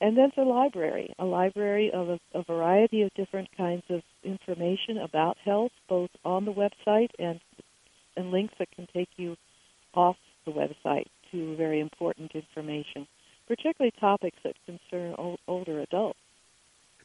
And 0.00 0.16
then 0.16 0.30
there's 0.36 0.46
a 0.46 0.50
library, 0.50 1.14
a 1.18 1.24
library 1.24 1.90
of 1.92 2.08
a, 2.10 2.20
a, 2.34 2.42
variety 2.42 3.02
of 3.02 3.14
different 3.14 3.48
kinds 3.56 3.84
of 3.88 4.02
information 4.22 4.98
about 4.98 5.38
health, 5.38 5.72
both 5.88 6.10
on 6.24 6.44
the 6.44 6.52
website 6.52 7.10
and 7.18 7.40
and 8.16 8.30
links 8.30 8.54
that 8.58 8.70
can 8.70 8.86
take 8.94 9.08
you 9.16 9.36
off 9.94 10.16
the 10.46 10.52
website 10.52 11.06
to 11.30 11.54
very 11.56 11.80
important 11.80 12.32
information, 12.34 13.06
particularly 13.46 13.92
topics 14.00 14.38
that 14.42 14.54
concern 14.64 15.14
old, 15.18 15.38
older 15.46 15.80
adults. 15.80 16.18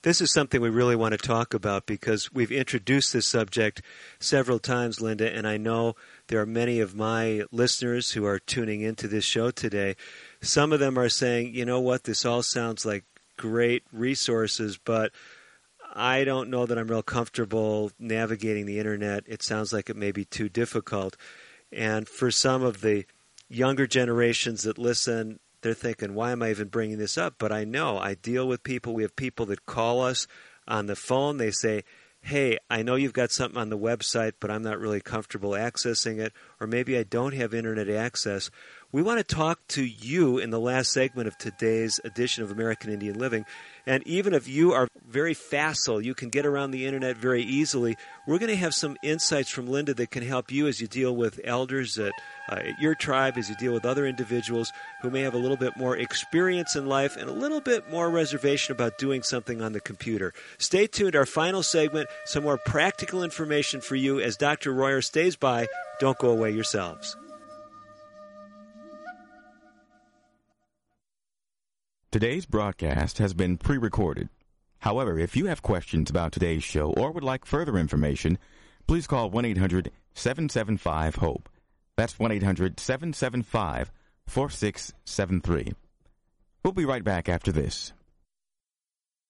This 0.03 0.19
is 0.19 0.33
something 0.33 0.59
we 0.59 0.69
really 0.69 0.95
want 0.95 1.11
to 1.11 1.17
talk 1.17 1.53
about 1.53 1.85
because 1.85 2.33
we've 2.33 2.51
introduced 2.51 3.13
this 3.13 3.27
subject 3.27 3.83
several 4.19 4.57
times, 4.57 4.99
Linda, 4.99 5.31
and 5.31 5.47
I 5.47 5.57
know 5.57 5.95
there 6.27 6.41
are 6.41 6.45
many 6.47 6.79
of 6.79 6.95
my 6.95 7.43
listeners 7.51 8.11
who 8.11 8.25
are 8.25 8.39
tuning 8.39 8.81
into 8.81 9.07
this 9.07 9.23
show 9.23 9.51
today 9.51 9.95
some 10.41 10.73
of 10.73 10.79
them 10.79 10.97
are 10.97 11.09
saying, 11.09 11.53
you 11.53 11.65
know 11.65 11.79
what, 11.79 12.03
this 12.03 12.25
all 12.25 12.41
sounds 12.41 12.85
like 12.85 13.05
great 13.37 13.83
resources, 13.91 14.77
but 14.77 15.11
I 15.93 16.23
don't 16.23 16.49
know 16.49 16.65
that 16.65 16.77
I'm 16.77 16.87
real 16.87 17.03
comfortable 17.03 17.91
navigating 17.99 18.65
the 18.65 18.79
internet. 18.79 19.23
It 19.27 19.43
sounds 19.43 19.71
like 19.71 19.89
it 19.89 19.95
may 19.95 20.11
be 20.11 20.25
too 20.25 20.49
difficult. 20.49 21.15
And 21.71 22.07
for 22.07 22.31
some 22.31 22.63
of 22.63 22.81
the 22.81 23.05
younger 23.49 23.85
generations 23.85 24.63
that 24.63 24.77
listen, 24.77 25.39
they're 25.61 25.73
thinking, 25.73 26.13
why 26.13 26.31
am 26.31 26.41
I 26.41 26.49
even 26.49 26.67
bringing 26.67 26.97
this 26.97 27.17
up? 27.17 27.35
But 27.37 27.51
I 27.51 27.63
know 27.63 27.97
I 27.97 28.15
deal 28.15 28.47
with 28.47 28.63
people. 28.63 28.93
We 28.93 29.03
have 29.03 29.15
people 29.15 29.45
that 29.47 29.65
call 29.65 30.01
us 30.01 30.27
on 30.67 30.87
the 30.87 30.95
phone. 30.95 31.37
They 31.37 31.51
say, 31.51 31.83
hey, 32.21 32.57
I 32.69 32.83
know 32.83 32.95
you've 32.95 33.13
got 33.13 33.31
something 33.31 33.59
on 33.59 33.69
the 33.69 33.77
website, 33.77 34.33
but 34.39 34.51
I'm 34.51 34.63
not 34.63 34.79
really 34.79 35.01
comfortable 35.01 35.51
accessing 35.51 36.19
it. 36.19 36.33
Or 36.59 36.67
maybe 36.67 36.97
I 36.97 37.03
don't 37.03 37.33
have 37.33 37.53
internet 37.53 37.89
access 37.89 38.51
We 38.93 39.01
want 39.01 39.25
to 39.25 39.35
talk 39.35 39.65
to 39.69 39.85
you 39.85 40.37
in 40.37 40.49
the 40.49 40.59
last 40.59 40.91
segment 40.91 41.29
of 41.29 41.37
today's 41.37 42.01
edition 42.03 42.43
of 42.43 42.51
American 42.51 42.91
Indian 42.91 43.17
Living. 43.17 43.45
And 43.85 44.05
even 44.05 44.33
if 44.33 44.49
you 44.49 44.73
are 44.73 44.89
very 45.07 45.33
facile, 45.33 46.01
you 46.01 46.13
can 46.13 46.27
get 46.27 46.45
around 46.45 46.71
the 46.71 46.85
internet 46.85 47.15
very 47.15 47.41
easily, 47.41 47.95
we're 48.27 48.37
going 48.37 48.51
to 48.51 48.57
have 48.57 48.73
some 48.73 48.97
insights 49.01 49.49
from 49.49 49.67
Linda 49.67 49.93
that 49.93 50.11
can 50.11 50.23
help 50.23 50.51
you 50.51 50.67
as 50.67 50.81
you 50.81 50.87
deal 50.87 51.15
with 51.15 51.39
elders 51.45 51.97
at, 51.99 52.11
uh, 52.51 52.55
at 52.55 52.79
your 52.81 52.93
tribe, 52.93 53.37
as 53.37 53.49
you 53.49 53.55
deal 53.55 53.71
with 53.71 53.85
other 53.85 54.05
individuals 54.05 54.73
who 55.01 55.09
may 55.09 55.21
have 55.21 55.35
a 55.35 55.37
little 55.37 55.55
bit 55.55 55.77
more 55.77 55.95
experience 55.95 56.75
in 56.75 56.85
life 56.85 57.15
and 57.15 57.29
a 57.29 57.33
little 57.33 57.61
bit 57.61 57.89
more 57.89 58.09
reservation 58.09 58.73
about 58.73 58.97
doing 58.97 59.23
something 59.23 59.61
on 59.61 59.71
the 59.71 59.79
computer. 59.79 60.33
Stay 60.57 60.85
tuned. 60.85 61.15
Our 61.15 61.25
final 61.25 61.63
segment, 61.63 62.09
some 62.25 62.43
more 62.43 62.57
practical 62.57 63.23
information 63.23 63.79
for 63.79 63.95
you 63.95 64.19
as 64.19 64.35
Dr. 64.35 64.73
Royer 64.73 65.01
stays 65.01 65.37
by. 65.37 65.67
Don't 66.01 66.19
go 66.19 66.29
away 66.29 66.51
yourselves. 66.51 67.15
Today's 72.11 72.45
broadcast 72.45 73.19
has 73.19 73.33
been 73.33 73.55
pre 73.55 73.77
recorded. 73.77 74.27
However, 74.79 75.17
if 75.17 75.37
you 75.37 75.45
have 75.45 75.61
questions 75.61 76.09
about 76.09 76.33
today's 76.33 76.61
show 76.61 76.91
or 76.97 77.09
would 77.09 77.23
like 77.23 77.45
further 77.45 77.77
information, 77.77 78.37
please 78.85 79.07
call 79.07 79.29
1 79.29 79.45
800 79.45 79.91
775 80.13 81.15
HOPE. 81.15 81.47
That's 81.95 82.19
1 82.19 82.33
800 82.33 82.81
775 82.81 83.93
4673. 84.27 85.73
We'll 86.65 86.73
be 86.73 86.83
right 86.83 87.01
back 87.01 87.29
after 87.29 87.53
this. 87.53 87.93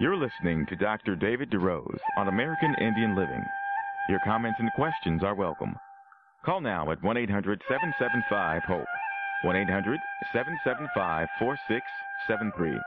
You're 0.00 0.16
listening 0.16 0.64
to 0.66 0.76
Dr. 0.76 1.16
David 1.16 1.50
DeRose 1.50 1.98
on 2.16 2.28
American 2.28 2.72
Indian 2.80 3.16
Living. 3.16 3.44
Your 4.08 4.20
comments 4.24 4.60
and 4.60 4.70
questions 4.74 5.24
are 5.24 5.34
welcome. 5.34 5.74
Call 6.44 6.60
now 6.60 6.92
at 6.92 7.02
1 7.02 7.16
800 7.16 7.60
775 7.68 8.62
HOPE. 8.62 8.86
1 9.42 9.56
800 9.56 9.98
775 10.32 11.26
4673. 11.40 12.78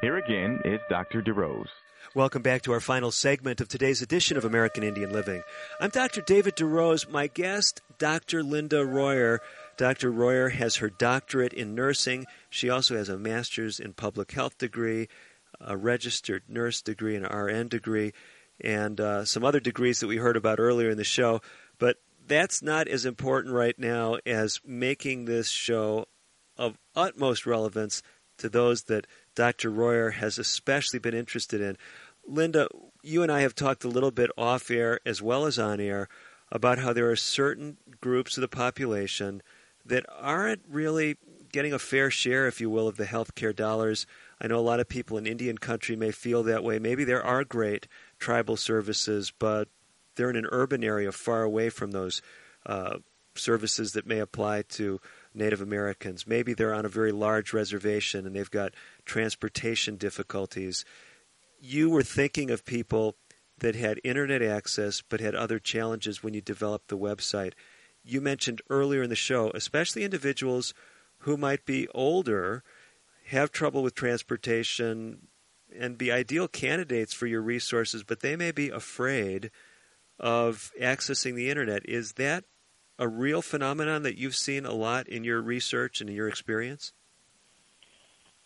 Here 0.00 0.16
again 0.16 0.60
is 0.64 0.80
Dr. 0.88 1.20
DeRose. 1.20 1.68
Welcome 2.14 2.40
back 2.40 2.62
to 2.62 2.72
our 2.72 2.80
final 2.80 3.10
segment 3.10 3.60
of 3.60 3.68
today's 3.68 4.00
edition 4.00 4.38
of 4.38 4.46
American 4.46 4.82
Indian 4.82 5.12
Living. 5.12 5.42
I'm 5.78 5.90
Dr. 5.90 6.22
David 6.22 6.56
DeRose. 6.56 7.06
My 7.06 7.26
guest, 7.26 7.82
Dr. 7.98 8.42
Linda 8.42 8.84
Royer. 8.84 9.40
Dr. 9.76 10.10
Royer 10.10 10.50
has 10.50 10.76
her 10.76 10.88
doctorate 10.88 11.52
in 11.52 11.74
nursing. 11.74 12.26
She 12.48 12.70
also 12.70 12.96
has 12.96 13.08
a 13.08 13.18
master's 13.18 13.80
in 13.80 13.92
public 13.92 14.32
health 14.32 14.56
degree, 14.58 15.08
a 15.64 15.76
registered 15.76 16.42
nurse 16.48 16.82
degree, 16.82 17.16
an 17.16 17.24
RN 17.24 17.68
degree, 17.68 18.12
and 18.60 19.00
uh, 19.00 19.24
some 19.24 19.44
other 19.44 19.60
degrees 19.60 20.00
that 20.00 20.06
we 20.06 20.18
heard 20.18 20.36
about 20.36 20.60
earlier 20.60 20.90
in 20.90 20.96
the 20.96 21.04
show. 21.04 21.40
But 21.78 21.96
that's 22.26 22.62
not 22.62 22.88
as 22.88 23.04
important 23.04 23.54
right 23.54 23.78
now 23.78 24.18
as 24.24 24.60
making 24.64 25.24
this 25.24 25.48
show 25.48 26.06
of 26.56 26.78
utmost 26.94 27.46
relevance 27.46 28.02
to 28.38 28.48
those 28.48 28.84
that 28.84 29.06
Dr. 29.34 29.70
Royer 29.70 30.10
has 30.10 30.38
especially 30.38 30.98
been 30.98 31.14
interested 31.14 31.60
in. 31.60 31.76
Linda, 32.26 32.68
you 33.02 33.22
and 33.22 33.30
I 33.30 33.40
have 33.40 33.54
talked 33.54 33.84
a 33.84 33.88
little 33.88 34.10
bit 34.10 34.30
off 34.36 34.70
air 34.70 35.00
as 35.04 35.20
well 35.20 35.46
as 35.46 35.58
on 35.58 35.80
air 35.80 36.08
about 36.50 36.78
how 36.78 36.92
there 36.92 37.10
are 37.10 37.16
certain 37.16 37.76
groups 38.00 38.36
of 38.36 38.40
the 38.40 38.48
population 38.48 39.42
that 39.84 40.06
aren't 40.18 40.62
really 40.68 41.16
getting 41.52 41.72
a 41.72 41.78
fair 41.78 42.10
share, 42.10 42.46
if 42.46 42.60
you 42.60 42.70
will, 42.70 42.88
of 42.88 42.96
the 42.96 43.04
healthcare 43.04 43.54
dollars. 43.54 44.06
I 44.44 44.46
know 44.46 44.58
a 44.58 44.60
lot 44.60 44.78
of 44.78 44.90
people 44.90 45.16
in 45.16 45.26
Indian 45.26 45.56
country 45.56 45.96
may 45.96 46.10
feel 46.10 46.42
that 46.42 46.62
way. 46.62 46.78
Maybe 46.78 47.04
there 47.04 47.24
are 47.24 47.44
great 47.44 47.88
tribal 48.18 48.58
services, 48.58 49.32
but 49.38 49.68
they're 50.16 50.28
in 50.28 50.36
an 50.36 50.48
urban 50.52 50.84
area 50.84 51.12
far 51.12 51.42
away 51.42 51.70
from 51.70 51.92
those 51.92 52.20
uh, 52.66 52.98
services 53.34 53.94
that 53.94 54.06
may 54.06 54.18
apply 54.18 54.64
to 54.68 55.00
Native 55.32 55.62
Americans. 55.62 56.26
Maybe 56.26 56.52
they're 56.52 56.74
on 56.74 56.84
a 56.84 56.90
very 56.90 57.10
large 57.10 57.54
reservation 57.54 58.26
and 58.26 58.36
they've 58.36 58.50
got 58.50 58.74
transportation 59.06 59.96
difficulties. 59.96 60.84
You 61.58 61.88
were 61.88 62.02
thinking 62.02 62.50
of 62.50 62.66
people 62.66 63.16
that 63.60 63.74
had 63.74 63.98
internet 64.04 64.42
access 64.42 65.00
but 65.00 65.20
had 65.20 65.34
other 65.34 65.58
challenges 65.58 66.22
when 66.22 66.34
you 66.34 66.42
developed 66.42 66.88
the 66.88 66.98
website. 66.98 67.54
You 68.02 68.20
mentioned 68.20 68.60
earlier 68.68 69.02
in 69.02 69.08
the 69.08 69.16
show, 69.16 69.50
especially 69.54 70.04
individuals 70.04 70.74
who 71.20 71.38
might 71.38 71.64
be 71.64 71.88
older, 71.94 72.62
have 73.26 73.50
trouble 73.50 73.82
with 73.82 73.94
transportation, 73.94 75.28
and 75.76 75.98
be 75.98 76.12
ideal 76.12 76.48
candidates 76.48 77.12
for 77.12 77.26
your 77.26 77.42
resources, 77.42 78.02
but 78.02 78.20
they 78.20 78.36
may 78.36 78.52
be 78.52 78.68
afraid 78.68 79.50
of 80.18 80.70
accessing 80.80 81.34
the 81.34 81.50
internet. 81.50 81.82
Is 81.88 82.12
that 82.12 82.44
a 82.98 83.08
real 83.08 83.42
phenomenon 83.42 84.02
that 84.02 84.16
you've 84.16 84.36
seen 84.36 84.64
a 84.64 84.72
lot 84.72 85.08
in 85.08 85.24
your 85.24 85.42
research 85.42 86.00
and 86.00 86.08
in 86.08 86.16
your 86.16 86.28
experience? 86.28 86.92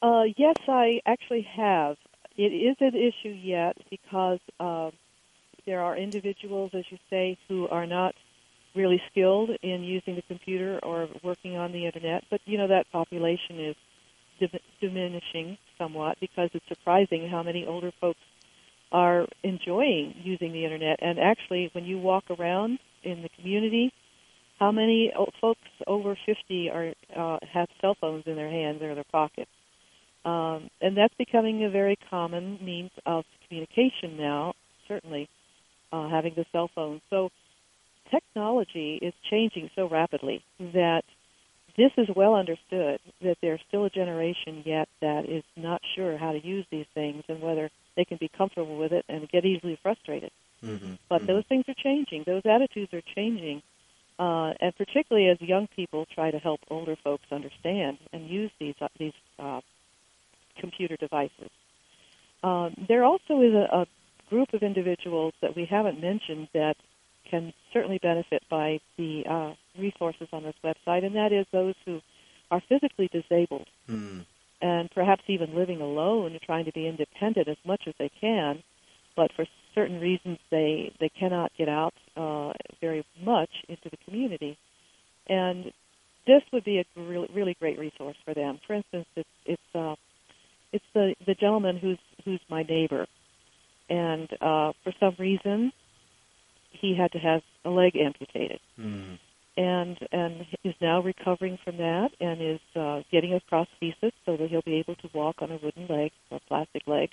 Uh, 0.00 0.24
yes, 0.36 0.56
I 0.66 1.00
actually 1.04 1.46
have. 1.56 1.96
It 2.36 2.52
is 2.52 2.76
an 2.80 2.94
issue 2.94 3.34
yet 3.34 3.76
because 3.90 4.38
uh, 4.60 4.90
there 5.66 5.82
are 5.82 5.96
individuals, 5.96 6.70
as 6.72 6.84
you 6.90 6.98
say, 7.10 7.36
who 7.48 7.68
are 7.68 7.86
not 7.86 8.14
really 8.74 9.02
skilled 9.10 9.50
in 9.62 9.82
using 9.82 10.14
the 10.14 10.22
computer 10.22 10.78
or 10.82 11.08
working 11.24 11.56
on 11.56 11.72
the 11.72 11.84
internet. 11.84 12.24
But 12.30 12.40
you 12.44 12.56
know 12.56 12.68
that 12.68 12.90
population 12.92 13.58
is 13.58 13.76
dim- 14.40 14.60
diminishing 14.80 15.58
somewhat 15.78 16.18
because 16.20 16.50
it's 16.54 16.66
surprising 16.68 17.28
how 17.28 17.42
many 17.42 17.66
older 17.66 17.92
folks 18.00 18.20
are 18.92 19.26
enjoying 19.42 20.14
using 20.22 20.52
the 20.52 20.64
internet. 20.64 20.98
And 21.02 21.18
actually, 21.18 21.70
when 21.74 21.84
you 21.84 21.98
walk 21.98 22.24
around 22.30 22.78
in 23.04 23.22
the 23.22 23.28
community, 23.30 23.92
How 24.58 24.72
many 24.72 25.12
folks 25.40 25.68
over 25.86 26.16
50 26.26 26.70
are 26.70 26.92
uh, 27.16 27.38
have 27.52 27.68
cell 27.80 27.96
phones 28.00 28.24
in 28.26 28.36
their 28.36 28.50
hands 28.50 28.82
or 28.82 28.94
their 28.94 29.04
pockets? 29.12 29.50
Um, 30.24 30.68
and 30.80 30.96
that's 30.96 31.14
becoming 31.16 31.64
a 31.64 31.70
very 31.70 31.96
common 32.10 32.58
means 32.62 32.90
of 33.06 33.24
communication 33.46 34.16
now, 34.18 34.54
certainly, 34.88 35.28
uh, 35.92 36.08
having 36.08 36.34
the 36.36 36.44
cell 36.52 36.70
phone. 36.74 37.00
So 37.10 37.30
technology 38.10 38.98
is 39.02 39.14
changing 39.30 39.70
so 39.76 39.88
rapidly 39.88 40.42
that 40.58 41.02
this 41.78 41.92
is 41.96 42.08
well 42.14 42.34
understood 42.34 42.98
that 43.22 43.36
there's 43.40 43.60
still 43.68 43.84
a 43.84 43.90
generation 43.90 44.62
yet 44.66 44.88
that 45.00 45.24
is 45.26 45.44
not 45.56 45.80
sure 45.94 46.18
how 46.18 46.32
to 46.32 46.44
use 46.44 46.66
these 46.70 46.86
things 46.92 47.22
and 47.28 47.40
whether 47.40 47.70
they 47.96 48.04
can 48.04 48.18
be 48.18 48.28
comfortable 48.36 48.76
with 48.76 48.92
it 48.92 49.04
and 49.08 49.28
get 49.30 49.44
easily 49.44 49.78
frustrated. 49.80 50.32
Mm-hmm. 50.62 50.94
But 51.08 51.18
mm-hmm. 51.18 51.26
those 51.26 51.44
things 51.48 51.64
are 51.68 51.74
changing. 51.74 52.24
Those 52.26 52.42
attitudes 52.44 52.92
are 52.92 53.02
changing. 53.14 53.62
Uh, 54.18 54.52
and 54.60 54.76
particularly 54.76 55.28
as 55.28 55.40
young 55.40 55.68
people 55.76 56.04
try 56.12 56.32
to 56.32 56.38
help 56.38 56.58
older 56.68 56.96
folks 57.04 57.22
understand 57.30 57.98
and 58.12 58.28
use 58.28 58.50
these 58.58 58.74
uh, 58.80 58.88
these 58.98 59.12
uh, 59.38 59.60
computer 60.58 60.96
devices. 60.96 61.50
Um, 62.42 62.74
there 62.88 63.04
also 63.04 63.40
is 63.42 63.54
a, 63.54 63.82
a 63.82 63.86
group 64.28 64.52
of 64.52 64.62
individuals 64.62 65.34
that 65.40 65.54
we 65.54 65.66
haven't 65.66 66.00
mentioned 66.00 66.48
that 66.52 66.74
can 67.30 67.52
certainly 67.72 67.98
benefit 67.98 68.42
by 68.50 68.80
the 68.96 69.24
uh, 69.28 69.54
resources 69.78 70.28
on 70.32 70.42
this 70.42 70.54
website, 70.64 71.04
and 71.04 71.14
that 71.14 71.32
is 71.32 71.46
those 71.52 71.74
who 71.84 72.00
are 72.50 72.62
physically 72.68 73.08
disabled 73.12 73.68
mm. 73.88 74.24
and 74.62 74.90
perhaps 74.90 75.22
even 75.28 75.54
living 75.54 75.80
alone, 75.80 76.38
trying 76.44 76.64
to 76.64 76.72
be 76.72 76.86
independent 76.86 77.48
as 77.48 77.56
much 77.64 77.82
as 77.86 77.94
they 77.98 78.10
can, 78.20 78.62
but 79.16 79.30
for 79.34 79.44
certain 79.74 80.00
reasons 80.00 80.38
they 80.50 80.92
they 81.00 81.08
cannot 81.08 81.52
get 81.56 81.68
out 81.68 81.94
uh, 82.16 82.52
very 82.80 83.04
much 83.22 83.50
into 83.68 83.88
the 83.90 83.98
community, 84.04 84.56
and 85.28 85.72
this 86.26 86.42
would 86.52 86.64
be 86.64 86.78
a 86.78 86.84
really, 87.00 87.28
really 87.34 87.56
great 87.58 87.78
resource 87.78 88.16
for 88.24 88.34
them. 88.34 88.60
For 88.66 88.74
instance, 88.74 89.06
it's 89.16 89.28
it's 89.44 89.74
uh, 89.74 89.94
it's 90.72 90.84
the 90.94 91.14
the 91.26 91.34
gentleman 91.34 91.78
who's 91.78 91.98
who's 92.24 92.40
my 92.48 92.62
neighbor, 92.62 93.06
and 93.88 94.28
uh, 94.40 94.72
for 94.84 94.92
some 95.00 95.16
reason 95.18 95.72
he 96.80 96.94
had 96.94 97.12
to 97.12 97.18
have 97.18 97.42
a 97.64 97.70
leg 97.70 97.96
amputated. 97.96 98.60
Mm. 98.78 99.18
And 99.56 99.98
and 100.12 100.46
is 100.62 100.74
now 100.80 101.02
recovering 101.02 101.58
from 101.64 101.78
that 101.78 102.10
and 102.20 102.40
is 102.40 102.60
uh, 102.76 103.02
getting 103.10 103.34
a 103.34 103.40
prosthesis 103.52 104.12
so 104.24 104.36
that 104.36 104.48
he'll 104.48 104.62
be 104.62 104.76
able 104.76 104.94
to 104.96 105.08
walk 105.12 105.36
on 105.40 105.50
a 105.50 105.58
wooden 105.60 105.86
leg 105.88 106.12
or 106.30 106.36
a 106.36 106.48
plastic 106.48 106.82
leg 106.86 107.10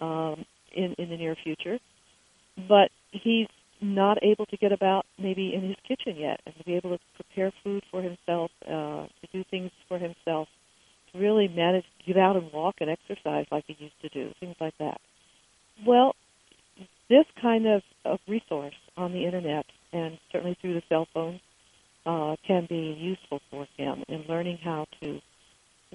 um, 0.00 0.46
in 0.72 0.94
in 0.96 1.10
the 1.10 1.16
near 1.16 1.36
future. 1.42 1.78
But 2.56 2.90
he's 3.10 3.48
not 3.80 4.18
able 4.22 4.46
to 4.46 4.56
get 4.56 4.72
about 4.72 5.04
maybe 5.18 5.52
in 5.54 5.62
his 5.62 5.76
kitchen 5.86 6.16
yet 6.16 6.40
and 6.46 6.56
to 6.56 6.64
be 6.64 6.74
able 6.74 6.96
to 6.96 6.98
prepare 7.16 7.52
food 7.62 7.82
for 7.90 8.00
himself, 8.00 8.50
uh, 8.66 9.06
to 9.20 9.28
do 9.32 9.44
things 9.50 9.70
for 9.88 9.98
himself, 9.98 10.48
to 11.12 11.18
really 11.18 11.48
manage, 11.48 11.84
get 12.06 12.16
out 12.16 12.36
and 12.36 12.50
walk 12.52 12.76
and 12.80 12.88
exercise 12.88 13.46
like 13.50 13.64
he 13.66 13.76
used 13.78 14.00
to 14.00 14.08
do, 14.08 14.32
things 14.40 14.56
like 14.60 14.74
that. 14.78 15.00
Well, 15.86 16.14
this 17.08 17.26
kind 17.40 17.66
of, 17.66 17.82
of 18.04 18.20
resource 18.28 18.74
on 18.96 19.12
the 19.12 19.24
internet 19.24 19.66
and 19.92 20.18
certainly 20.32 20.56
through 20.60 20.74
the 20.74 20.82
cell 20.88 21.06
phone 21.12 21.40
uh, 22.06 22.36
can 22.46 22.66
be 22.68 22.96
useful 22.98 23.40
for 23.50 23.66
him 23.76 24.04
in 24.08 24.24
learning 24.28 24.58
how 24.62 24.86
to 25.00 25.20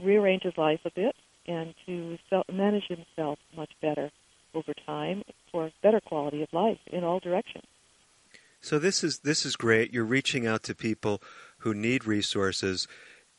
rearrange 0.02 0.44
his 0.44 0.58
life 0.58 0.80
a 0.86 0.92
bit 0.92 1.16
and 1.46 1.74
to 1.86 2.18
self- 2.30 2.48
manage 2.52 2.88
himself 2.88 3.40
much 3.56 3.72
better 3.82 4.10
over 4.54 4.74
time 4.86 5.24
for 5.52 5.72
better 5.84 6.00
quality 6.00 6.42
of 6.42 6.50
life 6.54 6.80
in 6.88 7.04
all 7.04 7.20
directions. 7.20 7.66
So 8.62 8.80
this 8.80 9.04
is 9.04 9.20
this 9.20 9.46
is 9.46 9.56
great. 9.56 9.94
You're 9.94 10.04
reaching 10.04 10.46
out 10.46 10.64
to 10.64 10.76
people 10.76 11.24
who 11.60 11.74
need 11.74 12.06
resources, 12.06 12.90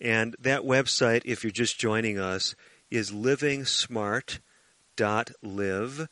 and 0.00 0.34
that 0.40 0.62
website, 0.62 1.20
if 1.24 1.44
you're 1.44 1.50
just 1.50 1.78
joining 1.78 2.18
us, 2.18 2.54
is 2.90 3.10
livingsmart.live. 3.10 6.08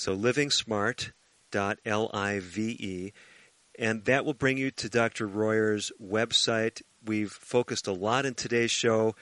So 0.00 0.16
livingsmart.live, 0.16 3.12
and 3.78 4.04
that 4.06 4.24
will 4.24 4.32
bring 4.32 4.56
you 4.56 4.70
to 4.70 4.88
Dr. 4.88 5.26
Royer's 5.26 5.92
website. 6.02 6.80
We've 7.04 7.30
focused 7.30 7.86
a 7.86 7.92
lot 7.92 8.24
in 8.24 8.32
today's 8.32 8.70
show 8.70 9.14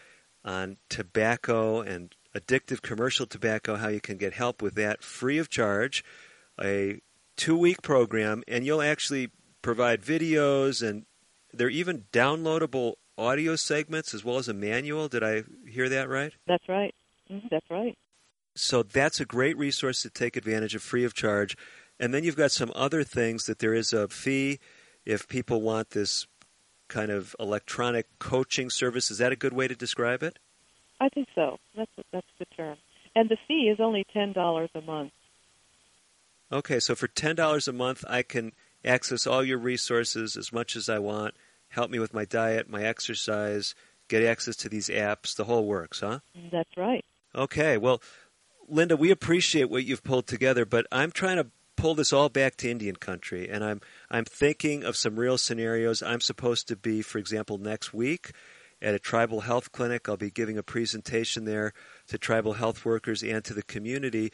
on 0.45 0.77
tobacco 0.89 1.81
and 1.81 2.15
addictive 2.33 2.81
commercial 2.81 3.27
tobacco, 3.27 3.75
how 3.75 3.89
you 3.89 4.01
can 4.01 4.19
get 4.19 4.35
help 4.35 4.63
with 4.63 4.77
that 4.77 5.03
free 5.03 5.39
of 5.39 5.51
charge. 5.51 6.05
A 6.63 7.01
two 7.35 7.59
week 7.59 7.83
program, 7.83 8.45
and 8.47 8.65
you'll 8.65 8.81
actually 8.81 9.33
provide 9.63 10.03
videos 10.03 10.89
and 10.89 11.07
they're 11.53 11.71
even 11.71 12.05
downloadable 12.13 12.93
audio 13.17 13.57
segments 13.57 14.15
as 14.15 14.25
well 14.25 14.39
as 14.39 14.47
a 14.47 14.55
manual. 14.55 15.09
Did 15.09 15.25
I 15.25 15.43
hear 15.69 15.89
that 15.89 16.09
right? 16.09 16.35
That's 16.47 16.69
right. 16.69 16.95
Mm-hmm. 17.29 17.49
That's 17.51 17.69
right. 17.69 17.99
So 18.59 18.83
that's 18.83 19.21
a 19.21 19.25
great 19.25 19.57
resource 19.57 20.03
to 20.03 20.11
take 20.11 20.37
advantage 20.37 20.75
of 20.75 20.83
free 20.83 21.05
of 21.05 21.15
charge. 21.15 21.57
And 22.01 22.13
then 22.13 22.25
you've 22.25 22.37
got 22.37 22.53
some 22.53 22.73
other 22.75 23.05
things 23.05 23.47
that 23.47 23.59
there 23.59 23.75
is 23.75 23.93
a 23.93 24.09
fee 24.09 24.59
if 25.05 25.29
people 25.29 25.63
want 25.63 25.91
this 25.91 26.27
kind 26.89 27.11
of 27.11 27.37
electronic 27.39 28.07
coaching 28.19 28.71
service. 28.71 29.11
Is 29.11 29.19
that 29.19 29.33
a 29.33 29.37
good 29.37 29.53
way 29.53 29.69
to 29.69 29.75
describe 29.75 30.23
it? 30.23 30.39
I 31.01 31.09
think 31.09 31.29
so. 31.35 31.59
That's 31.77 31.91
that's 32.13 32.27
the 32.39 32.47
term. 32.57 32.77
And 33.15 33.29
the 33.29 33.37
fee 33.47 33.69
is 33.69 33.79
only 33.81 34.05
ten 34.13 34.33
dollars 34.33 34.71
a 34.75 34.81
month. 34.81 35.13
Okay, 36.51 36.81
so 36.81 36.95
for 36.95 37.09
ten 37.09 37.37
dollars 37.37 37.69
a 37.69 37.73
month, 37.73 38.05
I 38.09 38.23
can 38.23 38.53
access 38.85 39.27
all 39.27 39.45
your 39.45 39.59
resources 39.59 40.37
as 40.37 40.53
much 40.53 40.77
as 40.77 40.89
I 40.89 40.99
want. 40.99 41.35
Help 41.69 41.91
me 41.91 41.99
with 41.99 42.15
my 42.15 42.25
diet, 42.25 42.69
my 42.69 42.83
exercise, 42.83 43.75
get 44.09 44.23
access 44.23 44.57
to 44.57 44.69
these 44.69 44.89
apps. 44.89 45.37
The 45.37 45.45
whole 45.45 45.67
works, 45.67 46.01
huh? 46.01 46.21
That's 46.51 46.77
right. 46.77 47.05
Okay, 47.35 47.77
well, 47.77 48.01
Linda, 48.69 48.97
we 48.97 49.11
appreciate 49.11 49.71
what 49.71 49.85
you've 49.85 50.05
pulled 50.05 50.27
together, 50.27 50.65
but 50.65 50.87
I'm 50.93 51.11
trying 51.11 51.37
to 51.37 51.47
pull 51.77 51.95
this 51.95 52.13
all 52.13 52.29
back 52.29 52.57
to 52.57 52.71
Indian 52.71 52.97
country, 52.97 53.49
and 53.49 53.65
I'm 53.65 53.81
I'm 54.11 54.25
thinking 54.25 54.85
of 54.85 54.97
some 54.97 55.19
real 55.19 55.39
scenarios. 55.39 56.03
I'm 56.03 56.21
supposed 56.21 56.69
to 56.69 56.77
be, 56.77 57.03
for 57.03 57.19
example, 57.19 57.59
next 57.59 57.95
week 57.95 58.33
at 58.83 58.95
a 58.95 58.99
tribal 58.99 59.43
health 59.43 59.73
clinic. 59.73 60.09
I'll 60.09 60.17
be 60.17 60.31
giving 60.31 60.59
a 60.59 60.63
presentation 60.63 61.45
there 61.45 61.73
to 62.09 62.19
tribal 62.19 62.55
health 62.55 62.85
workers 62.85 63.23
and 63.23 63.45
to 63.45 63.55
the 63.55 63.63
community, 63.63 64.33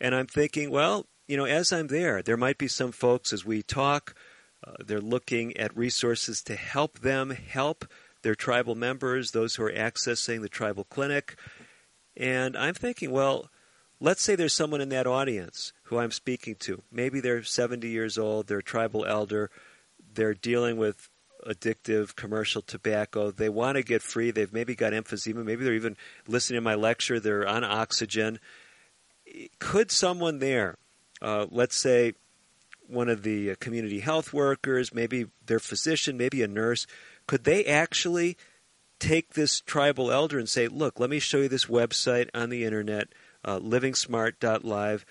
and 0.00 0.14
I'm 0.14 0.26
thinking, 0.26 0.70
well, 0.70 1.06
you 1.26 1.36
know, 1.36 1.46
as 1.46 1.72
I'm 1.72 1.88
there, 1.88 2.22
there 2.22 2.36
might 2.36 2.58
be 2.58 2.68
some 2.68 2.92
folks 2.92 3.32
as 3.32 3.44
we 3.44 3.62
talk, 3.62 4.14
uh, 4.66 4.72
they're 4.84 5.00
looking 5.00 5.56
at 5.56 5.76
resources 5.76 6.42
to 6.42 6.54
help 6.54 7.00
them 7.00 7.30
help 7.30 7.86
their 8.22 8.34
tribal 8.34 8.74
members, 8.74 9.30
those 9.30 9.54
who 9.54 9.64
are 9.64 9.72
accessing 9.72 10.42
the 10.42 10.48
tribal 10.48 10.84
clinic. 10.84 11.36
And 12.16 12.56
I'm 12.56 12.74
thinking, 12.74 13.10
well, 13.10 13.50
let's 14.00 14.22
say 14.22 14.34
there's 14.34 14.54
someone 14.54 14.80
in 14.80 14.88
that 14.90 15.06
audience 15.06 15.72
who 15.84 15.98
I'm 15.98 16.10
speaking 16.10 16.54
to. 16.60 16.82
Maybe 16.90 17.20
they're 17.20 17.42
70 17.42 17.88
years 17.88 18.18
old, 18.18 18.46
they're 18.46 18.58
a 18.58 18.62
tribal 18.62 19.04
elder, 19.04 19.50
they're 20.14 20.34
dealing 20.34 20.76
with 20.76 21.08
addictive 21.46 22.16
commercial 22.16 22.62
tobacco. 22.62 23.30
They 23.30 23.50
want 23.50 23.76
to 23.76 23.82
get 23.82 24.00
free. 24.00 24.30
They've 24.30 24.52
maybe 24.52 24.74
got 24.74 24.94
emphysema. 24.94 25.44
Maybe 25.44 25.62
they're 25.62 25.74
even 25.74 25.96
listening 26.26 26.56
to 26.56 26.62
my 26.62 26.74
lecture. 26.74 27.20
They're 27.20 27.46
on 27.46 27.64
oxygen. 27.64 28.40
Could 29.58 29.90
someone 29.90 30.38
there 30.38 30.78
uh, 31.24 31.46
let's 31.50 31.76
say 31.76 32.12
one 32.86 33.08
of 33.08 33.22
the 33.22 33.52
uh, 33.52 33.54
community 33.58 34.00
health 34.00 34.34
workers, 34.34 34.92
maybe 34.92 35.26
their 35.46 35.58
physician, 35.58 36.18
maybe 36.18 36.42
a 36.42 36.48
nurse, 36.48 36.86
could 37.26 37.44
they 37.44 37.64
actually 37.64 38.36
take 38.98 39.32
this 39.32 39.60
tribal 39.60 40.12
elder 40.12 40.38
and 40.38 40.48
say, 40.48 40.68
look, 40.68 41.00
let 41.00 41.08
me 41.08 41.18
show 41.18 41.38
you 41.38 41.48
this 41.48 41.64
website 41.64 42.28
on 42.34 42.50
the 42.50 42.64
internet, 42.64 43.08
uh, 43.44 43.58
livingsmart.live, 43.58 45.04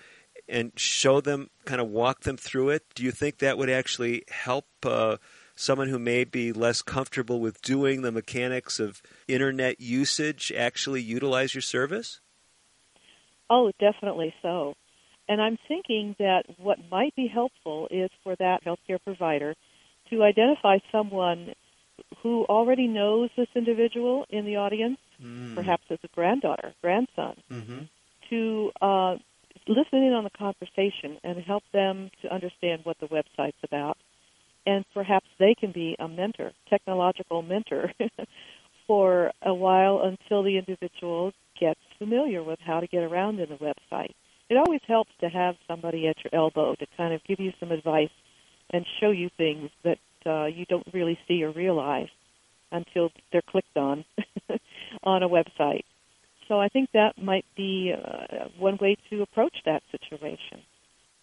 and 0.48 0.72
show 0.76 1.20
them, 1.20 1.50
kind 1.64 1.80
of 1.80 1.88
walk 1.88 2.20
them 2.20 2.36
through 2.36 2.70
it? 2.70 2.82
Do 2.94 3.02
you 3.02 3.10
think 3.10 3.38
that 3.38 3.58
would 3.58 3.70
actually 3.70 4.24
help 4.28 4.66
uh, 4.84 5.16
someone 5.54 5.88
who 5.88 5.98
may 5.98 6.24
be 6.24 6.52
less 6.52 6.82
comfortable 6.82 7.40
with 7.40 7.62
doing 7.62 8.02
the 8.02 8.12
mechanics 8.12 8.80
of 8.80 9.02
internet 9.28 9.80
usage 9.80 10.52
actually 10.56 11.02
utilize 11.02 11.54
your 11.54 11.62
service? 11.62 12.20
Oh, 13.48 13.70
definitely 13.78 14.34
so. 14.42 14.74
And 15.28 15.40
I'm 15.40 15.58
thinking 15.68 16.16
that 16.18 16.44
what 16.58 16.78
might 16.90 17.14
be 17.14 17.26
helpful 17.26 17.88
is 17.90 18.10
for 18.22 18.36
that 18.36 18.64
healthcare 18.64 19.02
provider 19.02 19.54
to 20.10 20.22
identify 20.22 20.78
someone 20.92 21.54
who 22.22 22.44
already 22.44 22.86
knows 22.86 23.30
this 23.36 23.48
individual 23.54 24.26
in 24.28 24.44
the 24.44 24.56
audience, 24.56 24.98
mm. 25.22 25.54
perhaps 25.54 25.84
as 25.90 25.98
a 26.04 26.08
granddaughter, 26.08 26.74
grandson, 26.82 27.36
mm-hmm. 27.50 27.78
To 28.30 28.70
uh, 28.80 29.16
listen 29.66 30.02
in 30.02 30.12
on 30.12 30.24
the 30.24 30.30
conversation 30.30 31.18
and 31.22 31.38
help 31.44 31.62
them 31.72 32.10
to 32.22 32.32
understand 32.32 32.82
what 32.84 32.98
the 33.00 33.06
website's 33.06 33.62
about. 33.62 33.96
And 34.66 34.84
perhaps 34.94 35.26
they 35.38 35.54
can 35.54 35.72
be 35.72 35.96
a 35.98 36.08
mentor, 36.08 36.52
technological 36.70 37.42
mentor, 37.42 37.92
for 38.86 39.32
a 39.42 39.54
while 39.54 40.02
until 40.02 40.42
the 40.42 40.58
individual 40.58 41.32
gets 41.58 41.80
familiar 41.98 42.42
with 42.42 42.58
how 42.60 42.80
to 42.80 42.86
get 42.86 43.02
around 43.02 43.40
in 43.40 43.48
the 43.48 43.56
website 43.56 44.14
it 44.48 44.56
always 44.56 44.80
helps 44.86 45.10
to 45.20 45.28
have 45.28 45.56
somebody 45.66 46.06
at 46.08 46.16
your 46.22 46.34
elbow 46.34 46.74
to 46.74 46.86
kind 46.96 47.14
of 47.14 47.24
give 47.24 47.40
you 47.40 47.52
some 47.58 47.72
advice 47.72 48.10
and 48.70 48.84
show 49.00 49.10
you 49.10 49.30
things 49.36 49.70
that 49.82 49.98
uh, 50.26 50.46
you 50.46 50.64
don't 50.66 50.86
really 50.92 51.18
see 51.26 51.42
or 51.42 51.50
realize 51.50 52.08
until 52.70 53.10
they're 53.32 53.42
clicked 53.42 53.76
on 53.76 54.04
on 55.02 55.22
a 55.22 55.28
website. 55.28 55.84
So 56.48 56.60
I 56.60 56.68
think 56.68 56.90
that 56.92 57.20
might 57.20 57.46
be 57.56 57.92
uh, 57.92 58.48
one 58.58 58.76
way 58.80 58.96
to 59.10 59.22
approach 59.22 59.56
that 59.64 59.82
situation. 59.90 60.62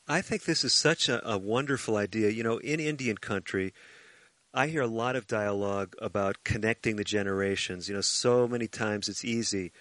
I 0.07 0.21
think 0.21 0.43
this 0.43 0.63
is 0.63 0.73
such 0.73 1.09
a, 1.09 1.25
a 1.27 1.37
wonderful 1.37 1.95
idea. 1.95 2.29
You 2.29 2.43
know, 2.43 2.57
in 2.57 2.79
Indian 2.79 3.17
country, 3.17 3.73
I 4.53 4.67
hear 4.67 4.81
a 4.81 4.87
lot 4.87 5.15
of 5.15 5.27
dialogue 5.27 5.95
about 6.01 6.43
connecting 6.43 6.95
the 6.95 7.03
generations. 7.03 7.87
You 7.87 7.95
know, 7.95 8.01
so 8.01 8.47
many 8.47 8.67
times 8.67 9.07
it's 9.07 9.23
easy 9.23 9.71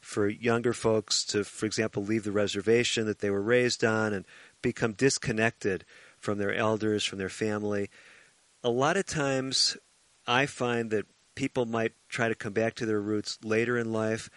for 0.00 0.28
younger 0.28 0.72
folks 0.72 1.24
to, 1.24 1.44
for 1.44 1.66
example, 1.66 2.02
leave 2.02 2.24
the 2.24 2.32
reservation 2.32 3.06
that 3.06 3.18
they 3.18 3.30
were 3.30 3.42
raised 3.42 3.84
on 3.84 4.12
and 4.12 4.24
become 4.62 4.92
disconnected 4.92 5.84
from 6.18 6.38
their 6.38 6.54
elders, 6.54 7.04
from 7.04 7.18
their 7.18 7.28
family. 7.28 7.90
A 8.62 8.70
lot 8.70 8.96
of 8.96 9.06
times 9.06 9.76
I 10.26 10.46
find 10.46 10.90
that 10.90 11.06
people 11.34 11.66
might 11.66 11.92
try 12.08 12.28
to 12.28 12.34
come 12.34 12.52
back 12.52 12.74
to 12.74 12.86
their 12.86 13.00
roots 13.00 13.38
later 13.42 13.76
in 13.78 13.92
life. 13.92 14.30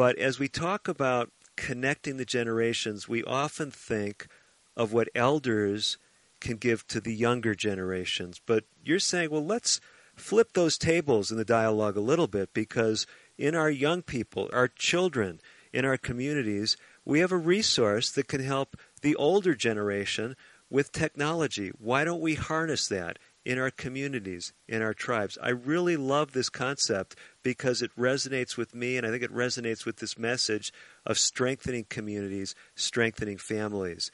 But 0.00 0.16
as 0.16 0.38
we 0.38 0.48
talk 0.48 0.88
about 0.88 1.30
connecting 1.56 2.16
the 2.16 2.24
generations, 2.24 3.06
we 3.06 3.22
often 3.22 3.70
think 3.70 4.28
of 4.74 4.94
what 4.94 5.10
elders 5.14 5.98
can 6.40 6.56
give 6.56 6.86
to 6.86 7.02
the 7.02 7.12
younger 7.12 7.54
generations. 7.54 8.40
But 8.46 8.64
you're 8.82 8.98
saying, 8.98 9.28
well, 9.28 9.44
let's 9.44 9.78
flip 10.16 10.54
those 10.54 10.78
tables 10.78 11.30
in 11.30 11.36
the 11.36 11.44
dialogue 11.44 11.98
a 11.98 12.00
little 12.00 12.28
bit 12.28 12.54
because 12.54 13.06
in 13.36 13.54
our 13.54 13.68
young 13.68 14.00
people, 14.00 14.48
our 14.54 14.68
children, 14.68 15.38
in 15.70 15.84
our 15.84 15.98
communities, 15.98 16.78
we 17.04 17.20
have 17.20 17.30
a 17.30 17.36
resource 17.36 18.10
that 18.12 18.26
can 18.26 18.42
help 18.42 18.78
the 19.02 19.14
older 19.16 19.54
generation 19.54 20.34
with 20.70 20.92
technology. 20.92 21.72
Why 21.78 22.04
don't 22.04 22.22
we 22.22 22.36
harness 22.36 22.88
that 22.88 23.18
in 23.44 23.58
our 23.58 23.70
communities, 23.70 24.52
in 24.68 24.82
our 24.82 24.94
tribes? 24.94 25.38
I 25.42 25.50
really 25.50 25.96
love 25.96 26.32
this 26.32 26.48
concept 26.48 27.16
because 27.42 27.82
it 27.82 27.90
resonates 27.96 28.56
with 28.56 28.74
me, 28.74 28.96
and 28.96 29.06
I 29.06 29.10
think 29.10 29.22
it 29.22 29.34
resonates 29.34 29.84
with 29.86 29.96
this 29.96 30.18
message 30.18 30.72
of 31.06 31.18
strengthening 31.18 31.86
communities, 31.88 32.54
strengthening 32.74 33.38
families. 33.38 34.10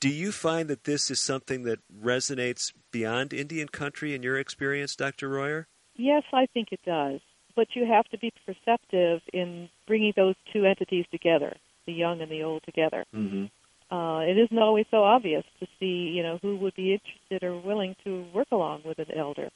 Do 0.00 0.08
you 0.08 0.32
find 0.32 0.68
that 0.68 0.84
this 0.84 1.10
is 1.10 1.20
something 1.20 1.64
that 1.64 1.80
resonates 2.02 2.72
beyond 2.90 3.34
Indian 3.34 3.68
country 3.68 4.14
in 4.14 4.22
your 4.22 4.38
experience, 4.38 4.96
Dr. 4.96 5.28
Royer? 5.28 5.68
Yes, 5.96 6.22
I 6.32 6.46
think 6.46 6.68
it 6.72 6.80
does. 6.86 7.20
But 7.54 7.68
you 7.74 7.84
have 7.84 8.06
to 8.06 8.18
be 8.18 8.32
perceptive 8.46 9.20
in 9.32 9.68
bringing 9.86 10.14
those 10.16 10.36
two 10.52 10.64
entities 10.64 11.04
together, 11.10 11.54
the 11.86 11.92
young 11.92 12.22
and 12.22 12.30
the 12.30 12.42
old 12.42 12.62
together. 12.62 13.04
Mm-hmm. 13.14 13.46
Uh, 13.90 14.20
it 14.20 14.38
isn't 14.38 14.58
always 14.58 14.86
so 14.90 15.02
obvious 15.02 15.44
to 15.58 15.66
see, 15.80 16.12
you 16.14 16.22
know, 16.22 16.38
who 16.42 16.56
would 16.56 16.74
be 16.76 16.92
interested 16.92 17.42
or 17.46 17.58
willing 17.60 17.96
to 18.04 18.24
work 18.32 18.46
along 18.52 18.82
with 18.84 18.98
an 18.98 19.10
elder. 19.16 19.48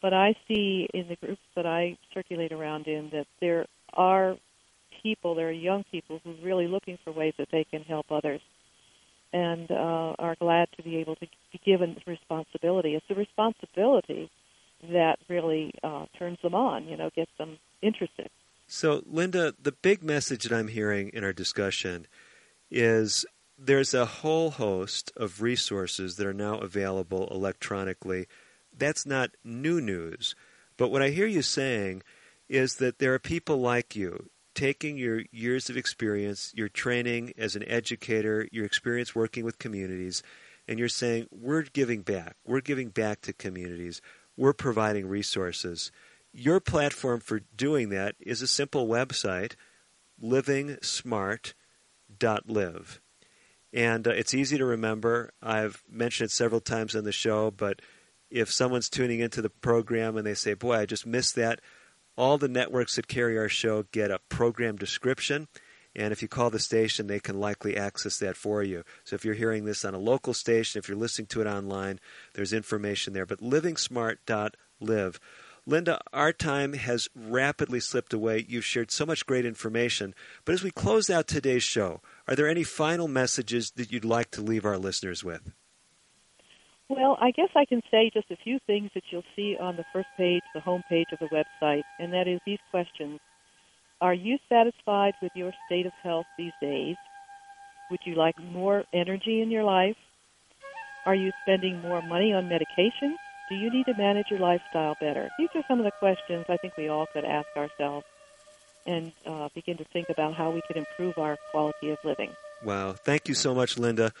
But 0.00 0.14
I 0.14 0.34
see 0.46 0.88
in 0.94 1.08
the 1.08 1.16
groups 1.16 1.42
that 1.56 1.66
I 1.66 1.96
circulate 2.14 2.52
around 2.52 2.86
in 2.86 3.10
that 3.10 3.26
there 3.40 3.66
are 3.92 4.36
people, 5.02 5.34
there 5.34 5.48
are 5.48 5.52
young 5.52 5.84
people 5.90 6.20
who 6.22 6.30
are 6.30 6.44
really 6.44 6.68
looking 6.68 6.98
for 7.02 7.12
ways 7.12 7.34
that 7.38 7.48
they 7.50 7.64
can 7.64 7.82
help 7.82 8.06
others 8.10 8.40
and 9.32 9.70
uh, 9.70 10.14
are 10.18 10.36
glad 10.38 10.68
to 10.76 10.82
be 10.82 10.96
able 10.96 11.16
to 11.16 11.26
be 11.52 11.60
given 11.64 11.96
responsibility. 12.06 12.94
It's 12.94 13.06
the 13.08 13.14
responsibility 13.14 14.30
that 14.92 15.18
really 15.28 15.72
uh, 15.82 16.06
turns 16.18 16.38
them 16.42 16.54
on, 16.54 16.86
you 16.86 16.96
know, 16.96 17.10
gets 17.14 17.30
them 17.38 17.58
interested. 17.80 18.28
So, 18.66 19.02
Linda, 19.06 19.54
the 19.60 19.72
big 19.72 20.02
message 20.02 20.44
that 20.44 20.56
I'm 20.56 20.68
hearing 20.68 21.10
in 21.12 21.24
our 21.24 21.32
discussion 21.32 22.06
is 22.70 23.24
there's 23.64 23.94
a 23.94 24.04
whole 24.04 24.50
host 24.50 25.12
of 25.16 25.40
resources 25.40 26.16
that 26.16 26.26
are 26.26 26.34
now 26.34 26.58
available 26.58 27.28
electronically. 27.30 28.26
That's 28.76 29.06
not 29.06 29.36
new 29.44 29.80
news. 29.80 30.34
But 30.76 30.88
what 30.88 31.02
I 31.02 31.10
hear 31.10 31.28
you 31.28 31.42
saying 31.42 32.02
is 32.48 32.74
that 32.76 32.98
there 32.98 33.14
are 33.14 33.20
people 33.20 33.60
like 33.60 33.94
you 33.94 34.30
taking 34.54 34.98
your 34.98 35.22
years 35.30 35.70
of 35.70 35.76
experience, 35.76 36.52
your 36.54 36.68
training 36.68 37.32
as 37.38 37.54
an 37.54 37.62
educator, 37.68 38.48
your 38.50 38.64
experience 38.64 39.14
working 39.14 39.44
with 39.44 39.60
communities, 39.60 40.24
and 40.66 40.76
you're 40.78 40.88
saying, 40.88 41.26
we're 41.30 41.62
giving 41.62 42.00
back. 42.02 42.34
We're 42.44 42.60
giving 42.60 42.88
back 42.88 43.20
to 43.22 43.32
communities. 43.32 44.02
We're 44.36 44.52
providing 44.52 45.08
resources. 45.08 45.90
Your 46.32 46.60
platform 46.60 47.20
for 47.20 47.40
doing 47.56 47.88
that 47.90 48.16
is 48.20 48.42
a 48.42 48.46
simple 48.46 48.88
website, 48.88 49.54
livingsmart.live. 50.22 53.00
And 53.72 54.06
uh, 54.06 54.10
it's 54.10 54.34
easy 54.34 54.58
to 54.58 54.64
remember. 54.64 55.32
I've 55.42 55.82
mentioned 55.90 56.26
it 56.26 56.32
several 56.32 56.60
times 56.60 56.94
on 56.94 57.04
the 57.04 57.12
show, 57.12 57.50
but 57.50 57.80
if 58.30 58.50
someone's 58.50 58.88
tuning 58.88 59.20
into 59.20 59.42
the 59.42 59.50
program 59.50 60.16
and 60.16 60.26
they 60.26 60.34
say, 60.34 60.54
Boy, 60.54 60.76
I 60.78 60.86
just 60.86 61.06
missed 61.06 61.36
that, 61.36 61.60
all 62.16 62.38
the 62.38 62.48
networks 62.48 62.96
that 62.96 63.08
carry 63.08 63.38
our 63.38 63.48
show 63.48 63.84
get 63.92 64.10
a 64.10 64.20
program 64.28 64.76
description. 64.76 65.48
And 65.94 66.12
if 66.12 66.22
you 66.22 66.28
call 66.28 66.48
the 66.48 66.58
station, 66.58 67.06
they 67.06 67.20
can 67.20 67.38
likely 67.38 67.76
access 67.76 68.18
that 68.18 68.36
for 68.36 68.62
you. 68.62 68.82
So 69.04 69.14
if 69.14 69.24
you're 69.24 69.34
hearing 69.34 69.64
this 69.64 69.84
on 69.84 69.94
a 69.94 69.98
local 69.98 70.32
station, 70.32 70.78
if 70.78 70.88
you're 70.88 70.96
listening 70.96 71.26
to 71.28 71.42
it 71.42 71.46
online, 71.46 72.00
there's 72.34 72.52
information 72.52 73.12
there. 73.12 73.26
But 73.26 73.40
livingsmart.live. 73.40 75.20
Linda, 75.64 76.00
our 76.12 76.32
time 76.32 76.72
has 76.72 77.08
rapidly 77.14 77.78
slipped 77.78 78.12
away. 78.12 78.44
You've 78.48 78.64
shared 78.64 78.90
so 78.90 79.06
much 79.06 79.26
great 79.26 79.44
information. 79.44 80.14
But 80.44 80.54
as 80.54 80.62
we 80.62 80.70
close 80.70 81.08
out 81.08 81.28
today's 81.28 81.62
show, 81.62 82.00
are 82.32 82.34
there 82.34 82.48
any 82.48 82.64
final 82.64 83.08
messages 83.08 83.72
that 83.72 83.92
you'd 83.92 84.06
like 84.06 84.30
to 84.30 84.40
leave 84.40 84.64
our 84.64 84.78
listeners 84.78 85.22
with? 85.22 85.52
Well, 86.88 87.18
I 87.20 87.30
guess 87.30 87.50
I 87.54 87.66
can 87.66 87.82
say 87.90 88.10
just 88.10 88.30
a 88.30 88.42
few 88.42 88.58
things 88.66 88.88
that 88.94 89.02
you'll 89.10 89.22
see 89.36 89.58
on 89.60 89.76
the 89.76 89.84
first 89.92 90.08
page, 90.16 90.40
the 90.54 90.60
home 90.60 90.82
page 90.88 91.08
of 91.12 91.18
the 91.18 91.26
website, 91.26 91.82
and 91.98 92.10
that 92.14 92.26
is 92.28 92.40
these 92.46 92.58
questions. 92.70 93.20
Are 94.00 94.14
you 94.14 94.38
satisfied 94.48 95.12
with 95.20 95.32
your 95.34 95.52
state 95.66 95.84
of 95.84 95.92
health 96.02 96.24
these 96.38 96.54
days? 96.58 96.96
Would 97.90 98.00
you 98.06 98.14
like 98.14 98.42
more 98.42 98.84
energy 98.94 99.42
in 99.42 99.50
your 99.50 99.64
life? 99.64 99.96
Are 101.04 101.14
you 101.14 101.32
spending 101.42 101.82
more 101.82 102.00
money 102.00 102.32
on 102.32 102.48
medication? 102.48 103.14
Do 103.50 103.56
you 103.56 103.70
need 103.70 103.84
to 103.84 103.98
manage 103.98 104.28
your 104.30 104.40
lifestyle 104.40 104.96
better? 105.02 105.28
These 105.38 105.50
are 105.54 105.64
some 105.68 105.80
of 105.80 105.84
the 105.84 105.92
questions 105.98 106.46
I 106.48 106.56
think 106.56 106.78
we 106.78 106.88
all 106.88 107.04
could 107.12 107.26
ask 107.26 107.48
ourselves 107.58 108.06
and 108.86 109.12
uh, 109.26 109.48
begin 109.54 109.76
to 109.78 109.84
think 109.84 110.08
about 110.08 110.34
how 110.34 110.50
we 110.50 110.60
could 110.66 110.76
improve 110.76 111.16
our 111.18 111.36
quality 111.50 111.90
of 111.90 111.98
living. 112.04 112.30
Wow. 112.64 112.92
Thank 112.92 113.28
you 113.28 113.34
so 113.34 113.54
much, 113.54 113.78
Linda. 113.78 114.12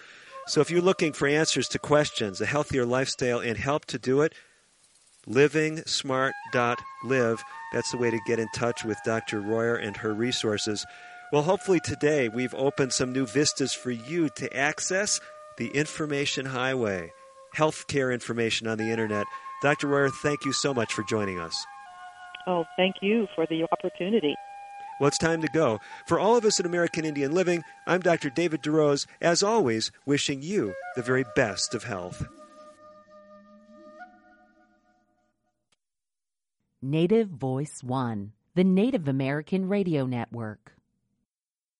So 0.46 0.60
if 0.60 0.70
you're 0.70 0.82
looking 0.82 1.12
for 1.12 1.28
answers 1.28 1.68
to 1.68 1.78
questions, 1.78 2.40
a 2.40 2.46
healthier 2.46 2.84
lifestyle, 2.84 3.38
and 3.38 3.56
help 3.56 3.84
to 3.86 3.98
do 3.98 4.22
it, 4.22 4.34
livingsmart.live. 5.28 7.42
That's 7.72 7.92
the 7.92 7.98
way 7.98 8.10
to 8.10 8.18
get 8.26 8.40
in 8.40 8.48
touch 8.54 8.84
with 8.84 8.98
Dr. 9.04 9.40
Royer 9.40 9.76
and 9.76 9.96
her 9.98 10.12
resources. 10.12 10.84
Well, 11.32 11.42
hopefully 11.42 11.80
today 11.80 12.28
we've 12.28 12.54
opened 12.54 12.92
some 12.92 13.12
new 13.12 13.26
vistas 13.26 13.72
for 13.72 13.90
you 13.90 14.28
to 14.30 14.56
access 14.56 15.20
the 15.56 15.68
information 15.68 16.46
highway, 16.46 17.12
healthcare 17.56 18.12
information 18.12 18.66
on 18.66 18.78
the 18.78 18.90
internet. 18.90 19.26
Dr. 19.62 19.86
Royer, 19.86 20.10
thank 20.10 20.44
you 20.44 20.52
so 20.52 20.74
much 20.74 20.92
for 20.92 21.04
joining 21.04 21.38
us. 21.38 21.54
Oh, 22.46 22.64
thank 22.76 22.96
you 23.00 23.28
for 23.34 23.46
the 23.46 23.64
opportunity. 23.70 24.34
Well, 25.02 25.08
it's 25.08 25.18
time 25.18 25.42
to 25.42 25.48
go. 25.48 25.80
For 26.06 26.20
all 26.20 26.36
of 26.36 26.44
us 26.44 26.60
at 26.60 26.66
American 26.66 27.04
Indian 27.04 27.32
Living, 27.32 27.64
I'm 27.88 28.02
Dr. 28.02 28.30
David 28.30 28.62
DeRose, 28.62 29.04
as 29.20 29.42
always, 29.42 29.90
wishing 30.06 30.42
you 30.42 30.74
the 30.94 31.02
very 31.02 31.24
best 31.34 31.74
of 31.74 31.82
health. 31.82 32.24
Native 36.80 37.30
Voice 37.30 37.82
One, 37.82 38.30
the 38.54 38.62
Native 38.62 39.08
American 39.08 39.68
Radio 39.68 40.06
Network. 40.06 40.74